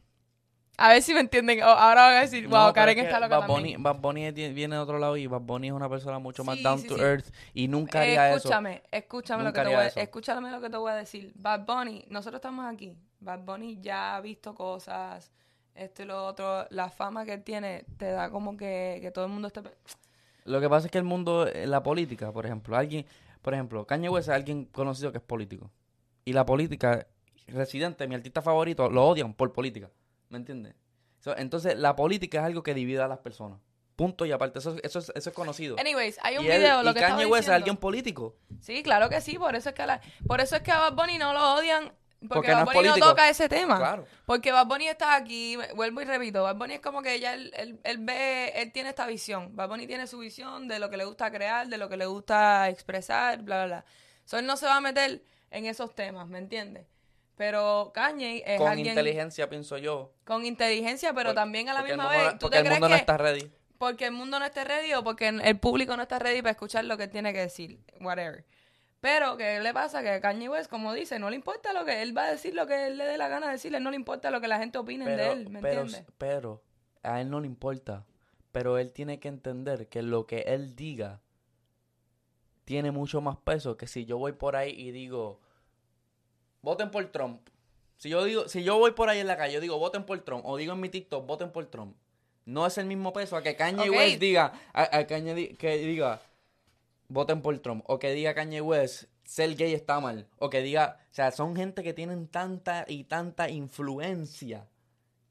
A 0.79 0.89
ver 0.89 1.03
si 1.03 1.13
me 1.15 1.21
entienden. 1.21 1.63
O- 1.63 1.67
Ahora 1.67 2.03
van 2.07 2.17
a 2.17 2.21
decir, 2.23 2.49
wow, 2.49 2.59
No, 2.59 2.65
pero 2.67 2.75
Karen 2.75 2.99
es 2.99 3.03
que 3.05 3.09
está 3.09 3.21
loca 3.21 3.39
Bad 3.39 3.47
Bunny, 3.47 3.61
también. 3.75 3.83
Bad 3.83 3.97
Bunny 3.97 4.25
es- 4.27 4.35
viene 4.55 4.75
de 4.77 4.81
otro 4.81 4.99
lado 4.99 5.17
y 5.17 5.27
Bad 5.27 5.43
Bunny 5.43 5.69
es 5.69 5.73
una 5.75 5.89
persona 5.89 6.19
mucho 6.19 6.45
más 6.45 6.57
Sí, 6.57 6.63
down 6.63 6.79
sí, 6.81 6.89
to 6.89 6.97
sí. 6.97 7.03
earth 7.03 7.27
y 7.55 7.69
nunca 7.69 8.01
haría 8.01 8.29
eso. 8.31 8.37
escúchame, 8.39 8.83
escúchame 8.91 9.43
lo 9.45 9.51
Nunca 9.51 9.61
que 9.61 9.65
te 9.65 9.67
haría 9.67 9.77
voy 9.77 9.85
a, 9.85 9.89
eso. 9.89 10.01
escúchame 10.01 10.51
lo 10.51 10.61
que 10.61 10.71
te 10.71 10.77
voy 10.77 10.91
a 10.91 10.95
decir. 10.97 11.33
Bad 11.37 11.67
Bunny, 11.67 12.05
nosotros 12.09 12.39
estamos 12.39 12.65
aquí. 12.73 12.97
Bad 13.21 13.41
Bunny 13.41 13.79
ya 13.81 14.17
ha 14.17 14.21
visto 14.21 14.55
cosas, 14.55 15.31
esto 15.75 16.03
y 16.03 16.07
lo 16.07 16.25
otro. 16.27 16.67
La 16.71 16.89
fama 16.89 17.25
que 17.25 17.35
él 17.35 17.43
tiene 17.45 17.85
te 17.99 18.07
da 18.11 18.31
como 18.31 18.57
que, 18.57 18.99
que 19.03 19.11
todo 19.11 19.27
el 19.27 19.31
mundo 19.31 19.49
esté... 19.49 19.63
pe- 19.63 19.77
Lo 20.47 20.61
que 20.61 20.69
pasa 20.69 20.87
es 20.87 20.91
que 20.91 20.99
el 20.99 21.05
mundo, 21.05 21.47
eh, 21.47 21.67
la 21.67 21.83
política, 21.83 22.33
por 22.33 22.47
ejemplo, 22.47 22.77
alguien, 22.77 23.07
por 23.43 23.53
ejemplo, 23.55 23.87
Kanye 23.87 24.09
West 24.09 24.29
es 24.29 24.35
alguien 24.35 24.65
conocido 24.65 25.13
que 25.13 25.19
es 25.19 25.25
político. 25.25 25.71
Y 26.25 26.33
la 26.33 26.45
política, 26.47 27.07
Residente, 27.47 28.09
mi 28.09 28.15
artista 28.15 28.41
favorito, 28.41 28.89
lo 28.89 29.07
odian 29.07 29.35
por 29.35 29.53
política. 29.53 29.91
¿Me 30.33 30.39
entiendes? 30.39 30.75
So, 31.21 31.37
entonces, 31.37 31.77
la 31.79 31.95
política 31.95 32.39
es 32.39 32.45
algo 32.45 32.63
que 32.63 32.73
divide 32.75 33.03
a 33.03 33.07
las 33.07 33.19
personas. 33.19 33.61
Punto 33.95 34.25
y 34.25 34.33
aparte, 34.33 34.59
eso, 34.59 34.77
eso, 34.83 34.99
es, 34.99 35.13
eso 35.15 35.29
es 35.31 35.37
conocido. 35.37 35.77
Anyways, 35.79 36.19
hay 36.23 36.39
un 36.39 36.45
y 36.45 36.49
él- 36.51 36.59
video, 36.63 36.83
lo 36.83 36.91
y 36.91 36.95
que 36.95 37.01
Kanye 37.01 37.27
West 37.27 37.49
es 37.49 37.55
alguien 37.55 37.77
político. 37.77 38.35
Sí, 38.61 38.83
claro 38.83 39.11
que 39.11 39.21
sí, 39.21 39.39
por 39.39 39.55
eso 39.55 39.69
es 39.69 39.75
que 39.75 39.83
a 39.83 39.87
la- 39.87 40.01
por 40.27 40.41
eso 40.41 40.57
es 40.57 40.63
que 40.63 40.73
a 40.73 40.79
Bad 40.79 40.95
Bunny 40.95 41.19
no 41.19 41.35
lo 41.35 41.55
odian 41.55 41.93
porque, 42.29 42.35
Porque 42.35 42.53
Bad 42.53 42.65
Bunny 42.73 42.89
no 42.89 42.97
toca 42.97 43.29
ese 43.29 43.49
tema. 43.49 43.79
Claro. 43.79 44.07
Porque 44.27 44.53
Bad 44.53 44.67
Bunny 44.67 44.87
está 44.89 45.15
aquí, 45.17 45.59
vuelvo 45.75 46.01
y 46.01 46.05
repito, 46.05 46.43
Bad 46.45 46.57
Bunny 46.57 46.75
es 46.75 46.81
como 46.81 47.03
que 47.03 47.21
ya 47.21 47.35
él, 47.35 47.53
él, 47.57 47.81
él 47.85 47.99
ve, 47.99 48.49
él 48.63 48.73
tiene 48.73 48.89
esta 48.91 49.07
visión. 49.07 49.55
Bad 49.55 49.69
Bunny 49.69 49.87
tiene 49.87 50.07
su 50.07 50.19
visión 50.19 50.69
de 50.69 50.79
lo 50.79 50.89
que 50.89 50.97
le 50.97 51.05
gusta 51.05 51.31
crear, 51.31 51.69
de 51.69 51.79
lo 51.79 51.89
que 51.89 51.97
le 51.97 52.07
gusta 52.07 52.69
expresar, 52.71 53.43
bla, 53.43 53.65
bla, 53.65 53.67
bla. 53.67 53.85
So, 54.25 54.39
él 54.39 54.47
no 54.47 54.57
se 54.57 54.67
va 54.67 54.77
a 54.77 54.81
meter 54.81 55.23
en 55.51 55.67
esos 55.67 55.95
temas, 55.95 56.27
¿me 56.29 56.39
entiendes? 56.39 56.87
Pero 57.43 57.91
Kanye 57.93 58.45
es 58.47 58.57
Con 58.57 58.69
alguien 58.69 58.87
inteligencia, 58.87 59.49
pienso 59.49 59.77
yo. 59.77 60.13
con 60.25 60.47
inteligencia, 60.47 61.13
pero 61.13 61.31
Por- 61.31 61.35
también 61.35 61.69
a 61.69 61.75
la 61.75 61.83
misma 61.83 62.05
mundo 62.05 62.19
vez, 62.19 62.33
¿tú 62.35 62.39
porque 62.43 62.57
te 62.57 62.59
el 62.61 62.65
crees 62.67 62.79
mundo 62.81 62.89
no 62.89 62.95
que 62.95 63.01
está 63.01 63.17
ready. 63.17 63.51
porque 63.79 64.07
el 64.07 64.13
mundo 64.13 64.39
no 64.39 64.45
esté 64.45 64.63
ready 64.63 64.95
o 64.95 65.03
porque 65.03 65.27
el 65.27 65.59
público 65.59 65.97
no 65.97 66.03
está 66.05 66.21
ready 66.21 66.41
para 66.41 66.53
escuchar 66.53 66.85
lo 66.85 66.97
que 66.97 67.03
él 67.05 67.11
tiene 67.11 67.33
que 67.33 67.41
decir, 67.41 67.81
whatever. 68.01 68.45
Pero, 69.01 69.37
¿qué 69.37 69.59
le 69.59 69.75
pasa? 69.75 70.05
Que 70.05 70.21
Kanye 70.21 70.49
West, 70.51 70.71
como 70.71 70.93
dice, 70.93 71.19
no 71.19 71.31
le 71.31 71.35
importa 71.35 71.73
lo 71.73 71.85
que 71.85 72.01
él 72.03 72.17
va 72.17 72.27
a 72.27 72.31
decir, 72.31 72.55
lo 72.55 72.69
que 72.69 72.87
él 72.87 72.97
le 72.97 73.07
dé 73.07 73.19
la 73.19 73.27
gana 73.27 73.47
de 73.47 73.55
decirle, 73.55 73.81
no 73.81 73.91
le 73.91 73.97
importa 73.97 74.31
lo 74.31 74.41
que 74.41 74.47
la 74.47 74.59
gente 74.59 74.79
opine 74.79 75.05
de 75.17 75.33
él, 75.33 75.49
¿me 75.51 75.61
pero, 75.61 75.81
entiendes? 75.81 76.07
pero, 76.19 76.63
a 77.03 77.21
él 77.21 77.29
no 77.29 77.41
le 77.41 77.49
importa. 77.49 78.07
Pero 78.53 78.79
él 78.79 78.93
tiene 78.93 79.19
que 79.19 79.27
entender 79.27 79.89
que 79.89 80.03
lo 80.03 80.29
que 80.29 80.43
él 80.43 80.77
diga 80.77 81.21
tiene 82.65 82.93
mucho 82.93 83.21
más 83.21 83.37
peso 83.39 83.77
que 83.77 83.89
si 83.89 84.05
yo 84.05 84.17
voy 84.19 84.31
por 84.31 84.55
ahí 84.55 84.71
y 84.81 84.93
digo, 84.93 85.41
voten 86.63 86.91
por 86.91 87.05
Trump. 87.07 87.49
Si 87.97 88.09
yo 88.09 88.25
digo, 88.25 88.49
si 88.49 88.65
yo 88.65 88.79
voy 88.79 88.93
por 88.93 89.09
ahí 89.09 89.21
en 89.21 89.27
la 89.27 89.37
calle, 89.37 89.55
yo 89.55 89.61
digo, 89.61 89.79
voten 89.79 90.05
por 90.05 90.21
Trump, 90.21 90.45
o 90.47 90.57
digo 90.57 90.73
en 90.73 90.81
mi 90.81 90.89
TikTok, 90.89 91.27
voten 91.27 91.53
por 91.53 91.67
Trump. 91.67 91.97
No 92.45 92.67
es 92.67 92.79
el 92.79 92.87
mismo 92.87 93.13
peso 93.13 93.37
a 93.37 93.43
que 93.43 93.55
Kanye 93.55 93.89
Ok. 93.89 93.97
West 93.97 94.19
diga, 94.19 94.53
a, 94.73 94.97
a 94.97 95.07
Kanye 95.07 95.55
que 95.57 95.77
diga, 95.79 96.21
voten 97.09 97.43
por 97.43 97.57
Trump, 97.61 97.85
o 97.87 97.99
que 97.99 98.13
diga 98.13 98.35
Kanye 98.35 98.61
West, 98.61 99.05
ser 99.25 99.55
gay 99.55 99.73
está 99.75 100.01
mal, 100.01 100.27
o 100.39 100.51
que 100.51 100.63
diga, 100.63 100.99
o 101.11 101.15
sea, 101.15 101.31
son 101.31 101.55
gente 101.55 101.83
que 101.83 101.93
tienen 101.93 102.27
tanta 102.27 102.85
y 102.89 103.05
tanta 103.05 103.49
influencia 103.49 104.69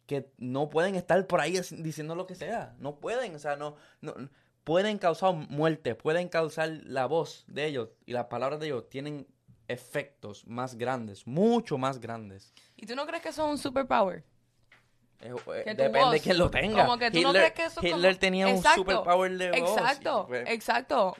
que 0.05 0.29
no 0.37 0.69
pueden 0.69 0.95
estar 0.95 1.25
por 1.27 1.41
ahí 1.41 1.59
diciendo 1.77 2.15
lo 2.15 2.27
que 2.27 2.35
sea, 2.35 2.75
no 2.79 2.95
pueden, 2.99 3.35
o 3.35 3.39
sea, 3.39 3.55
no, 3.55 3.75
no 4.01 4.13
pueden 4.63 4.97
causar 4.97 5.33
muerte, 5.33 5.95
pueden 5.95 6.29
causar 6.29 6.69
la 6.83 7.05
voz 7.05 7.45
de 7.47 7.65
ellos 7.65 7.89
y 8.05 8.13
las 8.13 8.25
palabras 8.25 8.59
de 8.59 8.67
ellos 8.67 8.89
tienen 8.89 9.27
efectos 9.71 10.45
más 10.47 10.75
grandes, 10.75 11.25
mucho 11.27 11.77
más 11.77 11.99
grandes. 11.99 12.53
¿Y 12.75 12.85
tú 12.85 12.95
no 12.95 13.05
crees 13.05 13.21
que 13.23 13.29
eso 13.29 13.45
es 13.45 13.51
un 13.51 13.57
superpower? 13.57 14.23
Eh, 15.21 15.33
eh, 15.55 15.75
Depende 15.75 16.09
de 16.13 16.19
quién 16.19 16.37
lo 16.37 16.49
tenga. 16.49 16.83
Como 16.85 16.97
que 16.97 17.11
tú 17.11 17.21
no 17.21 17.29
Hitler, 17.29 17.41
crees 17.43 17.53
que 17.53 17.65
eso 17.65 17.79
es 17.79 17.85
Hitler 17.85 18.11
como- 18.13 18.19
tenía 18.19 18.47
un 18.47 18.55
Exacto, 18.55 18.81
superpower 18.81 19.37
de 19.37 19.51
voz. 19.51 19.77
Exacto, 19.77 20.25
fue- 20.27 20.53
exacto. 20.53 21.15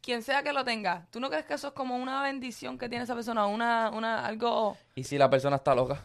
Quien 0.00 0.22
sea 0.22 0.42
que 0.42 0.52
lo 0.52 0.64
tenga, 0.64 1.06
¿tú 1.10 1.18
no 1.20 1.30
crees 1.30 1.46
que 1.46 1.54
eso 1.54 1.68
es 1.68 1.72
como 1.74 1.96
una 1.96 2.22
bendición 2.22 2.76
que 2.78 2.88
tiene 2.88 3.04
esa 3.04 3.14
persona? 3.14 3.46
Una, 3.46 3.90
una, 3.90 4.26
algo... 4.26 4.76
¿Y 4.96 5.04
si 5.04 5.16
la 5.16 5.30
persona 5.30 5.56
está 5.56 5.74
loca? 5.74 6.02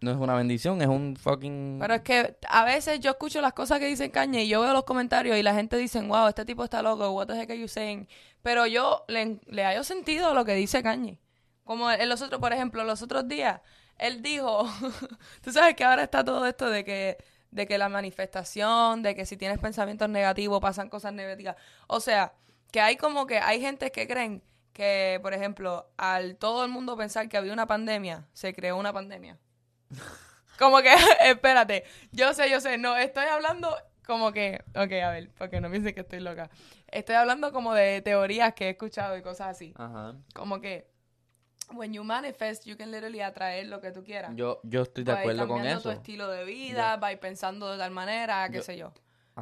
No 0.00 0.10
es 0.10 0.16
una 0.16 0.34
bendición, 0.34 0.82
es 0.82 0.88
un 0.88 1.16
fucking... 1.16 1.78
Pero 1.80 1.94
es 1.94 2.02
que 2.02 2.36
a 2.48 2.64
veces 2.64 3.00
yo 3.00 3.10
escucho 3.10 3.40
las 3.40 3.54
cosas 3.54 3.78
que 3.78 3.86
dicen 3.86 4.10
Kanye 4.10 4.44
y 4.44 4.48
yo 4.48 4.60
veo 4.60 4.72
los 4.72 4.84
comentarios 4.84 5.36
y 5.36 5.42
la 5.42 5.54
gente 5.54 5.76
dice, 5.76 6.00
wow, 6.02 6.28
este 6.28 6.44
tipo 6.44 6.64
está 6.64 6.82
loco, 6.82 7.10
what 7.10 7.26
the 7.26 7.40
heck 7.40 7.50
are 7.50 7.58
you 7.58 7.68
saying? 7.68 8.06
Pero 8.42 8.66
yo 8.66 9.04
le, 9.08 9.40
le 9.46 9.64
hallo 9.64 9.84
sentido 9.84 10.28
a 10.28 10.34
lo 10.34 10.44
que 10.44 10.54
dice 10.54 10.82
Kanye. 10.82 11.18
Como 11.64 11.90
en 11.90 12.08
los 12.08 12.22
otros, 12.22 12.40
por 12.40 12.52
ejemplo, 12.52 12.84
los 12.84 13.02
otros 13.02 13.26
días, 13.26 13.60
él 13.98 14.22
dijo, 14.22 14.68
tú 15.42 15.52
sabes 15.52 15.74
que 15.74 15.84
ahora 15.84 16.04
está 16.04 16.22
todo 16.22 16.46
esto 16.46 16.68
de 16.68 16.84
que, 16.84 17.16
de 17.50 17.66
que 17.66 17.78
la 17.78 17.88
manifestación, 17.88 19.02
de 19.02 19.14
que 19.16 19.26
si 19.26 19.36
tienes 19.36 19.58
pensamientos 19.58 20.08
negativos 20.08 20.60
pasan 20.60 20.88
cosas 20.90 21.12
negativas. 21.12 21.56
O 21.86 22.00
sea, 22.00 22.34
que 22.70 22.80
hay 22.80 22.96
como 22.96 23.26
que 23.26 23.38
hay 23.38 23.60
gente 23.60 23.90
que 23.90 24.06
creen 24.06 24.42
que, 24.72 25.18
por 25.22 25.32
ejemplo, 25.32 25.90
al 25.96 26.36
todo 26.36 26.64
el 26.64 26.70
mundo 26.70 26.96
pensar 26.96 27.28
que 27.28 27.38
había 27.38 27.54
una 27.54 27.66
pandemia, 27.66 28.28
se 28.34 28.52
creó 28.52 28.76
una 28.76 28.92
pandemia. 28.92 29.38
Como 30.58 30.78
que, 30.82 30.92
espérate, 31.24 31.84
yo 32.12 32.32
sé, 32.34 32.50
yo 32.50 32.60
sé, 32.60 32.78
no, 32.78 32.96
estoy 32.96 33.26
hablando 33.26 33.76
como 34.06 34.32
que, 34.32 34.62
ok, 34.74 34.92
a 35.04 35.10
ver, 35.10 35.30
porque 35.36 35.60
no 35.60 35.70
piensen 35.70 35.94
que 35.94 36.00
estoy 36.00 36.20
loca. 36.20 36.48
Estoy 36.88 37.16
hablando 37.16 37.52
como 37.52 37.74
de 37.74 38.00
teorías 38.02 38.54
que 38.54 38.66
he 38.66 38.70
escuchado 38.70 39.16
y 39.16 39.22
cosas 39.22 39.48
así. 39.48 39.74
Ajá. 39.76 40.14
Como 40.32 40.60
que, 40.60 40.88
when 41.74 41.92
you 41.92 42.04
manifest, 42.04 42.64
you 42.64 42.76
can 42.76 42.90
literally 42.90 43.20
atraer 43.20 43.66
lo 43.66 43.80
que 43.80 43.90
tú 43.90 44.04
quieras. 44.04 44.32
Yo, 44.36 44.60
yo 44.62 44.82
estoy 44.82 45.04
de 45.04 45.12
acuerdo 45.12 45.48
con 45.48 45.58
cambiando 45.58 45.80
eso. 45.80 45.90
tu 45.90 45.96
estilo 45.96 46.28
de 46.28 46.44
vida, 46.44 46.96
va 46.96 47.10
pensando 47.16 47.72
de 47.72 47.78
tal 47.78 47.90
manera, 47.90 48.48
qué 48.48 48.58
Yo- 48.58 48.62
sé 48.62 48.76
yo. 48.76 48.92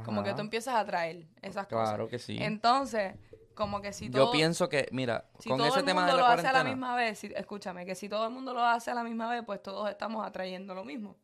Como 0.05 0.25
que 0.25 0.35
tú 0.35 0.41
empiezas 0.41 0.75
a 0.75 0.81
atraer 0.81 1.27
esas 1.41 1.69
cosas. 1.69 1.91
Claro 1.91 2.09
que 2.09 2.19
sí. 2.19 2.37
Entonces, 2.41 3.15
como 3.55 3.81
que 3.81 3.93
si 3.93 4.07
Yo 4.07 4.25
todo, 4.25 4.33
pienso 4.33 4.69
que, 4.69 4.89
mira, 4.93 5.31
si 5.39 5.49
con 5.49 5.59
todo 5.59 5.69
ese 5.69 5.81
el 5.81 5.85
tema 5.85 6.03
mundo 6.03 6.17
de 6.17 6.21
la 6.23 6.29
lo 6.29 6.35
hace 6.35 6.47
a 6.49 6.53
la 6.53 6.65
misma 6.65 6.97
vez, 6.97 7.19
si- 7.19 7.33
escúchame, 7.35 7.87
que 7.87 7.95
si 7.95 8.09
todo 8.09 8.27
el 8.27 8.33
mundo 8.33 8.53
lo 8.53 8.63
hace 8.65 8.91
a 8.91 8.95
la 8.95 9.05
misma 9.05 9.29
vez, 9.31 9.43
pues 9.47 9.63
todos 9.63 9.89
estamos 9.89 10.27
atrayendo 10.27 10.75
lo 10.75 10.85
mismo. 10.85 11.17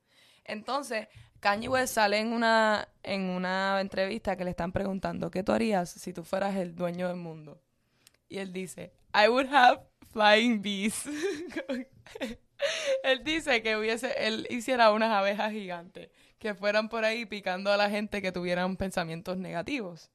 Entonces, 0.44 1.08
Kanye 1.40 1.68
West 1.68 1.94
sale 1.94 2.18
en 2.18 2.32
una, 2.32 2.88
en 3.02 3.22
una 3.22 3.80
entrevista 3.80 4.36
que 4.36 4.44
le 4.44 4.50
están 4.50 4.72
preguntando, 4.72 5.30
¿qué 5.30 5.42
tú 5.42 5.52
harías 5.52 5.90
si 5.90 6.12
tú 6.12 6.24
fueras 6.24 6.56
el 6.56 6.74
dueño 6.74 7.08
del 7.08 7.16
mundo? 7.16 7.60
Y 8.28 8.38
él 8.38 8.52
dice, 8.52 8.92
I 9.14 9.28
would 9.28 9.52
have 9.52 9.80
flying 10.12 10.60
bees. 10.62 11.04
él 13.02 13.24
dice 13.24 13.62
que 13.62 13.76
hubiese, 13.76 14.12
él 14.26 14.46
hiciera 14.50 14.92
unas 14.92 15.10
abejas 15.10 15.52
gigantes 15.52 16.10
que 16.38 16.54
fueran 16.54 16.88
por 16.88 17.04
ahí 17.04 17.26
picando 17.26 17.70
a 17.72 17.76
la 17.76 17.90
gente 17.90 18.22
que 18.22 18.32
tuvieran 18.32 18.76
pensamientos 18.76 19.36
negativos. 19.36 20.10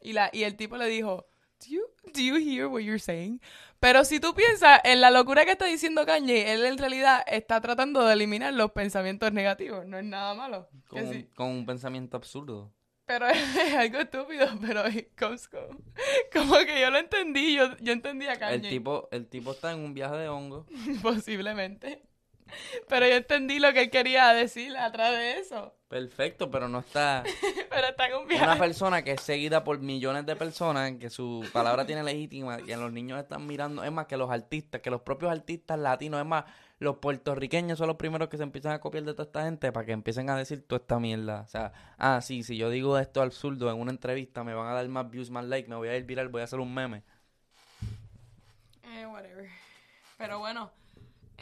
Y, 0.00 0.14
la, 0.14 0.30
y 0.32 0.44
el 0.44 0.56
tipo 0.56 0.76
le 0.76 0.86
dijo, 0.86 1.26
do 1.66 1.74
you, 1.74 1.82
do 2.12 2.20
you 2.20 2.36
hear 2.36 2.66
what 2.68 2.80
you're 2.82 2.98
saying? 2.98 3.40
Pero 3.80 4.04
si 4.04 4.20
tú 4.20 4.34
piensas 4.34 4.80
en 4.84 5.00
la 5.00 5.10
locura 5.10 5.44
que 5.44 5.52
está 5.52 5.64
diciendo 5.66 6.06
Kanye, 6.06 6.52
él 6.52 6.64
en 6.64 6.78
realidad 6.78 7.24
está 7.26 7.60
tratando 7.60 8.04
de 8.04 8.12
eliminar 8.14 8.52
los 8.54 8.70
pensamientos 8.70 9.32
negativos. 9.32 9.86
No 9.86 9.98
es 9.98 10.04
nada 10.04 10.34
malo. 10.34 10.68
Con, 10.88 11.04
un- 11.06 11.12
sí. 11.12 11.26
con 11.34 11.48
un 11.48 11.66
pensamiento 11.66 12.16
absurdo. 12.16 12.72
Pero 13.06 13.26
es 13.28 13.74
algo 13.74 13.98
estúpido, 13.98 14.46
pero 14.60 14.84
comes 15.18 15.48
con- 15.48 15.82
como 16.32 16.54
que 16.58 16.80
yo 16.80 16.90
lo 16.90 16.98
entendí, 16.98 17.56
yo, 17.56 17.76
yo 17.78 17.92
entendí 17.92 18.26
a 18.26 18.38
Kanye. 18.38 18.54
El 18.54 18.68
tipo, 18.70 19.08
el 19.10 19.26
tipo 19.26 19.50
está 19.50 19.72
en 19.72 19.80
un 19.80 19.94
viaje 19.94 20.14
de 20.16 20.28
hongo. 20.28 20.66
Posiblemente. 21.02 22.02
Pero 22.88 23.06
yo 23.06 23.14
entendí 23.14 23.58
lo 23.58 23.72
que 23.72 23.82
él 23.82 23.90
quería 23.90 24.32
decir 24.32 24.76
atrás 24.76 25.12
de 25.12 25.38
eso. 25.38 25.74
Perfecto, 25.88 26.50
pero 26.50 26.68
no 26.68 26.78
está 26.78 27.22
Pero 27.70 27.86
está 27.88 28.08
una 28.44 28.58
persona 28.58 29.02
que 29.02 29.12
es 29.12 29.20
seguida 29.20 29.62
por 29.62 29.78
millones 29.80 30.24
de 30.24 30.36
personas, 30.36 30.92
que 30.92 31.10
su 31.10 31.46
palabra 31.52 31.84
tiene 31.84 32.02
legítima, 32.02 32.56
que 32.58 32.76
los 32.76 32.92
niños 32.92 33.20
están 33.20 33.46
mirando, 33.46 33.84
es 33.84 33.92
más 33.92 34.06
que 34.06 34.16
los 34.16 34.30
artistas, 34.30 34.80
que 34.80 34.90
los 34.90 35.02
propios 35.02 35.30
artistas 35.30 35.78
latinos, 35.78 36.20
es 36.20 36.26
más, 36.26 36.44
los 36.78 36.96
puertorriqueños 36.96 37.78
son 37.78 37.88
los 37.88 37.96
primeros 37.96 38.28
que 38.28 38.36
se 38.36 38.42
empiezan 38.42 38.72
a 38.72 38.80
copiar 38.80 39.04
de 39.04 39.12
toda 39.12 39.24
esta 39.24 39.44
gente 39.44 39.70
para 39.70 39.86
que 39.86 39.92
empiecen 39.92 40.30
a 40.30 40.36
decir 40.36 40.66
toda 40.66 40.80
esta 40.80 40.98
mierda. 40.98 41.42
O 41.42 41.48
sea, 41.48 41.72
ah, 41.98 42.20
sí, 42.20 42.42
si 42.42 42.56
yo 42.56 42.70
digo 42.70 42.98
esto 42.98 43.22
absurdo 43.22 43.70
en 43.70 43.78
una 43.78 43.90
entrevista, 43.90 44.44
me 44.44 44.54
van 44.54 44.68
a 44.68 44.72
dar 44.74 44.88
más 44.88 45.10
views, 45.10 45.30
más 45.30 45.44
likes, 45.44 45.68
me 45.68 45.76
voy 45.76 45.88
a 45.88 45.96
ir 45.96 46.04
viral, 46.04 46.28
voy 46.28 46.40
a 46.40 46.44
hacer 46.44 46.58
un 46.58 46.72
meme. 46.72 47.02
Eh, 48.82 49.06
whatever. 49.06 49.48
Pero 50.18 50.38
bueno, 50.38 50.70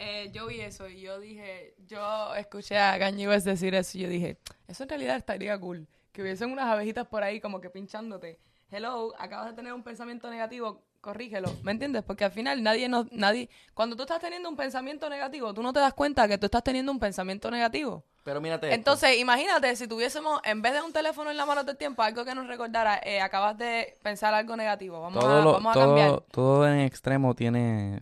eh, 0.00 0.30
yo 0.32 0.46
vi 0.46 0.60
eso 0.60 0.88
y 0.88 1.00
yo 1.02 1.20
dije, 1.20 1.74
yo 1.86 2.34
escuché 2.34 2.78
a 2.78 2.98
Kanye 2.98 3.28
West 3.28 3.46
decir 3.46 3.74
eso 3.74 3.98
y 3.98 4.00
yo 4.02 4.08
dije, 4.08 4.38
eso 4.66 4.82
en 4.84 4.88
realidad 4.88 5.16
estaría 5.16 5.58
cool. 5.58 5.86
Que 6.12 6.22
hubiesen 6.22 6.50
unas 6.50 6.66
abejitas 6.66 7.06
por 7.06 7.22
ahí 7.22 7.40
como 7.40 7.60
que 7.60 7.70
pinchándote. 7.70 8.38
Hello, 8.70 9.12
acabas 9.18 9.46
de 9.48 9.52
tener 9.52 9.72
un 9.72 9.82
pensamiento 9.82 10.30
negativo, 10.30 10.82
corrígelo, 11.00 11.52
¿me 11.64 11.72
entiendes? 11.72 12.02
Porque 12.04 12.24
al 12.24 12.30
final 12.30 12.62
nadie 12.62 12.88
nos, 12.88 13.10
nadie, 13.12 13.48
cuando 13.74 13.96
tú 13.96 14.02
estás 14.02 14.20
teniendo 14.20 14.48
un 14.48 14.56
pensamiento 14.56 15.08
negativo, 15.10 15.52
tú 15.54 15.62
no 15.62 15.72
te 15.72 15.80
das 15.80 15.92
cuenta 15.94 16.26
que 16.28 16.38
tú 16.38 16.46
estás 16.46 16.62
teniendo 16.62 16.90
un 16.92 16.98
pensamiento 17.00 17.50
negativo. 17.50 18.04
Pero 18.22 18.40
mírate 18.40 18.66
esto. 18.68 18.74
Entonces, 18.76 19.18
imagínate 19.18 19.74
si 19.76 19.88
tuviésemos, 19.88 20.40
en 20.44 20.62
vez 20.62 20.72
de 20.74 20.82
un 20.82 20.92
teléfono 20.92 21.30
en 21.30 21.36
la 21.36 21.46
mano 21.46 21.62
todo 21.62 21.72
el 21.72 21.78
tiempo, 21.78 22.02
algo 22.02 22.24
que 22.24 22.34
nos 22.34 22.46
recordara, 22.46 23.00
eh, 23.02 23.20
acabas 23.20 23.56
de 23.58 23.96
pensar 24.02 24.34
algo 24.34 24.56
negativo, 24.56 25.00
vamos, 25.00 25.20
todo, 25.20 25.40
a, 25.40 25.44
lo- 25.44 25.52
vamos 25.54 25.76
a 25.76 25.80
cambiar. 25.80 26.20
todo 26.30 26.68
en 26.68 26.80
extremo 26.80 27.34
tiene. 27.34 27.98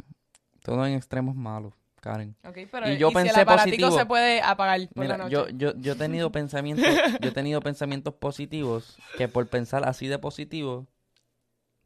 Todo 0.62 0.84
en 0.86 0.94
extremo 0.94 1.30
es 1.30 1.36
malo. 1.36 1.72
Karen. 2.00 2.36
Ok, 2.44 2.58
pero 2.70 2.86
Y 2.86 2.96
yo 2.96 3.08
si 3.08 3.14
pensé 3.14 3.30
el 3.30 3.36
aparatico 3.36 3.76
positivo. 3.86 3.98
se 3.98 4.06
puede 4.06 4.40
apagar 4.42 4.80
por 4.94 5.02
Mira, 5.02 5.16
la 5.16 5.24
noche. 5.24 5.34
yo, 5.34 5.48
yo, 5.50 5.74
yo 5.76 5.92
he 5.92 5.96
tenido 5.96 6.30
pensamientos, 6.32 7.04
yo 7.20 7.28
he 7.28 7.32
tenido 7.32 7.60
pensamientos 7.60 8.14
positivos 8.14 8.96
que 9.16 9.28
por 9.28 9.48
pensar 9.48 9.84
así 9.88 10.06
de 10.06 10.18
positivo, 10.18 10.86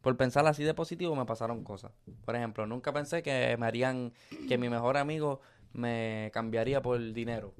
por 0.00 0.16
pensar 0.16 0.46
así 0.46 0.64
de 0.64 0.74
positivo 0.74 1.14
me 1.14 1.24
pasaron 1.26 1.62
cosas. 1.62 1.92
Por 2.24 2.34
ejemplo, 2.36 2.66
nunca 2.66 2.92
pensé 2.92 3.22
que 3.22 3.56
me 3.58 3.66
harían, 3.66 4.12
que 4.48 4.58
mi 4.58 4.68
mejor 4.68 4.96
amigo 4.96 5.40
me 5.72 6.30
cambiaría 6.34 6.82
por 6.82 7.00
dinero. 7.12 7.54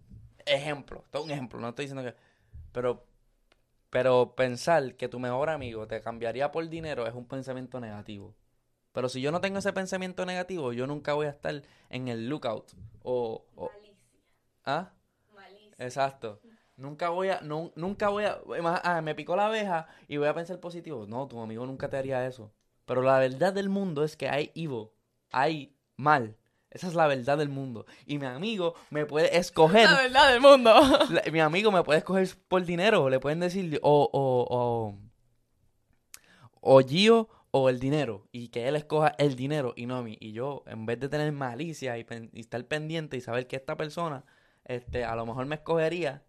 Ejemplo, 0.44 1.05
todo 1.11 1.22
un 1.24 1.30
ejemplo, 1.30 1.61
no 1.61 1.68
estoy 1.68 1.84
diciendo 1.86 2.03
que, 2.03 2.16
pero, 2.72 3.07
pero 3.90 4.34
pensar 4.36 4.96
que 4.96 5.09
tu 5.09 5.20
mejor 5.20 5.50
amigo 5.50 5.86
te 5.86 6.00
cambiaría 6.03 6.53
por 6.53 6.68
dinero 6.68 7.07
es 7.07 7.14
un 7.14 7.26
pensamiento 7.26 7.80
negativo. 7.80 8.34
Pero 8.93 9.09
si 9.09 9.20
yo 9.20 9.32
no 9.32 9.40
tengo 9.40 9.59
ese 9.59 9.72
pensamiento 9.72 10.26
negativo, 10.26 10.72
yo 10.72 10.86
nunca 10.86 11.14
voy 11.14 11.26
a 11.26 11.30
estar 11.30 11.62
en 11.90 12.09
el 12.09 12.28
lookout 12.28 12.72
o, 13.03 13.45
o- 13.57 13.70
¿ah? 14.64 14.90
Exacto. 15.78 16.40
Nunca 16.76 17.09
voy 17.11 17.28
a, 17.28 17.40
nu- 17.43 17.72
nunca 17.76 18.09
voy 18.09 18.24
a, 18.24 18.40
ah, 18.84 19.01
me 19.03 19.14
picó 19.14 19.36
la 19.36 19.47
abeja 19.47 19.86
y 20.09 20.16
voy 20.16 20.26
a 20.28 20.34
pensar 20.34 20.59
positivo. 20.61 21.07
No, 21.07 21.26
tu 21.26 21.40
amigo 21.40 21.64
nunca 21.66 21.88
te 21.88 21.97
haría 21.97 22.26
eso. 22.26 22.53
Pero 22.84 23.03
la 23.03 23.18
verdad 23.18 23.53
del 23.53 23.68
mundo 23.68 24.05
es 24.05 24.16
que 24.16 24.28
hay 24.28 24.51
evil, 24.55 24.88
hay 25.30 25.74
mal. 25.97 26.36
Esa 26.70 26.88
es 26.88 26.95
la 26.95 27.07
verdad 27.07 27.36
del 27.38 27.51
mundo. 27.51 27.84
Y 28.07 28.18
mi 28.18 28.26
amigo 28.26 28.74
me 28.90 29.05
puede 29.07 29.36
escoger, 29.36 29.88
La 29.90 30.03
verdad 30.03 30.32
del 30.32 30.40
mundo. 30.40 30.72
la- 31.11 31.22
mi 31.30 31.40
amigo 31.40 31.70
me 31.70 31.82
puede 31.82 31.99
escoger 31.99 32.28
por 32.49 32.64
dinero. 32.64 33.09
Le 33.11 33.20
pueden 33.20 33.40
decir, 33.40 33.78
o, 33.82 34.09
o, 34.12 34.47
o, 34.51 34.99
o 36.61 36.80
Gio 36.80 37.28
o 37.53 37.68
el 37.68 37.78
dinero. 37.80 38.28
Y 38.32 38.48
que 38.48 38.66
él 38.68 38.76
escoja 38.76 39.14
el 39.18 39.36
dinero 39.36 39.74
y 39.76 39.86
no 39.86 39.96
a 39.96 40.03
mí. 40.03 40.16
Y 40.20 40.32
yo, 40.32 40.64
en 40.66 40.86
vez 40.86 40.98
de 41.00 41.09
tener 41.09 41.32
malicia 41.32 41.98
y, 41.98 42.05
pen- 42.05 42.30
y 42.34 42.40
estar 42.40 42.64
pendiente 42.66 43.16
y 43.16 43.20
saber 43.20 43.46
que 43.46 43.57
esta 43.57 43.76
persona, 43.76 44.24
este, 44.64 45.05
a 45.05 45.14
lo 45.16 45.26
mejor 45.26 45.46
me 45.46 45.55
escogería 45.57 46.24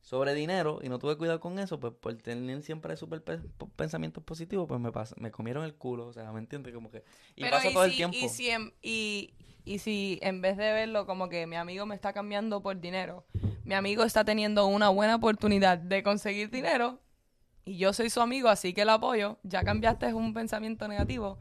sobre 0.00 0.34
dinero 0.34 0.80
y 0.82 0.90
no 0.90 0.98
tuve 0.98 1.16
cuidado 1.16 1.40
con 1.40 1.58
eso, 1.58 1.80
pues 1.80 1.94
por 1.94 2.14
tener 2.16 2.62
siempre 2.62 2.94
pe- 2.96 3.38
po- 3.38 3.68
pensamientos 3.70 4.22
positivos, 4.22 4.66
pues 4.68 4.78
me, 4.78 4.90
pas- 4.92 5.16
me 5.16 5.30
comieron 5.30 5.64
el 5.64 5.74
culo, 5.74 6.06
o 6.08 6.12
sea, 6.12 6.30
¿me 6.30 6.40
entiendes? 6.40 6.74
Como 6.74 6.90
que... 6.90 7.04
Y 7.36 7.40
Pero 7.42 7.56
pasa 7.56 7.70
y 7.70 7.72
todo 7.72 7.84
si, 7.84 7.90
el 7.90 7.96
tiempo. 7.96 8.16
Y 8.18 8.28
si, 8.28 8.50
en, 8.50 8.74
y, 8.82 9.34
y 9.64 9.78
si 9.78 10.18
en 10.22 10.42
vez 10.42 10.58
de 10.58 10.72
verlo 10.72 11.06
como 11.06 11.30
que 11.30 11.46
mi 11.46 11.56
amigo 11.56 11.86
me 11.86 11.94
está 11.94 12.12
cambiando 12.12 12.62
por 12.62 12.78
dinero, 12.78 13.24
mi 13.64 13.74
amigo 13.74 14.04
está 14.04 14.24
teniendo 14.26 14.66
una 14.66 14.90
buena 14.90 15.16
oportunidad 15.16 15.78
de 15.78 16.02
conseguir 16.02 16.50
dinero 16.50 17.00
y 17.64 17.78
yo 17.78 17.92
soy 17.92 18.10
su 18.10 18.20
amigo, 18.20 18.48
así 18.48 18.72
que 18.74 18.84
lo 18.84 18.92
apoyo, 18.92 19.38
ya 19.42 19.62
cambiaste 19.62 20.12
un 20.14 20.34
pensamiento 20.34 20.86
negativo 20.88 21.38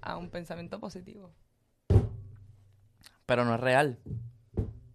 a 0.00 0.16
un 0.16 0.30
pensamiento 0.30 0.80
positivo. 0.80 1.32
Pero 3.26 3.44
no 3.44 3.54
es 3.54 3.60
real. 3.60 3.98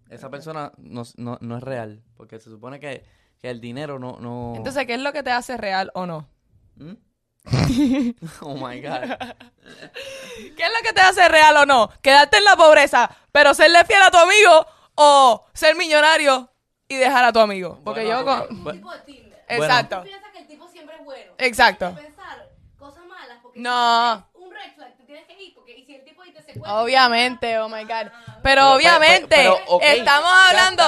Esa 0.10 0.30
persona 0.30 0.72
no, 0.78 1.04
no, 1.18 1.38
no 1.42 1.58
es 1.58 1.64
real, 1.64 2.02
porque 2.18 2.40
se 2.40 2.50
supone 2.50 2.80
que, 2.80 3.06
que 3.40 3.50
el 3.50 3.62
dinero 3.62 3.98
no... 4.00 4.18
no... 4.20 4.54
Entonces, 4.56 4.86
¿qué 4.86 4.96
es 4.96 5.02
lo 5.02 5.14
que 5.14 5.24
te 5.24 5.32
hace 5.32 5.56
real 5.58 5.92
o 5.94 6.06
no? 6.06 6.28
¿Mm? 6.76 6.94
oh 8.42 8.56
my 8.56 8.82
God. 8.82 9.18
¿Qué 10.56 10.64
es 10.64 10.70
lo 10.70 10.84
que 10.84 10.94
te 10.94 11.02
hace 11.02 11.28
real 11.30 11.58
o 11.58 11.66
no? 11.66 11.90
Quedarte 12.02 12.38
en 12.38 12.44
la 12.44 12.56
pobreza, 12.56 13.10
pero 13.32 13.54
serle 13.54 13.84
fiel 13.86 14.02
a 14.02 14.12
tu 14.12 14.18
amigo 14.18 14.66
o 14.96 15.46
ser 15.54 15.76
millonario 15.76 16.50
y 16.88 16.96
dejar 16.98 17.24
a 17.24 17.32
tu 17.34 17.40
amigo. 17.40 17.80
Porque 17.84 18.04
Bueno, 18.06 18.20
yo... 18.20 18.26
con- 18.48 18.64
Bu- 18.66 18.72
tipo 18.74 18.92
de 18.92 19.00
Tinder. 19.00 19.46
Exacto. 19.48 20.04
Bueno. 21.12 21.34
Exacto. 21.38 21.86
Tienes 21.90 22.04
que 22.04 22.08
pensar 22.22 22.50
cosas 22.78 23.06
malas 23.06 23.38
porque 23.42 23.60
No. 23.60 24.16
si 24.16 24.32
tienes 24.32 24.48
un 24.48 24.54
red 24.56 24.76
flag, 24.76 24.98
te 24.98 25.04
tienes 25.04 25.26
que 25.28 25.44
ir 25.44 25.54
porque 25.56 25.78
y 25.78 25.86
si 25.86 25.96
el 25.96 26.04
tipo 26.06 26.22
ahí 26.22 26.32
te 26.32 26.42
secuestra. 26.42 26.74
Obviamente, 26.82 27.60
oh 27.60 27.68
my 27.70 27.84
God. 27.84 27.90
Pero 27.90 28.42
Pero, 28.44 28.74
obviamente, 28.74 29.28
pero, 29.30 29.56
pero, 29.66 29.76
ok, 29.76 29.84
estamos 29.84 30.32
hablando. 30.50 30.84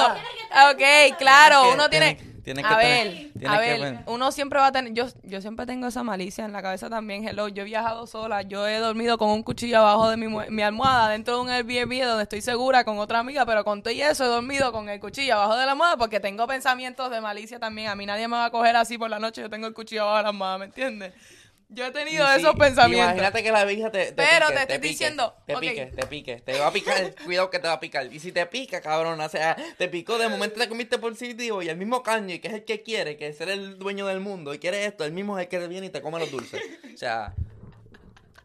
Ok, 0.72 1.18
claro, 1.18 1.72
uno 1.74 1.90
tiene. 1.90 2.33
Tienes- 2.44 2.66
a 2.66 2.70
que 2.70 2.76
ver, 2.76 3.08
tener- 3.08 3.34
tienes 3.34 3.50
a 3.50 3.62
que 3.62 3.80
ver, 3.80 4.00
uno 4.08 4.32
siempre 4.32 4.60
va 4.60 4.68
a 4.68 4.72
tener. 4.72 4.94
Yo, 4.94 5.06
yo 5.24 5.42
siempre 5.42 5.66
tengo 5.66 5.88
esa 5.88 6.04
malicia 6.04 6.46
en 6.46 6.52
la 6.52 6.62
cabeza 6.62 6.90
también. 6.90 7.28
Hello, 7.28 7.48
yo 7.48 7.64
he 7.64 7.66
viajado 7.66 8.06
sola. 8.08 8.42
Yo 8.44 8.68
he 8.68 8.78
dormido 8.80 9.18
con 9.18 9.30
un 9.30 9.44
cuchillo 9.44 9.80
abajo 9.80 10.10
de 10.10 10.18
mi, 10.18 10.28
mi 10.28 10.62
almohada 10.62 11.10
dentro 11.10 11.36
de 11.36 11.42
un 11.42 11.50
Airbnb 11.50 12.04
donde 12.06 12.24
estoy 12.24 12.42
segura 12.42 12.84
con 12.84 13.00
otra 13.00 13.20
amiga, 13.20 13.46
pero 13.46 13.64
con 13.64 13.82
todo 13.82 13.94
y 13.94 14.02
eso 14.02 14.24
he 14.26 14.28
dormido 14.28 14.72
con 14.72 14.90
el 14.90 15.00
cuchillo 15.00 15.36
abajo 15.36 15.56
de 15.58 15.66
la 15.66 15.72
almohada 15.72 15.98
porque 15.98 16.20
tengo 16.20 16.46
pensamientos 16.48 17.10
de 17.10 17.22
malicia 17.22 17.60
también. 17.60 17.90
A 17.90 17.96
mí 17.96 18.06
nadie 18.06 18.28
me 18.28 18.38
va 18.38 18.46
a 18.46 18.50
coger 18.52 18.76
así 18.76 18.98
por 18.98 19.10
la 19.10 19.20
noche. 19.20 19.42
Yo 19.42 19.50
tengo 19.50 19.68
el 19.68 19.74
cuchillo 19.74 20.02
abajo 20.04 20.18
de 20.18 20.24
la 20.24 20.30
almohada, 20.30 20.58
¿me 20.58 20.66
entiendes? 20.66 21.14
Yo 21.74 21.86
he 21.88 21.92
tenido 21.92 22.26
sí, 22.28 22.40
esos 22.40 22.56
pensamientos. 22.56 23.12
Imagínate 23.12 23.44
que 23.44 23.52
la 23.52 23.66
vieja 23.66 23.92
te, 23.92 24.06
te 24.06 24.14
Pero 24.14 24.48
pique, 24.48 24.54
te 24.54 24.62
estoy 24.62 24.78
pique, 24.78 24.90
diciendo, 24.90 25.36
Te 25.46 25.56
ok. 25.56 25.62
pique, 25.62 25.86
te 25.88 26.06
pique. 26.08 26.36
Te 26.38 26.60
va 26.60 26.68
a 26.68 26.72
picar. 26.72 27.16
Cuidado 27.26 27.50
que 27.50 27.60
te 27.60 27.68
va 27.68 27.74
a 27.74 27.80
picar. 27.80 28.14
Y 28.14 28.20
si 28.20 28.32
te 28.32 28.46
pica, 28.46 28.82
cabrón, 28.82 29.20
o 29.20 29.30
sea, 29.30 29.56
te 29.78 29.88
picó, 29.88 30.18
de 30.18 30.30
momento 30.30 30.60
te 30.60 30.70
comiste 30.70 30.98
positivo 31.00 31.62
y 31.64 31.70
el 31.70 31.78
mismo 31.78 32.04
Kanye, 32.04 32.40
que 32.40 32.48
es 32.48 32.54
el 32.54 32.64
que 32.66 32.84
quiere, 32.84 33.18
que 33.18 33.28
es 33.28 33.38
ser 33.38 33.50
el 33.50 33.80
dueño 33.80 34.06
del 34.06 34.20
mundo 34.20 34.54
y 34.54 34.60
quiere 34.60 34.86
esto, 34.86 35.04
el 35.04 35.14
mismo 35.14 35.38
es 35.38 35.44
el 35.44 35.50
que 35.50 35.68
viene 35.68 35.88
y 35.88 35.90
te 35.90 36.02
come 36.02 36.20
los 36.20 36.30
dulces. 36.32 36.62
O 36.94 36.98
sea, 36.98 37.34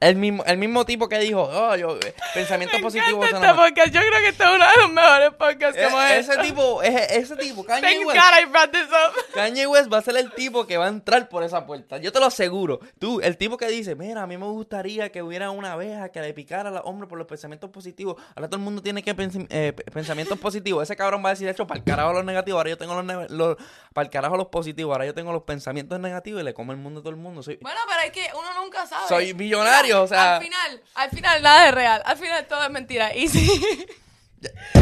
el 0.00 0.16
mismo, 0.16 0.44
el 0.46 0.58
mismo 0.58 0.84
tipo 0.84 1.08
que 1.08 1.18
dijo, 1.18 1.42
oh, 1.42 1.74
yo, 1.76 1.96
eh, 1.98 2.14
pensamientos 2.34 2.80
positivos. 2.80 3.24
este 3.26 3.48
podcast. 3.54 3.88
Yo 3.92 4.00
creo 4.00 4.20
que 4.20 4.28
este 4.28 4.44
es 4.44 4.50
uno 4.50 4.64
de 4.64 4.82
los 4.82 4.90
mejores 4.92 5.30
podcasts 5.34 5.76
que 5.76 5.82
Eh, 5.82 5.86
hemos 5.88 6.04
ese 6.10 6.32
hecho. 6.34 6.42
tipo, 6.42 6.82
ese, 6.82 7.18
ese 7.18 7.36
tipo, 7.36 7.64
Kanye 7.66 7.82
Thank 7.82 8.06
West. 8.06 8.20
God 8.20 8.40
I 8.40 8.44
brought 8.46 8.70
this 8.70 8.86
up. 8.88 9.14
Kanye 9.34 9.66
West 9.66 9.92
va 9.92 9.98
a 9.98 10.02
ser 10.02 10.16
el 10.16 10.32
tipo 10.32 10.66
que 10.66 10.76
va 10.76 10.86
a 10.86 10.88
entrar 10.88 11.28
por 11.28 11.42
esa 11.42 11.66
puerta. 11.66 11.98
Yo 11.98 12.12
te 12.12 12.20
lo 12.20 12.26
aseguro. 12.26 12.80
Tú, 12.98 13.20
el 13.20 13.36
tipo 13.36 13.56
que 13.56 13.66
dice, 13.68 13.94
mira, 13.96 14.22
a 14.22 14.26
mí 14.26 14.36
me 14.38 14.46
gustaría 14.46 15.10
que 15.10 15.22
hubiera 15.22 15.50
una 15.50 15.72
abeja 15.72 16.10
que 16.10 16.20
le 16.20 16.32
picara 16.32 16.68
a 16.68 16.72
los 16.72 16.82
hombres 16.84 17.08
por 17.08 17.18
los 17.18 17.26
pensamientos 17.26 17.70
positivos. 17.70 18.16
Ahora 18.36 18.48
todo 18.48 18.56
el 18.58 18.62
mundo 18.62 18.82
tiene 18.82 19.02
que 19.02 19.16
pens- 19.16 19.46
eh, 19.50 19.72
pensamientos 19.92 20.38
positivos. 20.38 20.82
Ese 20.82 20.96
cabrón 20.96 21.24
va 21.24 21.30
a 21.30 21.32
decir, 21.32 21.46
de 21.46 21.52
hecho, 21.52 21.66
para 21.66 21.78
el 21.78 21.84
carajo 21.84 22.12
los 22.12 22.24
negativos. 22.24 22.58
Ahora 22.58 22.70
yo 22.70 22.78
tengo 22.78 22.94
los, 22.94 23.04
ne- 23.04 23.28
los 23.30 23.56
para 23.92 24.04
el 24.06 24.10
carajo 24.10 24.36
los 24.36 24.46
positivos. 24.48 24.92
Ahora 24.92 25.06
yo 25.06 25.14
tengo 25.14 25.32
los 25.32 25.42
pensamientos 25.42 25.98
negativos 25.98 26.40
y 26.40 26.44
le 26.44 26.54
como 26.54 26.72
el 26.72 26.78
mundo 26.78 27.00
a 27.00 27.02
todo 27.02 27.10
el 27.10 27.16
mundo. 27.16 27.42
Soy, 27.42 27.56
Bueno, 27.60 27.80
pero 27.88 28.00
es 28.06 28.12
que 28.12 28.28
uno 28.38 28.62
nunca 28.62 28.86
sabe. 28.86 29.08
Soy 29.08 29.34
millonario, 29.34 29.87
o 29.92 30.06
sea- 30.06 30.36
Al 30.36 30.42
final, 30.42 30.82
al 30.94 31.10
final 31.10 31.42
nada 31.42 31.68
es 31.68 31.74
real. 31.74 32.02
Al 32.04 32.16
final 32.16 32.46
todo 32.46 32.64
es 32.64 32.70
mentira. 32.70 33.14
Y 33.16 33.28
sí. 33.28 33.46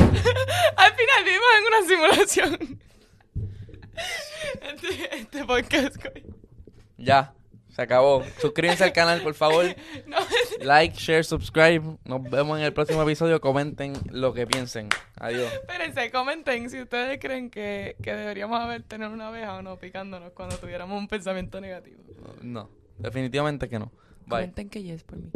al 0.76 0.94
final 0.94 1.24
vivimos 1.24 1.48
en 1.58 1.66
una 1.66 1.88
simulación. 1.88 2.80
Este, 4.62 5.16
este 5.16 5.44
podcast, 5.44 5.96
ya, 6.98 7.32
se 7.74 7.82
acabó. 7.82 8.22
Suscríbanse 8.40 8.84
al 8.84 8.92
canal, 8.92 9.22
por 9.22 9.34
favor. 9.34 9.64
No, 10.06 10.18
Like, 10.60 10.96
share, 10.98 11.24
subscribe. 11.24 11.82
Nos 12.04 12.22
vemos 12.22 12.58
en 12.58 12.64
el 12.64 12.72
próximo 12.72 13.02
episodio. 13.02 13.40
Comenten 13.40 13.94
lo 14.10 14.32
que 14.34 14.46
piensen. 14.46 14.88
Adiós. 15.18 15.50
espérense, 15.52 16.10
comenten 16.10 16.70
si 16.70 16.80
ustedes 16.80 17.18
creen 17.20 17.50
que, 17.50 17.96
que 18.02 18.12
deberíamos 18.14 18.60
haber 18.60 18.82
tenido 18.82 19.10
una 19.10 19.28
abeja 19.28 19.54
o 19.56 19.62
no 19.62 19.78
picándonos 19.78 20.32
cuando 20.32 20.56
tuviéramos 20.58 20.98
un 20.98 21.08
pensamiento 21.08 21.60
negativo. 21.60 22.02
No, 22.42 22.70
definitivamente 22.98 23.68
que 23.68 23.78
no. 23.78 23.90
Bye. 24.26 24.40
Comenten 24.40 24.68
que 24.68 24.82
yes 24.82 25.02
por 25.04 25.18
mí. 25.18 25.30